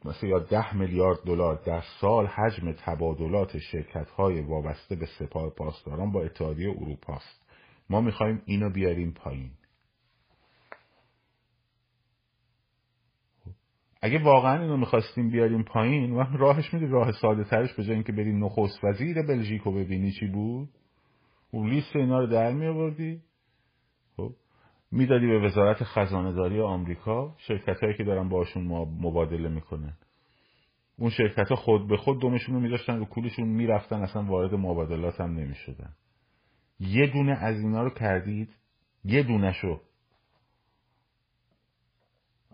مثلا 0.04 0.28
یا 0.28 0.38
ده 0.38 0.76
میلیارد 0.76 1.18
دلار 1.26 1.62
در 1.66 1.82
سال 2.00 2.26
حجم 2.26 2.72
تبادلات 2.72 3.58
شرکت 3.58 4.10
های 4.10 4.40
وابسته 4.40 4.96
به 4.96 5.06
سپاه 5.18 5.50
پاسداران 5.50 6.12
با 6.12 6.22
اتحادیه 6.22 6.70
اروپا 6.70 7.14
است. 7.14 7.42
ما 7.90 8.00
می‌خوایم 8.00 8.42
اینو 8.44 8.70
بیاریم 8.70 9.12
پایین. 9.12 9.50
اگه 14.02 14.18
واقعا 14.18 14.62
اینو 14.62 14.76
می‌خواستیم 14.76 15.30
بیاریم 15.30 15.62
پایین 15.62 16.12
و 16.12 16.24
راهش 16.36 16.74
میدی 16.74 16.86
راه 16.86 17.12
ساده 17.12 17.44
ترش 17.44 17.74
به 17.74 17.84
جای 17.84 17.94
اینکه 17.94 18.12
بریم 18.12 18.44
نخست 18.44 18.84
وزیر 18.84 19.22
بلژیک 19.22 19.62
رو 19.62 19.72
ببینی 19.72 20.12
چی 20.12 20.26
بود؟ 20.26 20.68
اون 21.50 21.70
لیست 21.70 21.96
اینا 21.96 22.20
رو 22.20 22.26
در 22.26 22.52
می‌دادی 24.92 25.26
به 25.26 25.38
وزارت 25.38 25.84
خزانه 25.84 26.32
داری 26.32 26.60
آمریکا 26.60 27.34
شرکت 27.38 27.80
هایی 27.80 27.96
که 27.96 28.04
دارن 28.04 28.28
باشون 28.28 28.64
مبادله 29.00 29.48
می‌کنن 29.48 29.96
اون 30.98 31.10
شرکت 31.10 31.48
ها 31.48 31.56
خود 31.56 31.88
به 31.88 31.96
خود 31.96 32.18
دومشون 32.18 32.54
رو 32.54 32.60
میداشتن 32.60 32.98
رو 32.98 33.04
کولشون 33.04 33.48
می‌رفتن 33.48 34.02
اصلا 34.02 34.22
وارد 34.22 34.54
مبادلات 34.54 35.20
هم 35.20 35.34
نمی‌شدن. 35.34 35.92
یه 36.80 37.06
دونه 37.06 37.32
از 37.32 37.60
اینا 37.60 37.82
رو 37.82 37.90
کردید 37.90 38.50
یه 39.04 39.22
دونه 39.22 39.52
شو 39.52 39.80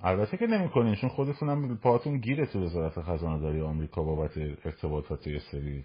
البته 0.03 0.36
که 0.36 0.47
نمی‌کنین 0.47 0.95
چون 0.95 1.11
خودتون 1.11 1.49
هم 1.49 1.76
پاتون 1.76 2.18
گیره 2.18 2.47
تو 2.47 2.62
وزارت 2.64 3.01
خزانه 3.01 3.41
داری 3.41 3.61
آمریکا 3.61 4.03
بابت 4.03 4.39
ارتباطات 4.64 5.26
یه 5.26 5.39
سری 5.39 5.84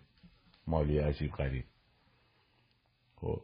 مالی 0.67 0.97
عجیب 0.97 1.31
غریب. 1.31 1.65
خب. 3.15 3.41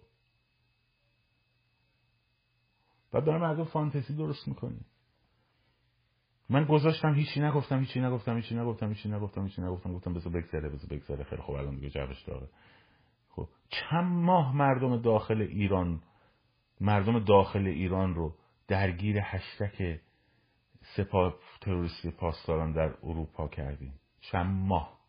بعد 3.11 3.25
دارم 3.25 3.43
از 3.43 3.67
فانتزی 3.67 4.15
درست 4.15 4.47
می‌کنی. 4.47 4.79
من 6.49 6.65
گذاشتم 6.65 7.13
هیچی 7.13 7.39
نگفتم 7.39 7.79
هیچی 7.79 7.99
نگفتم 7.99 8.35
هیچی 8.35 8.55
نگفتم 8.55 8.89
هیچی 8.89 9.09
نگفتم 9.09 9.43
هیچی 9.43 9.61
نگفتم 9.61 9.93
گفتم 9.93 10.13
بذار 10.13 10.33
بگذره 10.33 10.69
بذار 10.69 10.89
بگذره. 10.89 11.23
خیلی 11.23 11.41
خب 11.41 11.51
الان 11.51 11.75
دیگه 11.75 11.89
جوش 11.89 12.23
داره 12.23 12.49
خب 13.29 13.47
چند 13.69 14.23
ماه 14.23 14.55
مردم 14.55 15.01
داخل 15.01 15.41
ایران 15.41 16.01
مردم 16.81 17.19
داخل 17.19 17.67
ایران 17.67 18.15
رو 18.15 18.35
درگیر 18.67 19.19
هشتک 19.23 19.99
سپاه 20.95 21.35
تروریستی 21.61 22.11
پاسداران 22.11 22.71
در 22.71 22.93
اروپا 23.03 23.47
کردیم. 23.47 23.99
چند 24.21 24.67
ماه. 24.67 24.99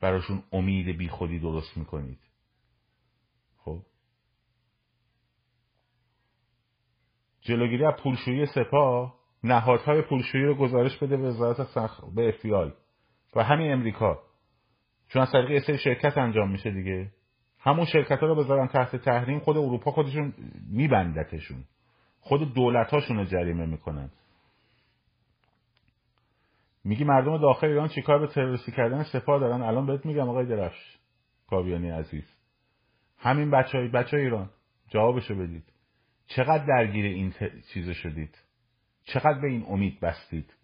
براشون 0.00 0.42
امید 0.52 0.98
بی 0.98 1.08
خودی 1.08 1.38
درست 1.38 1.76
می‌کنید 1.76 2.18
خب 3.56 3.82
جلوگیری 7.42 7.84
از 7.84 7.94
پولشویی 8.02 8.46
سپاه 8.46 9.14
نهادهای 9.44 10.02
پولشویی 10.02 10.44
رو 10.44 10.54
گزارش 10.54 10.98
بده 10.98 11.16
به 11.16 11.22
وزارت 11.22 11.62
سخ... 11.62 12.04
به 12.14 12.28
افیال 12.28 12.72
و 13.36 13.44
همین 13.44 13.72
امریکا. 13.72 14.18
چون 15.08 15.22
از 15.22 15.32
طریق 15.32 15.62
سری 15.62 15.78
شرکت 15.78 16.18
انجام 16.18 16.50
میشه 16.50 16.70
دیگه. 16.70 17.10
همون 17.60 17.84
شرکت 17.84 18.20
ها 18.20 18.26
رو 18.26 18.34
بذارن 18.34 18.66
تحت 18.66 18.96
تحریم 18.96 19.38
خود 19.38 19.56
اروپا 19.56 19.90
خودشون 19.90 20.34
میبندتشون. 20.70 21.64
خود 22.20 22.54
دولت 22.54 22.90
هاشون 22.90 23.16
رو 23.16 23.24
جریمه 23.24 23.66
می‌کنن. 23.66 24.10
میگی 26.84 27.04
مردم 27.04 27.38
داخل 27.38 27.66
ایران 27.66 27.88
چیکار 27.88 28.18
به 28.18 28.26
تروریستی 28.26 28.72
کردن 28.72 29.02
سپاه 29.02 29.40
دارن؟ 29.40 29.62
الان 29.62 29.86
بهت 29.86 30.06
میگم 30.06 30.28
آقای 30.28 30.46
درفش 30.46 30.98
کابیانی 31.46 31.90
عزیز. 31.90 32.36
همین 33.18 33.50
بچه 33.50 33.78
های 33.78 33.88
بچه 33.88 34.16
ایران 34.16 34.50
جوابشو 34.88 35.34
بدید. 35.34 35.71
چقدر 36.26 36.66
درگیر 36.66 37.04
این. 37.04 37.34
چیز 37.72 37.90
شدید؟ 37.90 38.38
چقدر 39.04 39.40
به 39.40 39.48
این 39.48 39.64
امید 39.68 40.00
بستید؟ 40.00 40.54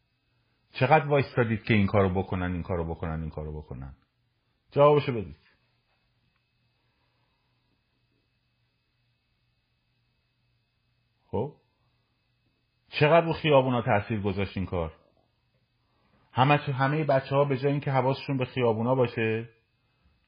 چقدر 0.73 1.07
وایستادید 1.07 1.63
که 1.63 1.75
این 1.75 1.87
کارو 1.87 2.11
بکنن 2.23 2.53
این 2.53 2.63
کارو 2.63 2.85
بکنن 2.85 3.21
این 3.21 3.31
کارو 3.31 3.63
بکنن؟ 3.63 3.95
جوابشو 4.71 5.13
بدید. 5.13 5.49
خب؟ 11.27 11.55
چقدر 12.89 13.27
رو 13.27 13.33
خیابونا 13.33 13.83
تاثیر 13.83 14.21
گذاشت 14.21 14.57
این 14.57 14.67
کار؟ 14.67 14.93
همه 16.33 16.57
همه 16.57 17.05
بچه 17.05 17.37
ها 17.37 17.45
به 17.45 17.59
جای 17.59 17.73
اینکه 17.73 17.91
حواسشون 17.91 18.37
به 18.37 18.45
خیابونا 18.45 18.95
باشه؟ 18.95 19.49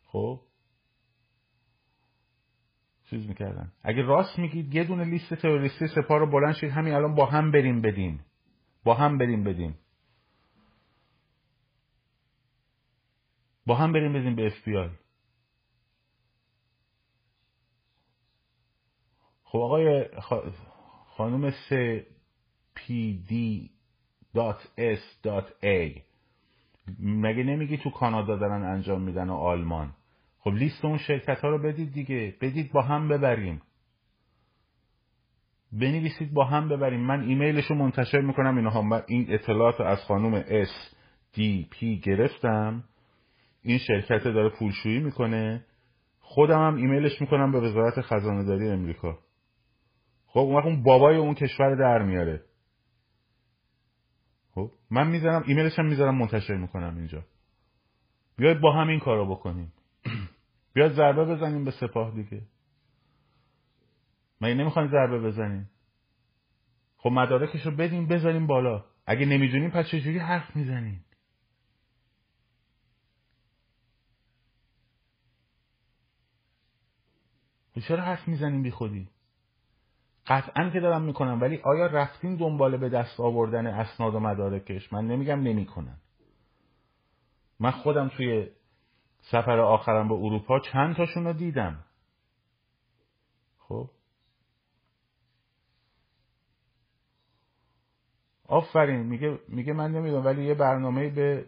خب؟ 0.04 0.40
چیز 3.10 3.28
می‌کردن. 3.28 3.72
اگه 3.82 4.02
راست 4.02 4.38
میگید 4.38 4.74
یه 4.74 4.84
دونه 4.84 5.04
لیست 5.04 5.34
تروریستی 5.34 5.86
سپاه 5.86 6.18
رو 6.18 6.30
بلند 6.30 6.54
شید 6.54 6.70
همین 6.70 6.94
الان 6.94 7.14
با 7.14 7.26
هم 7.26 7.50
بریم 7.50 7.80
بدیم 7.80 8.24
با 8.84 8.94
هم 8.94 9.18
بریم 9.18 9.44
بدیم 9.44 9.78
با 13.66 13.74
هم 13.74 13.92
بریم 13.92 14.12
بدیم 14.12 14.36
به 14.36 14.46
اف 14.46 14.68
خب 19.44 19.58
آقای 19.58 20.08
خانم 21.16 21.50
س 21.50 21.72
پی 22.74 23.24
دی 23.28 23.70
.s.a 24.36 26.00
مگه 27.00 27.42
نمیگی 27.42 27.76
تو 27.76 27.90
کانادا 27.90 28.36
دارن 28.36 28.62
انجام 28.62 29.02
میدن 29.02 29.30
و 29.30 29.34
آلمان؟ 29.34 29.92
خب 30.40 30.50
لیست 30.50 30.84
اون 30.84 30.98
شرکت 30.98 31.40
ها 31.40 31.48
رو 31.48 31.62
بدید 31.62 31.92
دیگه. 31.92 32.34
بدید 32.40 32.72
با 32.72 32.82
هم 32.82 33.08
ببریم. 33.08 33.62
بنویسید 35.72 36.34
با 36.34 36.44
هم 36.44 36.68
ببریم. 36.68 37.00
من 37.00 37.20
ایمیلش 37.20 37.64
رو 37.64 37.76
منتشر 37.76 38.20
می‌کنم. 38.20 38.56
اینها 38.56 38.82
من 38.82 39.02
این 39.06 39.26
اطلاعات 39.28 39.80
رو 39.80 39.86
از 39.86 39.98
خانم 39.98 40.42
S 40.42 40.94
دی 41.32 41.68
پی 41.70 42.00
گرفتم. 42.00 42.84
این 43.62 43.78
شرکت 43.78 44.24
داره 44.24 44.48
پولشویی 44.58 44.98
می‌کنه. 44.98 45.64
خودم 46.20 46.66
هم 46.66 46.76
ایمیلش 46.76 47.20
می‌کنم 47.20 47.52
به 47.52 47.60
وزارت 47.60 48.00
خزانه 48.00 48.44
داری 48.44 48.68
امریکا. 48.68 49.18
خب 50.26 50.38
اون 50.38 50.62
اون 50.62 50.82
بابای 50.82 51.16
اون 51.16 51.34
کشور 51.34 51.74
در 51.74 52.02
میاره. 52.02 52.44
خب 54.54 54.70
من 54.90 55.08
می‌ذارم 55.08 55.44
ایمیلش 55.46 55.78
هم 55.78 55.86
می‌ذارم 55.86 56.18
منتشر 56.18 56.56
می‌کنم 56.56 56.96
اینجا. 56.96 57.22
بیاید 58.36 58.60
با 58.60 58.72
هم 58.72 58.88
این 58.88 59.00
کارو 59.00 59.30
بکنیم. 59.30 59.72
بیاید 60.80 60.92
ضربه 60.92 61.24
بزنیم 61.24 61.64
به 61.64 61.70
سپاه 61.70 62.10
دیگه. 62.10 62.42
مگه 64.40 64.54
نمی‌خواین 64.54 64.88
ضربه 64.88 65.18
بزنیم؟ 65.20 65.70
خب 66.96 67.10
مدارکش 67.10 67.66
رو 67.66 67.76
بدیم 67.76 68.06
بذاریم 68.06 68.46
بالا. 68.46 68.84
اگه 69.06 69.26
نمی‌دونیم 69.26 69.70
پس 69.70 69.86
چجوری 69.86 70.18
حرف 70.18 70.56
می‌زنیم؟ 70.56 71.04
خب 77.74 77.80
چرا 77.80 78.02
حرف 78.02 78.28
می‌زنیم 78.28 78.62
بی 78.62 78.70
خودی؟ 78.70 79.08
قطعا 80.26 80.70
که 80.70 80.80
دارم 80.80 81.02
می‌کنم 81.02 81.40
ولی 81.40 81.60
آیا 81.62 81.86
رفتیم 81.86 82.36
دنبال 82.36 82.76
به 82.76 82.88
دست 82.88 83.20
آوردن 83.20 83.66
اسناد 83.66 84.14
و 84.14 84.20
مدارکش؟ 84.20 84.92
من 84.92 85.06
نمیگم 85.06 85.40
نمی‌کنن. 85.40 85.96
من 87.58 87.70
خودم 87.70 88.08
توی 88.08 88.48
سفر 89.20 89.58
آخرم 89.58 90.08
به 90.08 90.14
اروپا 90.14 90.60
چند 90.60 90.96
تاشون 90.96 91.24
رو 91.24 91.32
دیدم. 91.32 91.84
خب. 93.58 93.90
آفرین 98.48 99.00
میگه 99.00 99.38
میگه 99.48 99.72
من 99.72 99.92
نمی‌دونم 99.92 100.24
ولی 100.24 100.44
یه 100.44 100.54
برنامه 100.54 101.10
به 101.10 101.46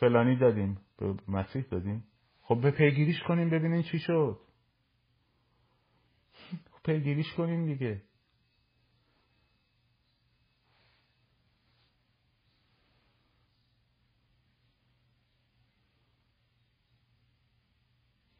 فلانی 0.00 0.36
دادیم 0.36 0.80
به 0.98 1.14
مسیح 1.28 1.64
دادیم. 1.70 2.04
خب 2.42 2.60
به 2.60 2.70
پیگیریش 2.70 3.22
کنیم 3.22 3.50
ببینین 3.50 3.82
چی 3.82 3.98
شد. 3.98 4.38
خب 6.72 6.82
پیگیریش 6.84 7.34
کنیم 7.34 7.66
دیگه. 7.66 8.02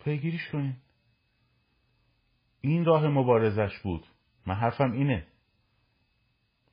پیگیریش 0.09 0.50
کنین. 0.52 0.76
این 2.61 2.84
راه 2.84 3.09
مبارزش 3.09 3.78
بود. 3.82 4.06
من 4.46 4.54
حرفم 4.54 4.92
اینه. 4.92 5.26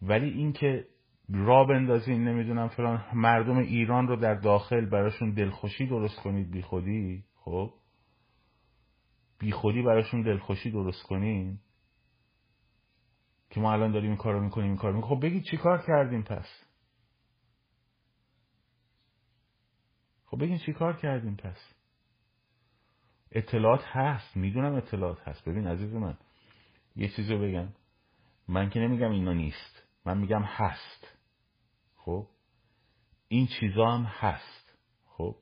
ولی 0.01 0.29
اینکه 0.29 0.87
را 1.29 1.65
بندازین 1.65 2.27
نمی‌دونم 2.27 2.67
فلان 2.67 3.05
مردم 3.13 3.57
ایران 3.57 4.07
رو 4.07 4.15
در 4.15 4.35
داخل 4.35 4.85
براشون 4.85 5.33
دلخوشی 5.33 5.87
درست 5.87 6.19
کنید 6.19 6.51
بی 6.51 6.61
خودی 6.61 7.23
خب؟ 7.35 7.73
بی 9.39 9.51
خودی 9.51 9.81
براشون 9.81 10.21
دلخوشی 10.21 10.71
درست 10.71 11.03
کنین. 11.03 11.59
که 13.49 13.59
ما 13.59 13.73
الان 13.73 13.91
داریم 13.91 14.09
این 14.09 14.17
کارو 14.17 14.43
می‌کنیم 14.43 14.67
این 14.67 14.77
کارو 14.77 14.95
می‌کنیم. 14.95 15.15
خب 15.15 15.25
بگید 15.25 15.43
چی 15.43 15.57
کار 15.57 15.85
کردیم 15.87 16.23
پس؟ 16.23 16.65
خب 20.25 20.41
بگین 20.41 20.57
چی 20.57 20.73
کار 20.73 20.97
کردیم 20.97 21.35
پس؟ 21.35 21.74
اطلاعات 23.31 23.83
هست. 23.85 24.37
می‌دونم 24.37 24.75
اطلاعات 24.75 25.27
هست. 25.27 25.49
ببین 25.49 25.67
عزیز 25.67 25.93
من 25.93 26.17
یه 26.95 27.07
چیزی 27.07 27.33
رو 27.33 27.41
بگم. 27.41 27.67
من 28.47 28.69
که 28.69 28.79
نمیگم 28.79 29.11
اینا 29.11 29.33
نیست. 29.33 29.83
من 30.05 30.17
میگم 30.17 30.41
هست. 30.43 31.17
خب؟ 31.95 32.27
این 33.27 33.47
چیزا 33.59 33.85
هم 33.85 34.03
هست. 34.03 34.77
خب؟ 35.05 35.35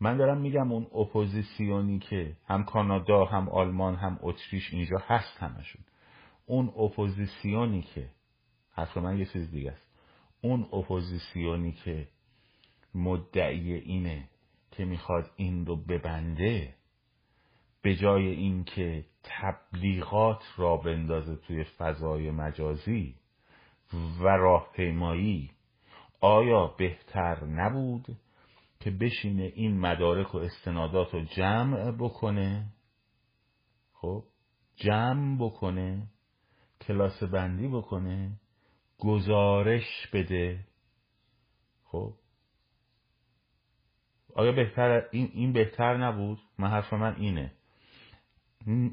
من 0.00 0.16
دارم 0.16 0.40
میگم 0.40 0.72
اون 0.72 0.86
اپوزیسیونی 0.94 1.98
که 1.98 2.36
هم 2.46 2.64
کانادا 2.64 3.24
هم 3.24 3.48
آلمان 3.48 3.94
هم 3.94 4.18
اتریش 4.22 4.72
اینجا 4.72 4.96
هست 5.06 5.42
همشون. 5.42 5.84
اون 6.46 6.68
اپوزیسیونی 6.68 7.82
که 7.82 8.10
حرف 8.72 8.96
من 8.96 9.18
یه 9.18 9.24
چیز 9.24 9.50
دیگه 9.50 9.70
است. 9.70 9.90
اون 10.40 10.62
اپوزیسیونی 10.72 11.72
که 11.72 12.08
مدعی 12.94 13.72
اینه 13.72 14.28
که 14.70 14.84
می‌خواد 14.84 15.30
این 15.36 15.66
رو 15.66 15.76
ببنده 15.76 16.74
به 17.82 17.94
جای 17.94 18.26
اینکه 18.26 19.04
تبلیغات 19.22 20.42
را 20.56 20.76
بندازه 20.76 21.36
توی 21.36 21.64
فضای 21.64 22.30
مجازی 22.30 23.14
و 24.20 24.28
راهپیمایی 24.28 25.50
آیا 26.20 26.66
بهتر 26.66 27.44
نبود 27.44 28.06
که 28.80 28.90
بشینه 28.90 29.52
این 29.54 29.80
مدارک 29.80 30.34
و 30.34 30.38
استنادات 30.38 31.14
رو 31.14 31.20
جمع 31.20 31.90
بکنه؟ 31.90 32.66
خب 33.92 34.24
جمع 34.76 35.36
بکنه 35.40 36.06
کلاس 36.80 37.22
بندی 37.22 37.68
بکنه 37.68 38.32
گزارش 38.98 40.08
بده. 40.12 40.66
خب 41.84 42.14
آیا 44.34 44.52
بهتر 44.52 45.08
این, 45.10 45.30
این 45.32 45.52
بهتر 45.52 45.96
نبود؟ 45.96 46.38
من 46.58 46.70
حرف 46.70 46.92
من 46.92 47.16
اینه. 47.16 47.52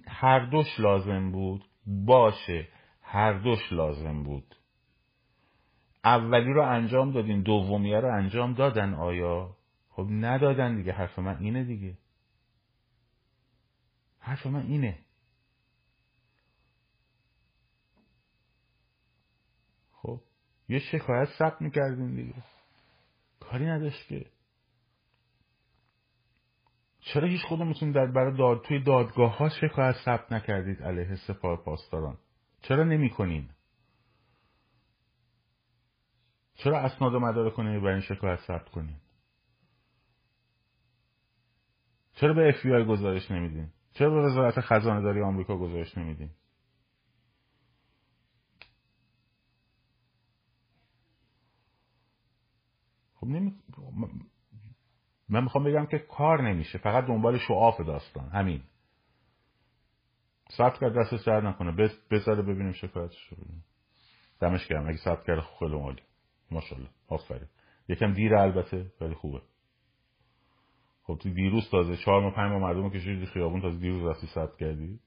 هر 0.08 0.40
دوش 0.40 0.80
لازم 0.80 1.32
بود 1.32 1.66
باشه 1.86 2.68
هر 3.02 3.34
دوش 3.34 3.74
لازم 3.74 4.24
بود. 4.24 4.56
اولی 6.04 6.54
رو 6.54 6.62
انجام 6.62 7.12
دادین 7.12 7.42
دومیه 7.42 8.00
رو 8.00 8.14
انجام 8.16 8.54
دادن 8.54 8.94
آیا؟ 8.94 9.56
خب 9.90 10.08
ندادن 10.10 10.76
دیگه 10.76 10.94
حرف 10.94 11.20
من 11.20 11.38
اینه 11.38 11.64
دیگه. 11.64 11.98
حرف 14.20 14.46
من 14.46 14.66
اینه. 14.66 15.00
خب 19.92 20.22
یه 20.70 20.80
شکایت 20.80 21.30
ثبت 21.40 21.62
می‌کردین 21.62 22.16
دیگه. 22.16 22.44
کاری 23.40 23.66
نداشت 23.66 24.08
که. 24.08 24.26
چرا 27.14 27.28
هیچ 27.28 27.42
کدومتون 27.50 27.92
در 27.92 28.06
برای 28.06 28.38
داد 28.38 28.62
توی 28.64 28.84
دادگاه 28.84 29.38
ها 29.38 29.50
شکایت 29.50 29.96
ثبت 30.06 30.32
نکردید 30.32 30.84
علیه 30.84 31.16
سپاه 31.16 31.64
پاسداران؟ 31.64 32.18
چرا 32.62 32.84
نمی‌کنین؟ 32.84 33.50
چرا 36.56 36.80
اسناد 36.80 37.14
و 37.14 37.20
مدارک 37.20 37.54
کنید 37.54 37.82
برای 37.82 37.94
این 37.94 38.02
شکایت 38.02 38.40
ثبت 38.40 38.70
کنین؟ 38.70 38.96
چرا 42.14 42.34
به 42.34 42.50
اف 42.50 42.88
گزارش 42.88 43.32
نمیدین؟ 43.32 43.70
چرا 43.94 44.10
به 44.10 44.22
وزارت 44.22 44.60
خزانه 44.60 45.02
داری 45.02 45.22
آمریکا 45.22 45.58
گزارش 45.58 45.98
نمیدین؟ 45.98 46.30
خب 53.16 53.28
نمی... 53.28 53.56
من 55.30 55.44
می‌خوام 55.44 55.64
بگم 55.64 55.86
که 55.86 56.00
کار 56.00 56.42
نمیشه 56.50 56.78
فقط 56.78 57.06
دنبال 57.06 57.38
شعاف 57.38 57.82
داستان. 57.82 58.30
همین. 58.30 58.64
ثبت 60.58 60.80
کرد 60.80 60.98
دستش 60.98 61.28
درد 61.28 61.46
نکنه. 61.46 61.92
بذاره 62.12 62.42
ببینیم 62.42 62.72
شکایتش 62.72 63.28
رو 63.28 63.38
دمش 64.40 64.68
گرم. 64.68 64.88
اگه 64.88 64.98
ثبت 64.98 65.26
کرده 65.28 65.42
خیلی 65.60 65.74
عالی. 65.74 66.02
ماشاءالله. 66.52 66.90
آفرین. 67.08 67.48
یکم 67.88 68.14
دیر 68.14 68.36
البته 68.36 68.92
ولی 69.02 69.14
خوبه. 69.14 69.42
خب 71.08 71.18
تو 71.22 71.30
دیروز 71.30 71.70
تازه 71.70 71.98
چهار 71.98 72.22
ما 72.22 72.32
پنج 72.32 72.52
ما 72.52 72.60
مردم 72.60 72.90
کشیدی 72.90 73.26
خیابون 73.26 73.62
تازه 73.62 73.78
دیروز 73.78 74.04
رفتی 74.04 74.28
ثبت 74.28 74.58
کردی 74.58 75.00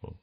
خب 0.00 0.14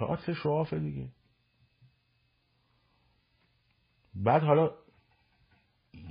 تئاتر 0.00 0.34
شعافه 0.34 0.78
دیگه. 0.78 1.08
بعد 4.14 4.42
حالا 4.42 4.70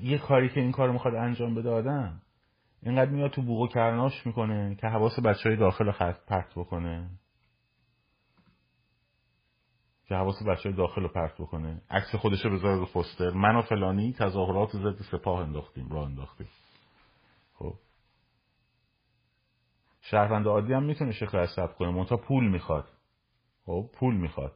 یه 0.01 0.17
کاری 0.17 0.49
که 0.49 0.59
این 0.59 0.71
کار 0.71 0.91
می‌خواد 0.91 1.15
انجام 1.15 1.55
بده 1.55 1.69
آدم 1.69 2.21
اینقدر 2.83 3.11
میاد 3.11 3.31
تو 3.31 3.41
بوق 3.41 3.61
و 3.61 3.67
کرناش 3.67 4.25
می‌کنه 4.25 4.75
که 4.75 4.87
حواس 4.87 5.19
بچه 5.19 5.49
های 5.49 5.57
داخل 5.57 5.91
خط 5.91 6.25
پرت 6.25 6.51
بکنه. 6.55 7.09
که 10.05 10.15
حواس 10.15 10.43
بچه 10.43 10.69
های 10.69 10.77
داخل 10.77 11.01
رو 11.01 11.07
پرت 11.07 11.33
بکنه. 11.33 11.81
عکس 11.89 12.15
خودش 12.15 12.45
رو 12.45 12.51
بذاره 12.51 12.75
رو 12.75 12.85
پوستر. 12.85 13.29
من 13.29 13.55
و 13.55 13.61
فلانی 13.61 14.13
تظاهرات 14.13 14.71
ضد 14.71 15.01
سپاه 15.11 15.39
انداختیم 15.39 15.89
را 15.89 16.05
انداختیم. 16.05 16.47
خب. 17.53 17.73
شهروند 20.01 20.47
عادی 20.47 20.73
هم 20.73 20.83
می‌تونه 20.83 21.11
شکایت 21.11 21.49
ثبت 21.55 21.75
کنه. 21.75 21.89
منتها 21.91 22.17
پول 22.17 22.47
می‌خواد. 22.47 22.98
خب 23.69 23.89
پول 23.93 24.15
می‌خواد. 24.15 24.55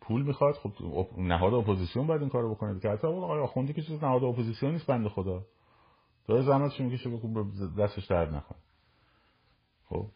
پول 0.00 0.22
می‌خواد؟ 0.22 0.54
خب 0.54 0.72
نهاد 1.18 1.54
اپوزیسیون 1.54 2.06
باید 2.06 2.20
این 2.20 2.30
کارو 2.30 2.54
بکنه 2.54 2.80
که 2.80 2.88
حتی 2.88 3.06
آقای 3.06 3.40
آخوندی 3.40 3.72
که 3.72 3.82
چیز 3.82 4.04
نهاد 4.04 4.24
اپوزیسیون 4.24 4.72
نیست 4.72 4.86
بنده 4.86 5.08
خدا. 5.08 5.46
داره 6.28 6.42
زحمتش 6.42 6.80
می‌کشه 6.80 7.10
بکن 7.10 7.52
دستش 7.78 8.06
درد 8.06 8.34
نکنه 8.34 8.56
خب. 9.88 10.10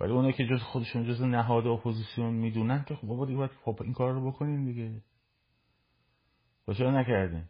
ولی 0.00 0.12
اونایی 0.12 0.32
که 0.32 0.46
جز 0.46 0.62
خودشون 0.62 1.04
جز 1.04 1.22
نهاد 1.22 1.66
اپوزیسیون 1.66 2.34
می‌دونن 2.34 2.84
که 2.84 2.94
خب 2.94 3.06
بابا 3.06 3.26
دیگه 3.26 3.46
خب 3.46 3.78
این 3.82 3.92
کار 3.92 4.12
رو 4.12 4.30
بکنین 4.30 4.64
دیگه. 4.64 5.02
با 6.66 6.74
چرا 6.74 7.00
نکردین؟ 7.00 7.44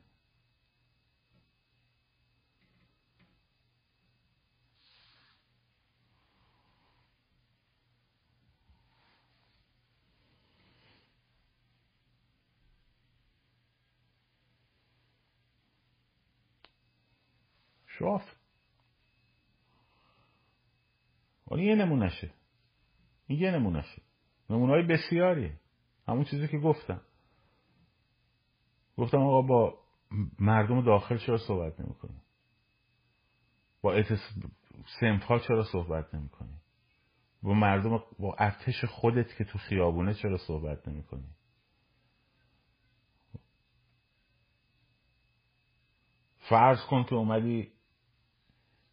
شاف. 17.87 18.23
ولی 21.51 21.65
یه 21.65 21.75
نمونشه 21.75 22.31
این 23.27 23.41
یه 23.41 23.51
نمونشه 23.51 24.03
نمونه 24.51 24.73
های 24.73 24.83
بسیاریه. 24.83 25.61
همون 26.09 26.25
چیزی 26.25 26.49
که 26.49 26.59
گفتم. 26.59 27.01
گفتم 28.97 29.19
آقا 29.19 29.43
با 29.43 29.79
مردم 30.39 30.85
داخل 30.85 31.19
چرا 31.19 31.39
صحبت 31.39 31.81
نمی‌کنی؟ 31.81 32.21
با 33.83 33.95
اتس... 33.95 34.21
ها 35.29 35.39
چرا 35.39 35.65
صحبت 35.65 36.15
نمی‌کنی؟ 36.15 36.61
با 37.43 37.55
مردم 37.55 38.03
با 38.19 38.35
ارتش 38.39 38.85
خودت 38.85 39.37
که 39.37 39.45
تو 39.45 39.59
خیابونه 39.59 40.15
چرا 40.15 40.39
صحبت 40.39 40.89
نمی‌کنی؟ 40.89 41.29
فرض 46.49 46.79
کن 46.91 47.05
که 47.05 47.15
اومدی 47.15 47.73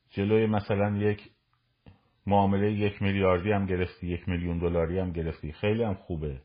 جلوی 0.09 0.45
مثلا 0.45 0.97
یک 0.97 1.31
معامله 2.27 2.73
یک 2.73 3.01
میلیاردی 3.01 3.51
هم 3.51 3.65
گرفتی 3.65 4.07
یک 4.07 4.29
میلیون 4.29 4.57
دلاری 4.57 4.99
هم 4.99 5.11
گرفتی. 5.11 5.51
خیلی 5.51 5.83
هم 5.83 5.93
خوبه. 5.93 6.41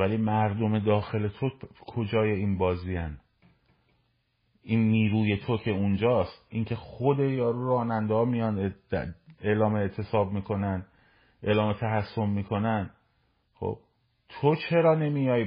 ولی 0.00 0.16
مردم 0.16 0.78
داخل 0.78 1.28
تو 1.28 1.50
کجای 1.86 2.30
این 2.30 2.58
بازی 2.58 2.96
هن؟ 2.96 3.18
این 4.62 4.88
نیروی 4.88 5.36
تو 5.36 5.58
که 5.58 5.70
اونجاست 5.70 6.46
اینکه 6.48 6.76
خود 6.76 7.18
یارو 7.18 7.66
راننده 7.66 8.14
ها 8.14 8.24
میان 8.24 8.74
اعلام 9.40 9.74
اعتصاب 9.74 10.32
می‌کنن 10.32 10.86
اعلام 11.42 11.72
تحسن 11.72 12.26
می‌کنن. 12.26 12.90
خب 13.54 13.78
تو 14.28 14.56
چرا 14.70 14.94
نمیای 14.94 15.46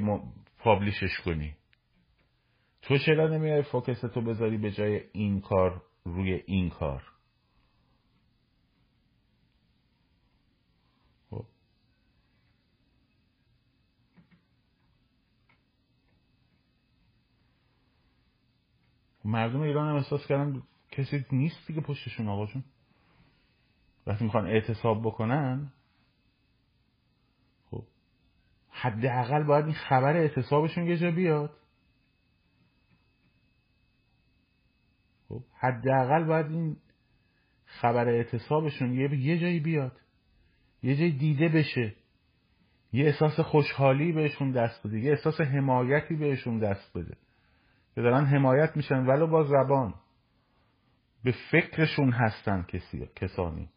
پابلیشش 0.59 1.19
کنی؟ 1.25 1.55
تو 2.81 2.97
چرا 2.97 3.27
نمیای 3.27 3.61
فوکس 3.61 4.01
تو 4.01 4.21
بذاری 4.21 4.57
به 4.57 4.71
جای 4.71 5.01
این 5.13 5.41
کار 5.41 5.81
روی 6.05 6.41
این 6.45 6.69
کار؟ 6.69 7.12
مردم 19.25 19.61
ایران 19.61 19.89
هم 19.89 19.95
احساس 19.95 20.27
کردن 20.27 20.63
کسی 20.91 21.25
نیست 21.31 21.67
دیگه 21.67 21.81
پشتشون 21.81 22.27
آقاشون 22.27 22.63
وقتی 24.07 24.23
می‌خوان 24.23 24.47
اعتصاب 24.47 25.01
بکنن 25.01 25.71
حداقل 28.73 29.43
باید 29.43 29.65
این 29.65 29.73
خبر 29.73 30.17
اعتصابشون 30.17 30.87
یه 30.87 30.97
جا 30.97 31.11
بیاد. 31.11 31.57
خب 35.29 35.43
حداقل 35.53 36.23
باید 36.23 36.45
این 36.45 36.77
خبر 37.65 38.07
اعتصابشون 38.07 38.93
یه 38.93 39.19
یه 39.19 39.39
جایی 39.39 39.59
بیاد. 39.59 40.01
یه 40.83 40.95
جایی 40.95 41.11
دیده 41.11 41.49
بشه. 41.49 41.95
یه 42.93 43.05
احساس 43.05 43.39
خوشحالی 43.39 44.11
بهشون 44.11 44.51
دست 44.51 44.87
بده. 44.87 44.99
یه 44.99 45.11
احساس 45.11 45.41
حمایتی 45.41 46.15
بهشون 46.15 46.59
دست 46.59 46.97
بده. 46.97 47.17
که 47.95 48.01
دارن 48.01 48.25
حمایت 48.25 48.77
میشن 48.77 49.05
ولو 49.05 49.27
با 49.27 49.43
زبان. 49.43 49.93
به 51.23 51.35
فکرشون 51.51 52.11
هستن 52.11 52.63
کسی 52.63 53.09
کسانی. 53.15 53.69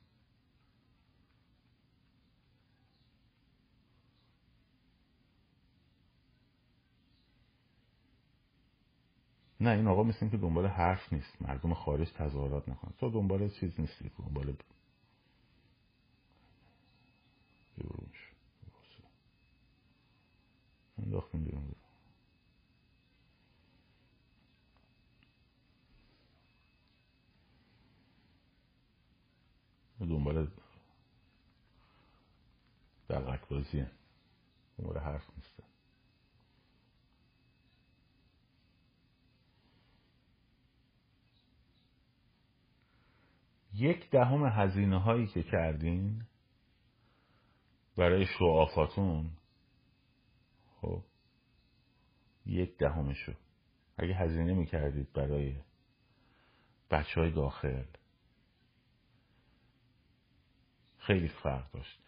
نه 9.60 9.70
این 9.70 9.86
آقا 9.88 10.02
مثل 10.02 10.28
که 10.28 10.36
دنبال 10.36 10.66
حرف 10.66 11.12
نیست. 11.12 11.42
مردم 11.42 11.74
خارج 11.74 12.12
تظاهرات 12.12 12.68
نکن 12.68 12.92
تو 12.98 13.10
دنبال 13.10 13.48
چیز 13.48 13.80
نیستی 13.80 14.10
دنبال 14.18 14.56
انداختیم 20.98 21.44
بیرون. 21.44 21.85
دنبال 30.08 30.48
دلغک 33.08 33.48
بازیه. 33.48 33.90
دنبال 34.78 34.98
حرف 34.98 35.30
نیست. 35.36 35.62
یک 43.74 44.10
دهم 44.10 44.44
هزینه 44.44 45.00
هایی 45.00 45.26
که 45.26 45.42
کردین 45.42 46.22
برای 47.96 48.26
شعافاتون 48.26 49.30
خب 50.80 51.02
یک 52.46 52.78
دهمشو. 52.78 53.32
اگه 53.98 54.14
هزینه 54.14 54.54
می‌کردید 54.54 55.12
برای 55.12 55.56
بچه 56.90 57.20
های 57.20 57.30
داخل 57.30 57.84
خیلی 61.06 61.28
فرق 61.28 61.72
داشت. 61.72 61.98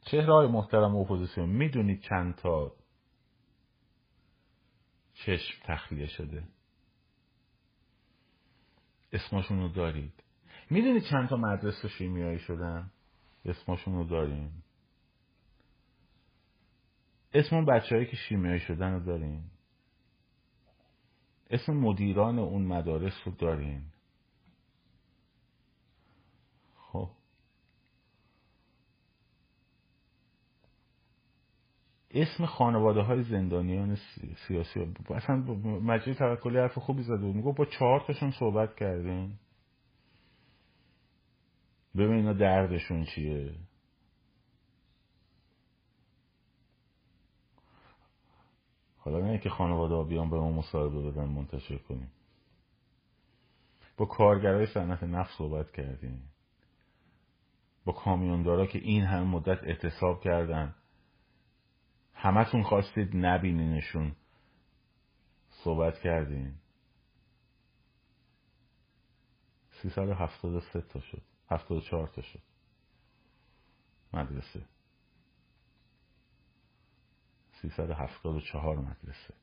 چهره 0.00 0.32
های 0.32 0.46
محترم 0.46 0.96
اپوزیسیون 0.96 1.48
می‌دونید 1.48 2.00
چند 2.00 2.34
تا 2.34 2.72
چشم 5.14 5.62
تخلیه 5.64 6.06
شده؟ 6.06 6.44
اسمشون 9.12 9.60
رو 9.60 9.68
دارید. 9.68 10.22
می‌دونید 10.70 11.02
چند 11.10 11.28
تا 11.28 11.36
مدرسه 11.36 11.88
شیمیایی 11.88 12.38
شدن؟ 12.38 12.90
اسمشون 13.44 13.94
رو 13.94 14.04
داریم 14.04 14.64
اسم 17.34 17.56
اون 17.56 17.64
بچه 17.64 18.04
که 18.04 18.16
شیمیایی 18.16 18.60
شدن 18.60 18.92
رو 18.92 19.00
داریم 19.00 19.50
اسم 21.50 21.72
مدیران 21.72 22.38
اون 22.38 22.62
مدارس 22.62 23.14
رو 23.24 23.32
داریم 23.32 23.92
خب 26.76 27.10
اسم 32.14 32.46
خانواده 32.46 33.00
های 33.00 33.22
زندانیان 33.22 33.96
سیاسی. 34.48 34.94
اصلا 35.10 35.36
مجلی 35.36 36.14
توکلی 36.14 36.58
حرف 36.58 36.78
خوبی 36.78 37.02
زده 37.02 37.16
بود. 37.16 37.36
میگو 37.36 37.52
با 37.52 37.64
چهار 37.64 38.04
تاشون 38.06 38.30
صحبت 38.30 38.76
کردیم. 38.76 39.38
ببین 41.96 42.12
اینا 42.12 42.32
دردشون 42.32 43.04
چیه. 43.04 43.54
حالا 48.98 49.20
نه 49.20 49.38
که 49.38 49.50
خانواده 49.50 49.94
ها 49.94 50.02
بیان 50.02 50.30
به 50.30 50.36
ما 50.36 50.52
مصاحبه 50.52 51.10
بدن 51.10 51.24
منتشر 51.24 51.78
کنیم. 51.78 52.10
با 53.96 54.06
کارگرای 54.06 54.66
صنعت 54.66 55.02
نفت 55.02 55.38
صحبت 55.38 55.72
کردیم. 55.72 56.22
با 57.84 57.92
کامیوندارا 57.92 58.66
که 58.66 58.78
این 58.78 59.04
هم 59.04 59.26
مدت 59.26 59.64
اعتصاب 59.64 60.20
کردن. 60.20 60.74
همتون 62.22 62.62
خواستید 62.62 63.16
نبینینشون 63.16 64.16
صحبت 65.50 65.98
کردیم 65.98 66.60
سه 70.72 70.80
تا 70.80 71.00
شد. 71.00 71.22
چهار 71.80 72.08
تا 72.08 72.22
شد. 72.22 72.42
مدرسه. 74.12 74.64
چهار 78.40 78.76
مدرسه. 78.76 79.34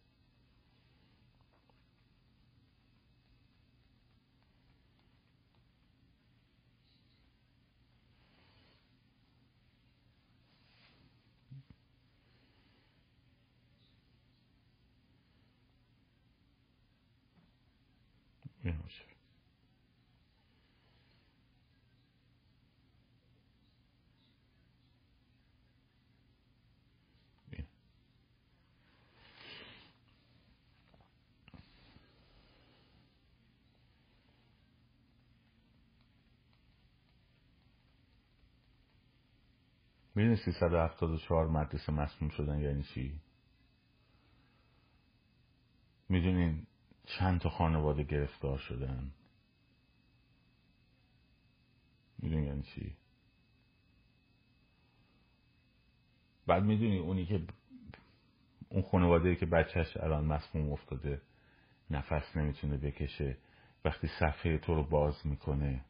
می‌دونی 40.20 40.36
374 40.36 41.47
مدرسه 41.47 41.91
مسموم 41.91 42.29
شدن 42.29 42.59
یعنی 42.59 42.83
چی؟ 42.83 43.20
می‌دونین 46.09 46.67
چند 47.17 47.41
تا 47.41 47.49
خانواده 47.49 48.03
گرفتار 48.03 48.57
شدن. 48.57 49.11
می‌دونی 52.19 52.45
یعنی 52.45 52.63
چی؟ 52.63 52.95
بعد 56.47 56.63
می‌دونی 56.63 56.97
اونی 56.97 57.25
که 57.25 57.41
اون 58.69 58.81
خانواده 58.81 59.36
که 59.36 59.45
بچهش 59.45 59.97
الان 59.97 60.25
مسموم 60.25 60.71
افتاده 60.71 61.21
نفس 61.89 62.37
نمی‌تونه 62.37 62.77
بکشه 62.77 63.37
وقتی 63.86 64.07
صفحه 64.19 64.57
تو 64.57 64.75
رو 64.75 64.83
باز 64.83 65.27
می‌کنه 65.27 65.86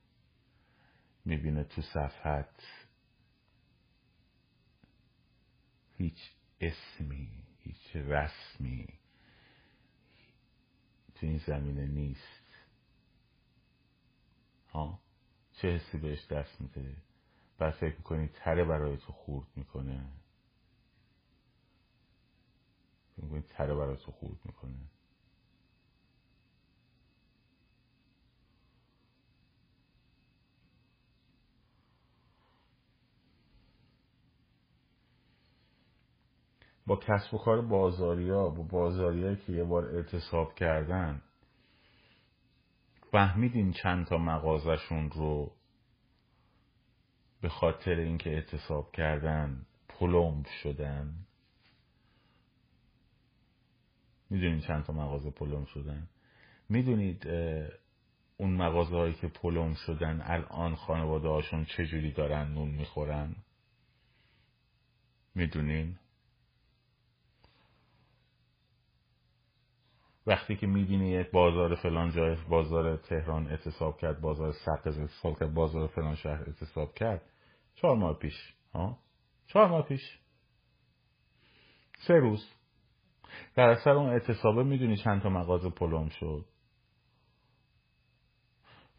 می‌بینه 1.25 1.63
تو 1.63 1.81
صفحت 1.81 2.63
هیچ 5.97 6.31
اسمی 6.61 7.29
هیچ 7.59 7.95
رسمی 7.95 8.98
تو 11.19 11.25
این 11.25 11.37
زمینه 11.37 11.85
نیست. 11.87 12.43
ها؟ 14.71 14.99
چه 15.53 15.67
حسی 15.67 15.97
بهش 15.97 16.25
دست 16.27 16.61
میده؟ 16.61 16.95
بعد 17.57 17.73
فکر 17.73 17.97
می‌کنی 17.97 18.27
تره 18.27 18.63
برای 18.65 18.97
تو 18.97 19.13
خورد 19.13 19.47
می‌کنه. 19.55 20.05
فکر 23.15 23.25
می‌کنی 23.25 23.41
تره 23.41 23.75
برای 23.75 23.97
تو 23.97 24.11
خورد 24.11 24.39
می‌کنه. 24.45 24.79
با 36.89 36.95
کسب 36.95 37.33
و 37.33 37.37
کار 37.37 37.61
بازاریا 37.61 38.49
با 38.49 38.63
بازاریایی 38.63 39.35
که 39.35 39.53
یه 39.53 39.63
بار 39.63 39.95
اعتصاب 39.95 40.55
کردن 40.55 41.21
فهمیدین 43.11 43.71
چند 43.71 44.05
تا 44.05 44.17
مغازشون 44.17 45.11
رو 45.11 45.51
به 47.41 47.49
خاطر 47.49 47.95
اینکه 47.95 48.29
اعتصاب 48.29 48.91
کردن 48.91 49.65
پلمب 49.89 50.45
شدن؟ 50.63 51.13
می‌دونید 54.29 54.63
چند 54.63 54.83
تا 54.83 54.93
مغازه 54.93 55.31
پلم 55.31 55.65
شدن؟ 55.65 56.07
می‌دونید 56.69 57.27
اون 58.37 58.49
مغازه 58.49 58.95
هایی 58.95 59.13
که 59.13 59.27
پلم 59.27 59.73
شدن 59.73 60.21
الان 60.23 60.75
خانواده 60.75 61.27
هاشون 61.27 61.65
چجوری 61.65 62.11
دارن 62.11 62.51
نون 62.51 62.69
می‌خورن؟ 62.69 63.35
می‌دونین؟ 65.35 65.99
وقتی 70.29 70.55
که 70.55 70.67
می‌بینی 70.67 71.09
یک 71.09 71.31
بازار 71.31 71.75
فلان 71.75 72.11
جای 72.11 72.35
بازار 72.49 72.97
تهران 72.97 73.47
اعتصاب 73.47 73.97
کرد 73.97 74.21
بازار 74.21 74.51
سقز 74.51 74.99
اعتصاب 74.99 75.39
کرد 75.39 75.53
بازار 75.53 75.87
فلان 75.87 76.15
شهر 76.15 76.43
اعتصاب 76.47 76.93
کرد 76.93 77.21
چهار 77.75 77.95
ماه 77.95 78.19
پیش 78.19 78.33
ها؟ 78.73 78.97
چهار 79.47 79.67
ماه 79.67 79.81
پیش. 79.81 80.19
سه 82.07 82.13
روز. 82.13 82.53
در 83.55 83.69
اثر 83.69 83.89
اون 83.89 84.09
اعتصابه 84.09 84.63
می‌دونی 84.63 84.97
چند 84.97 85.21
تا 85.21 85.29
مغازه 85.29 85.69
پلم 85.69 86.09
شد. 86.09 86.45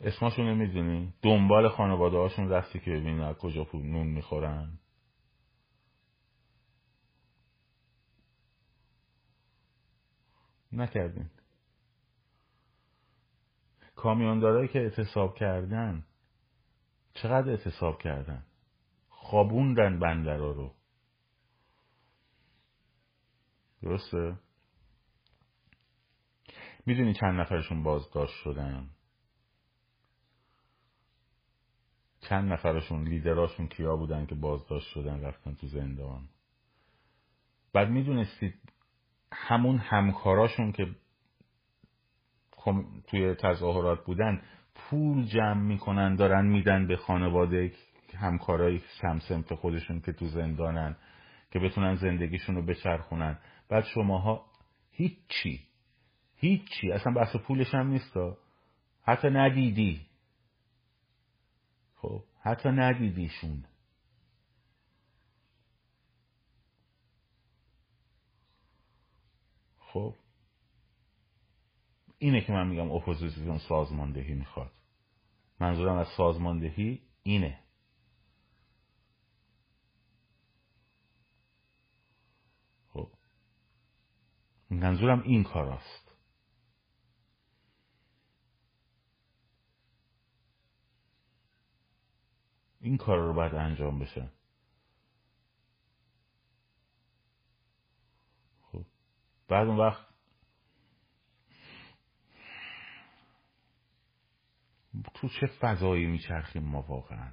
اسماشون 0.00 0.46
رو 0.46 0.54
می‌دونی 0.54 1.14
دنبال 1.22 1.68
خانواده 1.68 2.16
هاشون 2.16 2.48
رفتی 2.48 2.80
که 2.80 2.90
ببینی 2.90 3.22
از 3.22 3.36
کجا 3.36 3.66
نون 3.74 4.06
می‌خورن. 4.06 4.79
نکردین. 10.72 11.30
کامیوندارایی 13.96 14.68
که 14.68 14.78
اعتصاب 14.78 15.34
کردن 15.34 16.06
چقدر 17.14 17.50
اعتصاب 17.50 18.02
کردن؟ 18.02 18.44
خوابوندن 19.08 19.98
بندرا 19.98 20.52
رو. 20.52 20.74
درسته؟ 23.82 24.36
می‌دونی 26.86 27.14
چند 27.14 27.40
نفرشون 27.40 27.82
بازداشت 27.82 28.34
شدن. 28.34 28.90
چند 32.20 32.52
نفرشون 32.52 33.08
لیدراشون 33.08 33.68
کیا 33.68 33.96
بودن 33.96 34.26
که 34.26 34.34
بازداشت 34.34 34.88
شدن 34.88 35.20
رفتن 35.20 35.54
تو 35.54 35.66
زندان. 35.66 36.28
بعد 37.72 37.88
می‌دونستید 37.88 38.72
همون 39.32 39.78
همکاراشون 39.78 40.72
که 40.72 40.86
توی 43.06 43.34
تظاهرات 43.34 44.04
بودن 44.04 44.42
پول 44.74 45.24
جمع 45.24 45.62
می‌کنن 45.62 46.14
دارن 46.14 46.46
میدن 46.46 46.86
به 46.86 46.96
خانواده 46.96 47.72
همکارای 48.16 48.80
سمسمت 49.00 49.54
خودشون 49.54 50.00
که 50.00 50.12
تو 50.12 50.26
زندانن 50.26 50.96
که 51.50 51.58
بتونن 51.58 51.94
زندگیشون 51.94 52.56
رو 52.56 52.62
بچرخونن. 52.62 53.38
بعد 53.68 53.84
شماها 53.84 54.46
هیچی 54.90 55.60
هیچی. 56.36 56.92
اصلا 56.92 57.12
بحث 57.12 57.36
پولش 57.36 57.74
هم 57.74 57.86
نیستا 57.86 58.36
حتی 59.02 59.30
ندیدی. 59.30 60.00
خب 61.94 62.22
حتی 62.42 62.68
ندیدیشون. 62.68 63.64
خب. 69.92 70.14
اینه 72.18 72.40
که 72.40 72.52
من 72.52 72.68
میگم 72.68 72.90
اپوزیسیون 72.90 73.58
سازماندهی 73.58 74.34
می‌خواد. 74.34 74.72
منظورم 75.60 75.96
از 75.96 76.06
سازماندهی 76.16 77.02
اینه. 77.22 77.64
خب. 82.88 83.12
منظورم 84.70 85.22
این 85.22 85.44
کار 85.44 85.68
است 85.68 86.16
این 92.80 92.96
کار 92.96 93.18
رو 93.18 93.34
باید 93.34 93.54
انجام 93.54 93.98
بشه 93.98 94.30
خب 98.62 98.86
بعد 99.50 99.68
اون 99.68 99.76
وقت 99.76 100.06
تو 105.14 105.28
چه 105.28 105.46
فضایی 105.46 106.06
میچرخیم 106.06 106.62
ما 106.62 106.82
واقعا؟ 106.82 107.32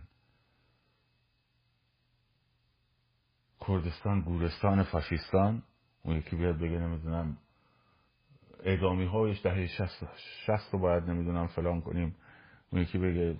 کردستان 3.68 4.22
گورستان 4.22 4.84
فاشیستان 4.84 5.64
اون 6.04 6.18
یکی 6.18 6.36
بیاد 6.36 6.58
بگه 6.58 6.80
نمی‌دونم 6.80 7.38
اعدامی 8.60 9.06
هایش 9.06 9.42
دهه 9.42 9.68
شست, 9.68 10.06
شست 10.46 10.74
رو 10.74 10.80
باید 10.80 11.04
نمی‌دونم 11.04 11.48
فلان 11.48 11.82
کنیم. 11.82 12.16
اون 12.72 12.82
یکی 12.82 12.98
بگه 12.98 13.38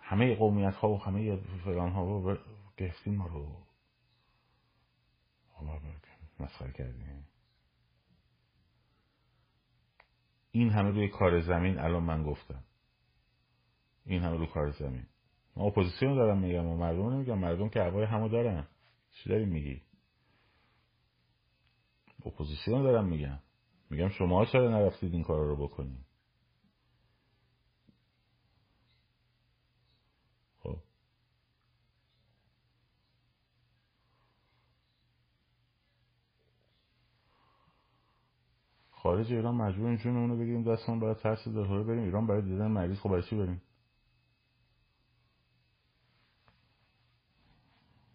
همه 0.00 0.34
قومیت 0.34 0.74
ها 0.74 0.88
و 0.88 1.02
همه 1.02 1.36
فلان 1.36 1.92
ها 1.92 2.04
رو 2.04 2.38
گرفتیم 2.76 3.14
ما 3.14 3.26
رو. 3.26 3.64
مسخره 6.40 6.72
کردیم. 6.72 7.26
این 10.50 10.70
همه 10.70 10.90
روی 10.90 11.08
کار 11.08 11.40
زمین 11.40 11.78
الان 11.78 12.02
من 12.02 12.22
گفتم. 12.22 12.64
این 14.06 14.22
همه 14.22 14.36
روی 14.36 14.46
کار 14.46 14.70
زمین. 14.70 15.06
ما 15.56 15.64
اپوزیسیون 15.64 16.14
دارم 16.14 16.38
میگم 16.38 16.66
و 16.66 16.76
مردم 16.76 17.12
نمیگم. 17.12 17.38
مردم 17.38 17.68
که 17.68 17.80
هوای 17.80 18.04
همو 18.04 18.28
دارن. 18.28 18.66
چی 19.10 19.28
داری 19.28 19.44
میگی؟ 19.44 19.82
اپوزیسیون 22.26 22.82
دارم 22.82 23.04
میگم. 23.04 23.38
میگم 23.90 24.08
شما 24.08 24.44
چرا 24.44 24.70
نرفتید 24.70 25.12
این 25.12 25.22
کار 25.22 25.46
رو 25.46 25.56
بکنید 25.56 26.06
خب 30.58 30.78
خارج 39.04 39.32
ایران 39.32 39.54
مجبور 39.54 39.96
جون 39.96 40.16
اونو 40.16 40.36
بگیریم 40.36 40.62
دستمون 40.64 41.00
برای 41.00 41.14
ترس 41.14 41.48
دهوره 41.48 41.82
بریم. 41.84 42.02
ایران 42.02 42.26
برای 42.26 42.42
دیدن 42.42 42.66
مریض 42.66 42.98
خب 42.98 43.08
برای 43.08 43.22
چی 43.22 43.36
بریم؟ 43.36 43.62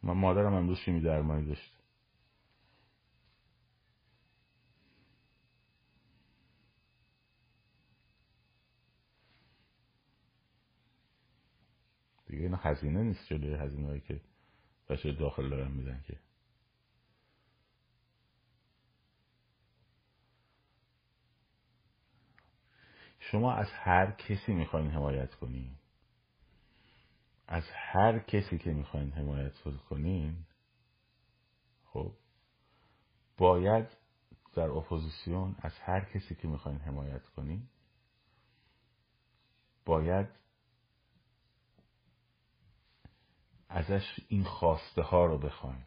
من 0.03 0.13
مادرم 0.13 0.53
امروز 0.53 0.77
شیمی 0.77 1.01
درمانی 1.01 1.45
داشت. 1.45 1.73
دیگه 12.27 12.43
اینا 12.43 12.57
هزینه 12.57 13.03
نیست 13.03 13.27
جلوی 13.27 13.53
هزینه 13.55 13.87
هایی 13.87 14.01
که 14.01 14.21
بچه 14.89 15.11
داخل 15.11 15.49
دارن 15.49 15.71
میدن 15.71 16.03
که. 16.07 16.28
شما 23.31 23.53
از 23.53 23.67
هر 23.71 24.11
کسی 24.11 24.53
می‌خواین 24.53 24.91
حمایت 24.91 25.35
کنین. 25.35 25.75
از 27.47 27.63
هر 27.73 28.19
کسی 28.19 28.57
که 28.57 28.73
می‌خواین 28.73 29.11
حمایت 29.11 29.57
کنین 29.89 30.45
خب 31.85 32.13
باید 33.37 33.87
در 34.53 34.69
اپوزیسیون 34.69 35.55
از 35.59 35.71
هر 35.79 36.05
کسی 36.05 36.35
که 36.35 36.47
می‌خواین 36.47 36.79
حمایت 36.79 37.25
کنین 37.27 37.67
باید 39.85 40.27
ازش 43.69 44.19
این 44.27 44.43
خواسته 44.43 45.01
ها 45.01 45.25
رو 45.25 45.37
بخواین 45.37 45.83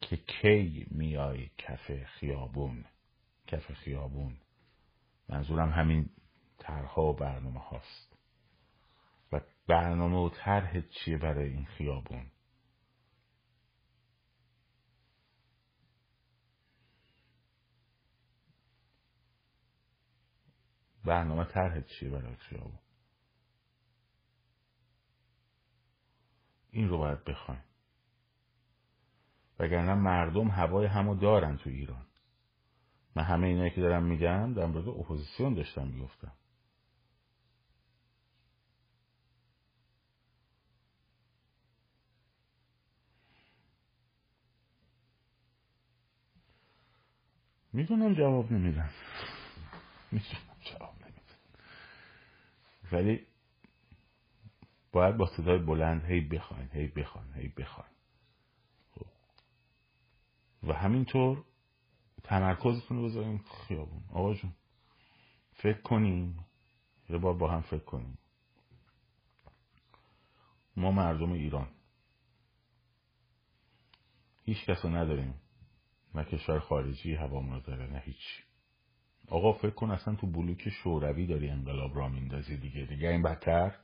که 0.00 0.16
کی 0.16 0.86
میای 0.90 1.50
کف 1.58 2.04
خیابون 2.04 2.84
کف 3.46 3.72
خیابون. 3.72 4.36
منظورم 5.28 5.70
همین 5.70 6.10
طرحها 6.66 7.02
و 7.02 7.16
برنامه 7.16 7.60
هاست. 7.60 8.16
و 9.32 9.40
برنامه 9.66 10.16
و 10.16 10.28
طرح 10.28 10.80
چیه 10.80 11.18
برای 11.18 11.48
این 11.48 11.64
خیابون؟ 11.64 12.30
برنامه 21.04 21.44
طرح 21.44 21.80
چیه 21.80 22.10
برای 22.10 22.36
خیابون؟ 22.36 22.78
این 26.70 26.88
رو 26.88 26.98
باید 26.98 27.24
بخوایم. 27.24 27.64
وگرنه 29.58 29.94
مردم 29.94 30.48
هوای 30.48 30.86
همو 30.86 31.14
دارن 31.14 31.56
تو 31.56 31.70
ایران. 31.70 32.06
من 33.16 33.22
همه 33.22 33.46
اینایی 33.46 33.70
که 33.70 33.80
دارم 33.80 34.04
میگم 34.04 34.54
در 34.54 34.66
مورد 34.66 34.88
اپوزیسیون 34.88 35.54
داشتم 35.54 35.86
می‌گفتم. 35.86 36.32
می‌دونم 47.74 48.14
جواب 48.14 48.52
نمیدن 48.52 48.90
می‌دونم 50.12 50.56
جواب 50.64 50.94
نمیدن 51.02 51.22
ولی 52.92 53.26
باید 54.92 55.16
با 55.16 55.26
صدای 55.36 55.58
بلند 55.58 56.04
هی 56.04 56.20
بخواین 56.20 56.68
هی 56.72 56.86
بخواین 56.86 57.32
هی 57.34 57.48
بخواین. 57.48 57.90
خب. 58.90 59.06
و 60.62 60.72
همینطور 60.72 61.44
تمرکزتون 62.22 62.96
رو 62.96 63.04
بذاریم 63.04 63.38
خیابون. 63.38 64.04
آقا 64.08 64.34
جون 64.34 64.52
فکر 65.52 65.80
کنیم 65.80 66.44
یه 67.08 67.18
بار 67.18 67.34
با 67.34 67.50
هم 67.50 67.60
فکر 67.60 67.84
کنیم. 67.84 68.18
ما 70.76 70.90
مردم 70.90 71.32
ایران. 71.32 71.68
هیچ 74.44 74.64
کس 74.64 74.84
نداریم. 74.84 75.43
نه 76.14 76.24
کشور 76.24 76.58
خارجی 76.58 77.14
هوامون 77.14 77.54
رو 77.54 77.60
داره 77.60 77.86
نه 77.86 78.02
هیچ. 78.04 78.44
آقا 79.28 79.52
فکر 79.52 79.70
کن 79.70 79.90
اصلا 79.90 80.14
تو 80.14 80.26
بلوک 80.26 80.68
شوروی 80.68 81.26
داری 81.26 81.48
انقلاب 81.48 81.96
را 81.96 82.08
میندازی 82.08 82.56
دیگه. 82.56 82.84
دیگه 82.84 83.08
این 83.08 83.22
بدتر؟ 83.22 83.76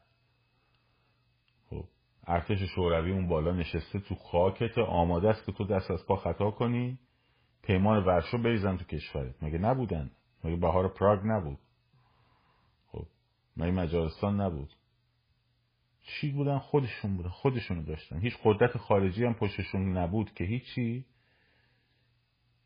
خب 1.71 1.85
ارتش 2.27 2.63
شوروی 2.63 3.13
اون 3.13 3.29
بالا 3.29 3.53
نشسته 3.53 3.99
تو 4.01 4.15
خاکت 4.15 4.79
آماده 4.79 5.29
است 5.29 5.47
که 5.47 5.53
تو 5.53 5.65
دست 5.65 5.91
از 5.91 6.07
پا 6.07 6.17
خطا 6.17 6.51
کنی. 6.51 6.99
پیمان 7.63 8.05
ورشو 8.05 8.39
بریزن 8.39 8.77
تو 8.77 8.85
کشورت. 8.85 9.43
مگه 9.43 9.59
نبودن؟ 9.59 10.11
مگه 10.45 10.57
بهار 10.57 10.89
پراگ 10.89 11.21
نبود؟ 11.25 11.59
خب 12.87 13.07
مگه 13.57 13.71
مجارستان 13.71 14.41
نبود؟ 14.41 14.75
چی 16.03 16.33
بودن؟ 16.33 16.59
خودشون 16.59 17.17
بودن 17.17 17.29
خودشونو 17.29 17.83
داشتن. 17.83 18.21
هیچ 18.21 18.35
قدرت 18.45 18.79
خارجی 18.79 19.25
هم 19.25 19.35
پشتشون 19.35 19.99
نبود 19.99 20.35
که 20.35 20.45
هیچی. 20.45 21.05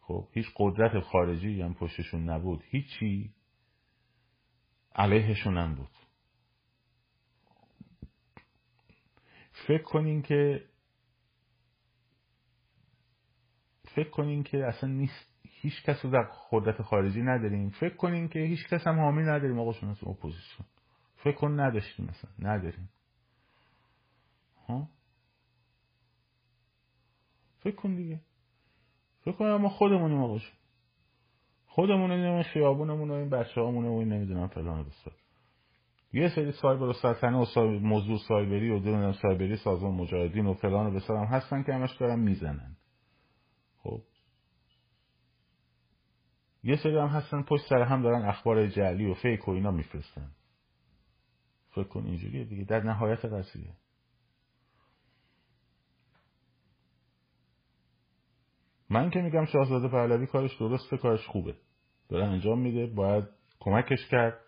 خب 0.06 0.28
هیچ 0.32 0.46
قدرت 0.56 1.00
خارجی 1.00 1.62
هم 1.62 1.74
پشتشون 1.74 2.30
نبود. 2.30 2.62
هیچی 2.66 3.34
علیهشون 4.94 5.58
هم 5.58 5.74
بود. 5.74 5.90
فکر 9.66 9.82
کنین 9.82 10.22
که 10.22 10.64
فکر 13.84 14.10
کنین 14.10 14.42
که 14.42 14.66
اصلا 14.66 14.90
نیست 14.90 15.34
هیچ 15.42 15.82
کس 15.82 16.04
رو 16.04 16.10
در 16.10 16.30
قدرت 16.50 16.82
خارجی 16.82 17.22
نداریم. 17.22 17.70
فکر 17.70 17.96
کنین 17.96 18.28
که 18.28 18.38
هیچ 18.38 18.66
کس 18.68 18.86
هم 18.86 19.00
حامی 19.00 19.22
نداریم. 19.22 19.58
آقا 19.58 19.72
شما 19.72 19.90
اپوزیسیون. 19.90 20.68
فکر 21.16 21.36
کن 21.36 21.60
نداشتیم 21.60 22.06
مثلا 22.06 22.30
نداریم. 22.38 22.90
ها؟ 24.68 24.88
فکر 27.60 27.76
کن 27.76 27.94
دیگه. 27.94 28.20
فکر 29.24 29.32
کن 29.32 29.54
ما 29.54 29.68
خودمونیم 29.68 30.22
آقا 30.22 30.38
خودمون 31.66 32.10
این 32.10 32.42
خیابونمون 32.42 33.10
و 33.10 33.14
این 33.14 33.30
بچه 33.30 33.60
و 33.60 33.64
این 33.64 34.08
نمی‌دونم 34.08 34.46
فلان 34.46 34.82
بسار 34.82 35.14
یه 36.12 36.28
سری 36.28 36.52
سایبر 36.52 36.86
و 36.86 36.92
سلطنه 36.92 37.36
و 37.36 37.44
سایبر 37.44 37.78
موضوع 37.78 38.18
سایبری 38.28 38.70
و 38.70 38.78
دونم 38.78 39.12
سایبری 39.12 39.56
سازمان 39.56 39.94
مجاهدین 39.94 40.46
و 40.46 40.54
فلان 40.54 40.86
و 40.86 40.90
بسار 40.90 41.16
هم 41.16 41.24
هستن 41.24 41.62
که 41.62 41.74
همش 41.74 41.96
دارن 41.96 42.18
می‌زنن. 42.18 42.76
خب. 43.76 44.00
یه 46.62 46.76
سری 46.76 46.98
هم 46.98 47.08
هستن 47.08 47.42
پشت 47.42 47.68
سر 47.68 47.82
هم 47.82 48.02
دارن 48.02 48.22
اخبار 48.22 48.66
جعلی 48.66 49.10
و 49.10 49.14
فیک 49.14 49.48
و 49.48 49.50
اینا 49.50 49.70
میفرستن. 49.70 50.30
فکر 51.70 51.84
کن 51.84 52.06
اینجوریه 52.06 52.44
دیگه. 52.44 52.64
در 52.64 52.82
نهایت 52.82 53.24
قضیه. 53.24 53.72
من 58.90 59.10
که 59.10 59.20
میگم 59.20 59.44
شاهزاده 59.44 59.88
پهلوی 59.88 60.26
کارش 60.26 60.56
درسته 60.56 60.96
کارش 60.96 61.26
خوبه. 61.26 61.54
داره 62.08 62.24
انجام 62.24 62.60
میده 62.60 62.86
باید 62.86 63.24
کمکش 63.60 64.08
کرد 64.10 64.40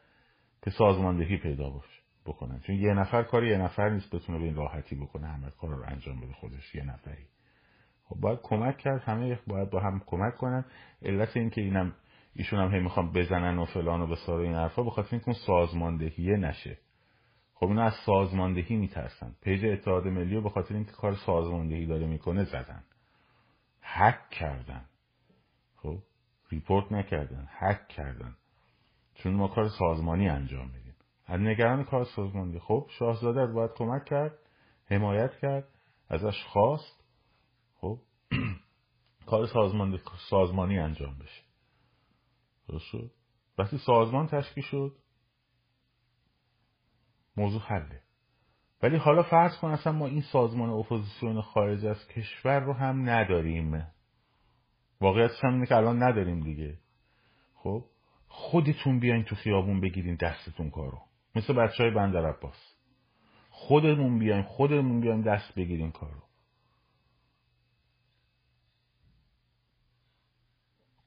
که 0.62 0.70
سازماندهی 0.70 1.36
پیدا 1.36 1.70
باشه 1.70 2.02
بکنن. 2.26 2.60
چون 2.60 2.76
یه 2.76 2.94
نفر 2.94 3.22
کاری 3.22 3.48
یه 3.48 3.58
نفر 3.58 3.88
نیست 3.88 4.14
بتونه 4.14 4.38
به 4.38 4.44
این 4.44 4.54
راحتی 4.54 4.96
بکنه 4.96 5.26
همه 5.26 5.50
کار 5.50 5.70
رو 5.70 5.84
انجام 5.86 6.20
بده 6.20 6.32
خودش 6.32 6.74
یه 6.74 6.84
نفری. 6.84 7.26
خب 8.04 8.16
باید 8.20 8.38
کمک 8.42 8.78
کرد 8.78 9.02
همه 9.02 9.38
باید 9.46 9.70
با 9.70 9.80
هم 9.80 10.02
کمک 10.06 10.34
کنن. 10.34 10.64
علت 11.02 11.36
این 11.36 11.50
که 11.50 11.60
اینم 11.60 11.92
ایشون 12.34 12.60
هم 12.60 12.74
هی 12.74 12.80
می‌خوام 12.80 13.12
بزنن 13.12 13.58
و 13.58 13.64
فلان 13.64 14.00
و 14.00 14.06
بسار 14.06 14.40
این 14.40 14.54
حرفا 14.54 14.82
بخاطر 14.82 15.08
اینکه 15.10 15.28
اون 15.28 15.36
سازماندهیه 15.46 16.36
نشه. 16.36 16.78
خب 17.54 17.66
اینا 17.66 17.84
از 17.84 17.94
سازماندهی 18.06 18.76
میترسن. 18.76 19.34
پیج 19.42 19.64
اتحاد 19.64 20.06
ملی 20.06 20.34
رو 20.34 20.42
به 20.42 20.50
خاطر 20.50 20.74
اینکه 20.74 20.92
کار 20.92 21.14
سازماندهی 21.14 21.86
داره 21.86 22.06
می‌کنه 22.06 22.44
زدن. 22.44 22.82
هک 23.86 24.30
کردن. 24.30 24.84
خب 25.76 26.02
report 26.50 26.92
نکردن 26.92 27.48
هک 27.50 27.88
کردن. 27.88 28.36
چون 29.14 29.32
ما 29.34 29.48
کار 29.48 29.68
سازمانی 29.68 30.28
انجام 30.28 30.70
میدیم. 30.70 30.94
از 31.26 31.40
نگران 31.40 31.84
کار 31.84 32.04
سازمانی. 32.04 32.58
خب 32.58 32.90
شاهزاده 32.98 33.46
باید 33.46 33.70
کمک 33.74 34.04
کرد 34.04 34.38
حمایت 34.90 35.38
کرد 35.38 35.68
ازش 36.08 36.44
خواست. 36.44 37.04
خب 37.74 37.98
کار 39.26 39.46
سازمان 39.46 40.00
سازمانی 40.30 40.78
انجام 40.78 41.18
بشه. 41.18 41.42
درست 42.68 42.84
شد؟ 42.84 43.10
وقتی 43.58 43.78
سازمان 43.78 44.26
تشکیل 44.26 44.64
شد 44.64 44.96
موضوع 47.36 47.60
حله. 47.60 48.05
ولی 48.82 48.96
حالا 48.96 49.22
فرض 49.22 49.58
کن 49.58 49.70
اصلا 49.70 49.92
ما 49.92 50.06
این 50.06 50.20
سازمان 50.20 50.70
اپوزیسیون 50.70 51.40
خارج 51.40 51.86
از 51.86 52.08
کشور 52.08 52.60
رو 52.60 52.72
هم 52.72 53.10
نداریم. 53.10 53.86
واقعیتش 55.00 55.44
هم 55.44 55.52
اینه 55.52 55.66
که 55.66 55.76
الان 55.76 56.02
نداریم 56.02 56.40
دیگه. 56.40 56.78
خب؟ 57.54 57.84
خودتون 58.28 59.00
بیاین 59.00 59.24
تو 59.24 59.34
خیابون 59.34 59.80
بگیرین 59.80 60.16
دستتون 60.20 60.70
کارو. 60.70 60.98
مثل 61.34 61.52
بچه 61.52 61.82
های 61.82 61.92
بندر 61.92 62.26
عباس. 62.26 62.74
خودمون 63.50 64.18
بیایم 64.18 64.42
خودمون 64.42 65.00
بیایم 65.00 65.22
دست 65.22 65.54
بگیریم 65.54 65.90
کارو. 65.90 66.22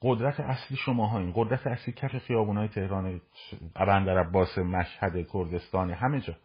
قدرت 0.02 0.40
اصلی 0.40 0.76
شما 0.76 1.18
این 1.18 1.32
قدرت 1.36 1.66
اصلی 1.66 1.92
کف 1.92 2.18
خیابون 2.18 2.56
های 2.56 2.68
تهران 2.68 3.20
بندر 3.74 4.18
عباس 4.18 4.58
مشهد 4.58 5.28
کردستان 5.32 5.90
همه 5.90 6.20
جا. 6.20 6.36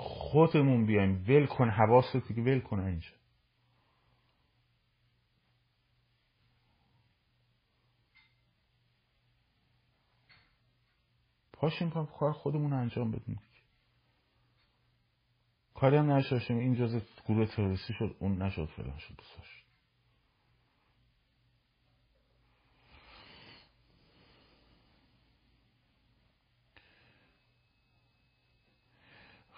خودمون 0.00 0.86
بیایم. 0.86 1.24
ول 1.28 1.46
کن 1.46 1.70
حواست 1.70 2.12
که 2.12 2.42
ول 2.42 2.60
کن 2.60 2.80
اینجا. 2.80 3.10
پاشیم 11.52 11.90
کار 11.90 12.32
خودمون 12.32 12.72
انجام 12.72 13.10
بدیم 13.10 13.40
کاری 15.74 15.96
هم 15.96 16.12
نشاشیم 16.12 16.58
این 16.58 16.74
جز 16.74 17.02
گروه 17.26 17.46
تروریستی 17.46 17.92
شد 17.92 18.16
اون 18.18 18.42
نشد 18.42 18.68
فلان 18.76 18.98
شد 18.98 19.14
بساش 19.14 19.59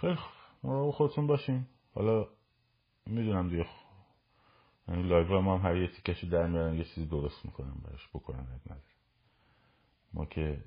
خیلی 0.02 0.18
مراقب 0.62 0.90
خودتون 0.90 1.26
باشین. 1.26 1.66
حالا 1.94 2.28
می‌دونم 3.06 3.48
دیگه. 3.48 3.66
یعنی 4.88 5.02
لایو 5.02 5.38
هم 5.38 5.66
هر 5.66 5.76
یه 5.76 5.88
تیکشی 5.88 6.28
در 6.28 6.46
میارن 6.46 6.74
یه 6.74 6.84
چیزی 6.84 7.06
درست 7.06 7.44
می‌کنم 7.44 7.80
براش 7.84 8.08
بکنن 8.08 8.40
نداره. 8.40 8.82
ما 10.12 10.24
که 10.24 10.64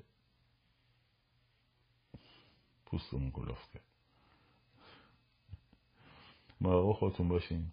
پوستمون 2.86 3.30
کلفته. 3.34 3.80
مراقب 6.60 6.92
خودتون 6.92 7.28
باشین 7.28 7.72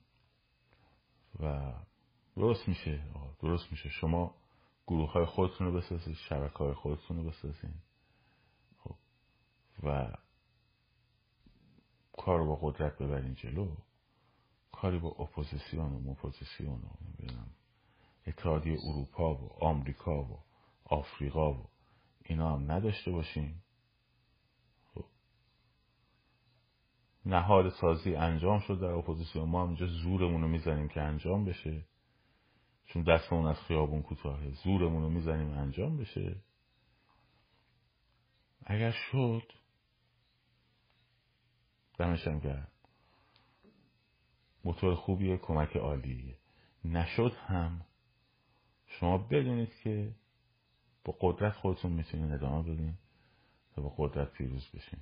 و 1.40 1.74
درست 2.36 2.68
میشه 2.68 3.04
درست 3.40 3.72
میشه. 3.72 3.90
شما 3.90 4.36
گروه 4.88 5.12
های 5.12 5.26
خودتون 5.26 5.68
رو 5.68 5.74
بسازید 5.74 6.16
شبکه 6.16 6.58
های 6.58 6.74
خودتون 6.74 7.18
رو 7.18 7.24
بسازید 7.24 7.76
خب. 8.78 8.96
و 9.84 10.14
کار 12.18 12.44
با 12.44 12.56
قدرت 12.56 12.98
ببرین 12.98 13.34
جلو 13.34 13.76
کاری 14.72 15.00
با 15.00 15.10
اپوزیسیون 15.10 15.94
و 15.94 16.00
مپوزیسیون 16.00 16.82
و 16.82 16.90
اتحادیه 18.28 18.78
اروپا 18.84 19.36
و 19.36 19.64
آمریکا 19.64 20.24
و 20.24 20.40
آفریقا 20.86 21.54
و 21.54 21.70
اینا 22.26 22.56
هم 22.56 22.72
نداشته 22.72 23.12
باشین. 23.12 23.56
خب. 24.94 25.06
نهاد 27.26 27.70
سازی 27.70 28.16
انجام 28.16 28.60
شد 28.60 28.80
در 28.80 28.92
اپوزیسیون 28.92 29.50
ما 29.50 29.62
هم 29.62 29.68
اینجا 29.68 29.88
زورمون 29.88 30.42
رو 30.42 30.48
می‌زنیم 30.48 30.88
که 30.88 31.02
انجام 31.02 31.46
بشه. 31.46 31.86
چون 32.86 33.04
دستمون 33.04 33.46
از 33.46 33.58
خیابون 33.58 34.02
کوتاهه 34.02 34.52
زورمون 34.52 35.04
رو 35.04 35.10
می‌زنیم 35.10 35.50
انجام 35.50 35.98
بشه. 35.98 36.36
اگر 38.66 38.92
شد 38.92 39.63
دمشم 42.04 42.40
کرد 42.40 42.72
موتور 44.66 44.96
خوبیه 44.96 45.38
کمک 45.38 45.78
عالیه. 45.78 46.36
نشد 46.86 47.34
هم. 47.34 47.86
شما 48.88 49.18
بدونید 49.18 49.76
که 49.84 50.16
با 51.06 51.18
قدرت 51.20 51.54
خودتون 51.54 51.92
می‌تونید 51.92 52.32
ادامه 52.32 52.64
بدین 52.64 52.98
و 53.78 53.82
با 53.82 53.94
قدرت 53.98 54.32
پیروز 54.34 54.70
بشین. 54.74 55.00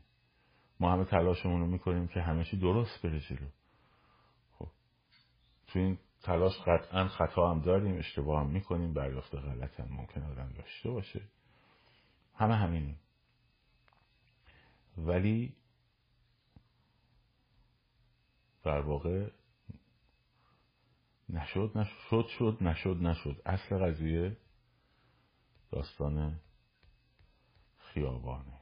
ما 0.80 0.94
همه 0.94 1.06
تلاشمون 1.06 1.62
رو 1.62 1.68
می‌کنیم 1.68 2.08
که 2.08 2.22
همه 2.22 2.44
چی 2.44 2.58
درست 2.58 3.02
بره 3.02 3.20
جلو. 3.20 3.48
خب. 4.60 4.68
تو 5.68 5.80
این 5.80 5.98
تلاش 6.24 6.54
قطعا 6.68 7.08
خطا 7.08 7.52
هم 7.52 7.62
داریم 7.62 7.98
اشتباه 7.98 8.42
هم 8.42 8.50
می‌کنیم 8.50 8.94
دریافت 8.94 9.36
غلط 9.36 9.80
هم 9.80 9.88
ممکن 9.92 10.24
آدم 10.24 10.54
داشته 10.58 10.90
باشه. 10.90 11.22
همه 12.36 12.56
همینیم. 12.56 13.00
ولی 14.98 15.56
در 18.64 18.82
واقع 18.82 19.30
نشد 21.30 21.72
نشد 21.76 22.28
شد 22.28 22.58
نشد 22.62 22.98
نشد. 23.02 23.42
اصل 23.46 23.78
قضیه 23.78 24.38
داستان 25.72 26.40
خیابانه. 27.78 28.62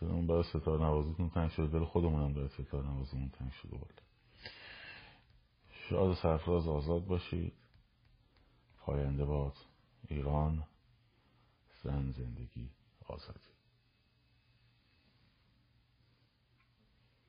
اون 0.00 0.26
برای 0.26 0.42
ستار 0.42 0.78
نوازیتون 0.78 1.30
تنگ 1.30 1.50
شده. 1.50 1.66
دل 1.66 1.84
خودمون 1.84 2.22
هم 2.22 2.32
داره 2.32 2.48
ستار 2.48 2.84
نوازیمون 2.84 3.28
تنگ 3.28 3.52
شده. 3.52 3.76
بود 3.76 4.00
شاد 5.70 6.08
و 6.08 6.14
سرفراز 6.14 6.68
آزاد 6.68 7.06
باشید. 7.06 7.52
پاینده 8.78 9.24
باد 9.24 9.56
ایران 10.08 10.66
زن 11.82 12.12
زندگی 12.12 12.70
آزادی. 13.06 13.55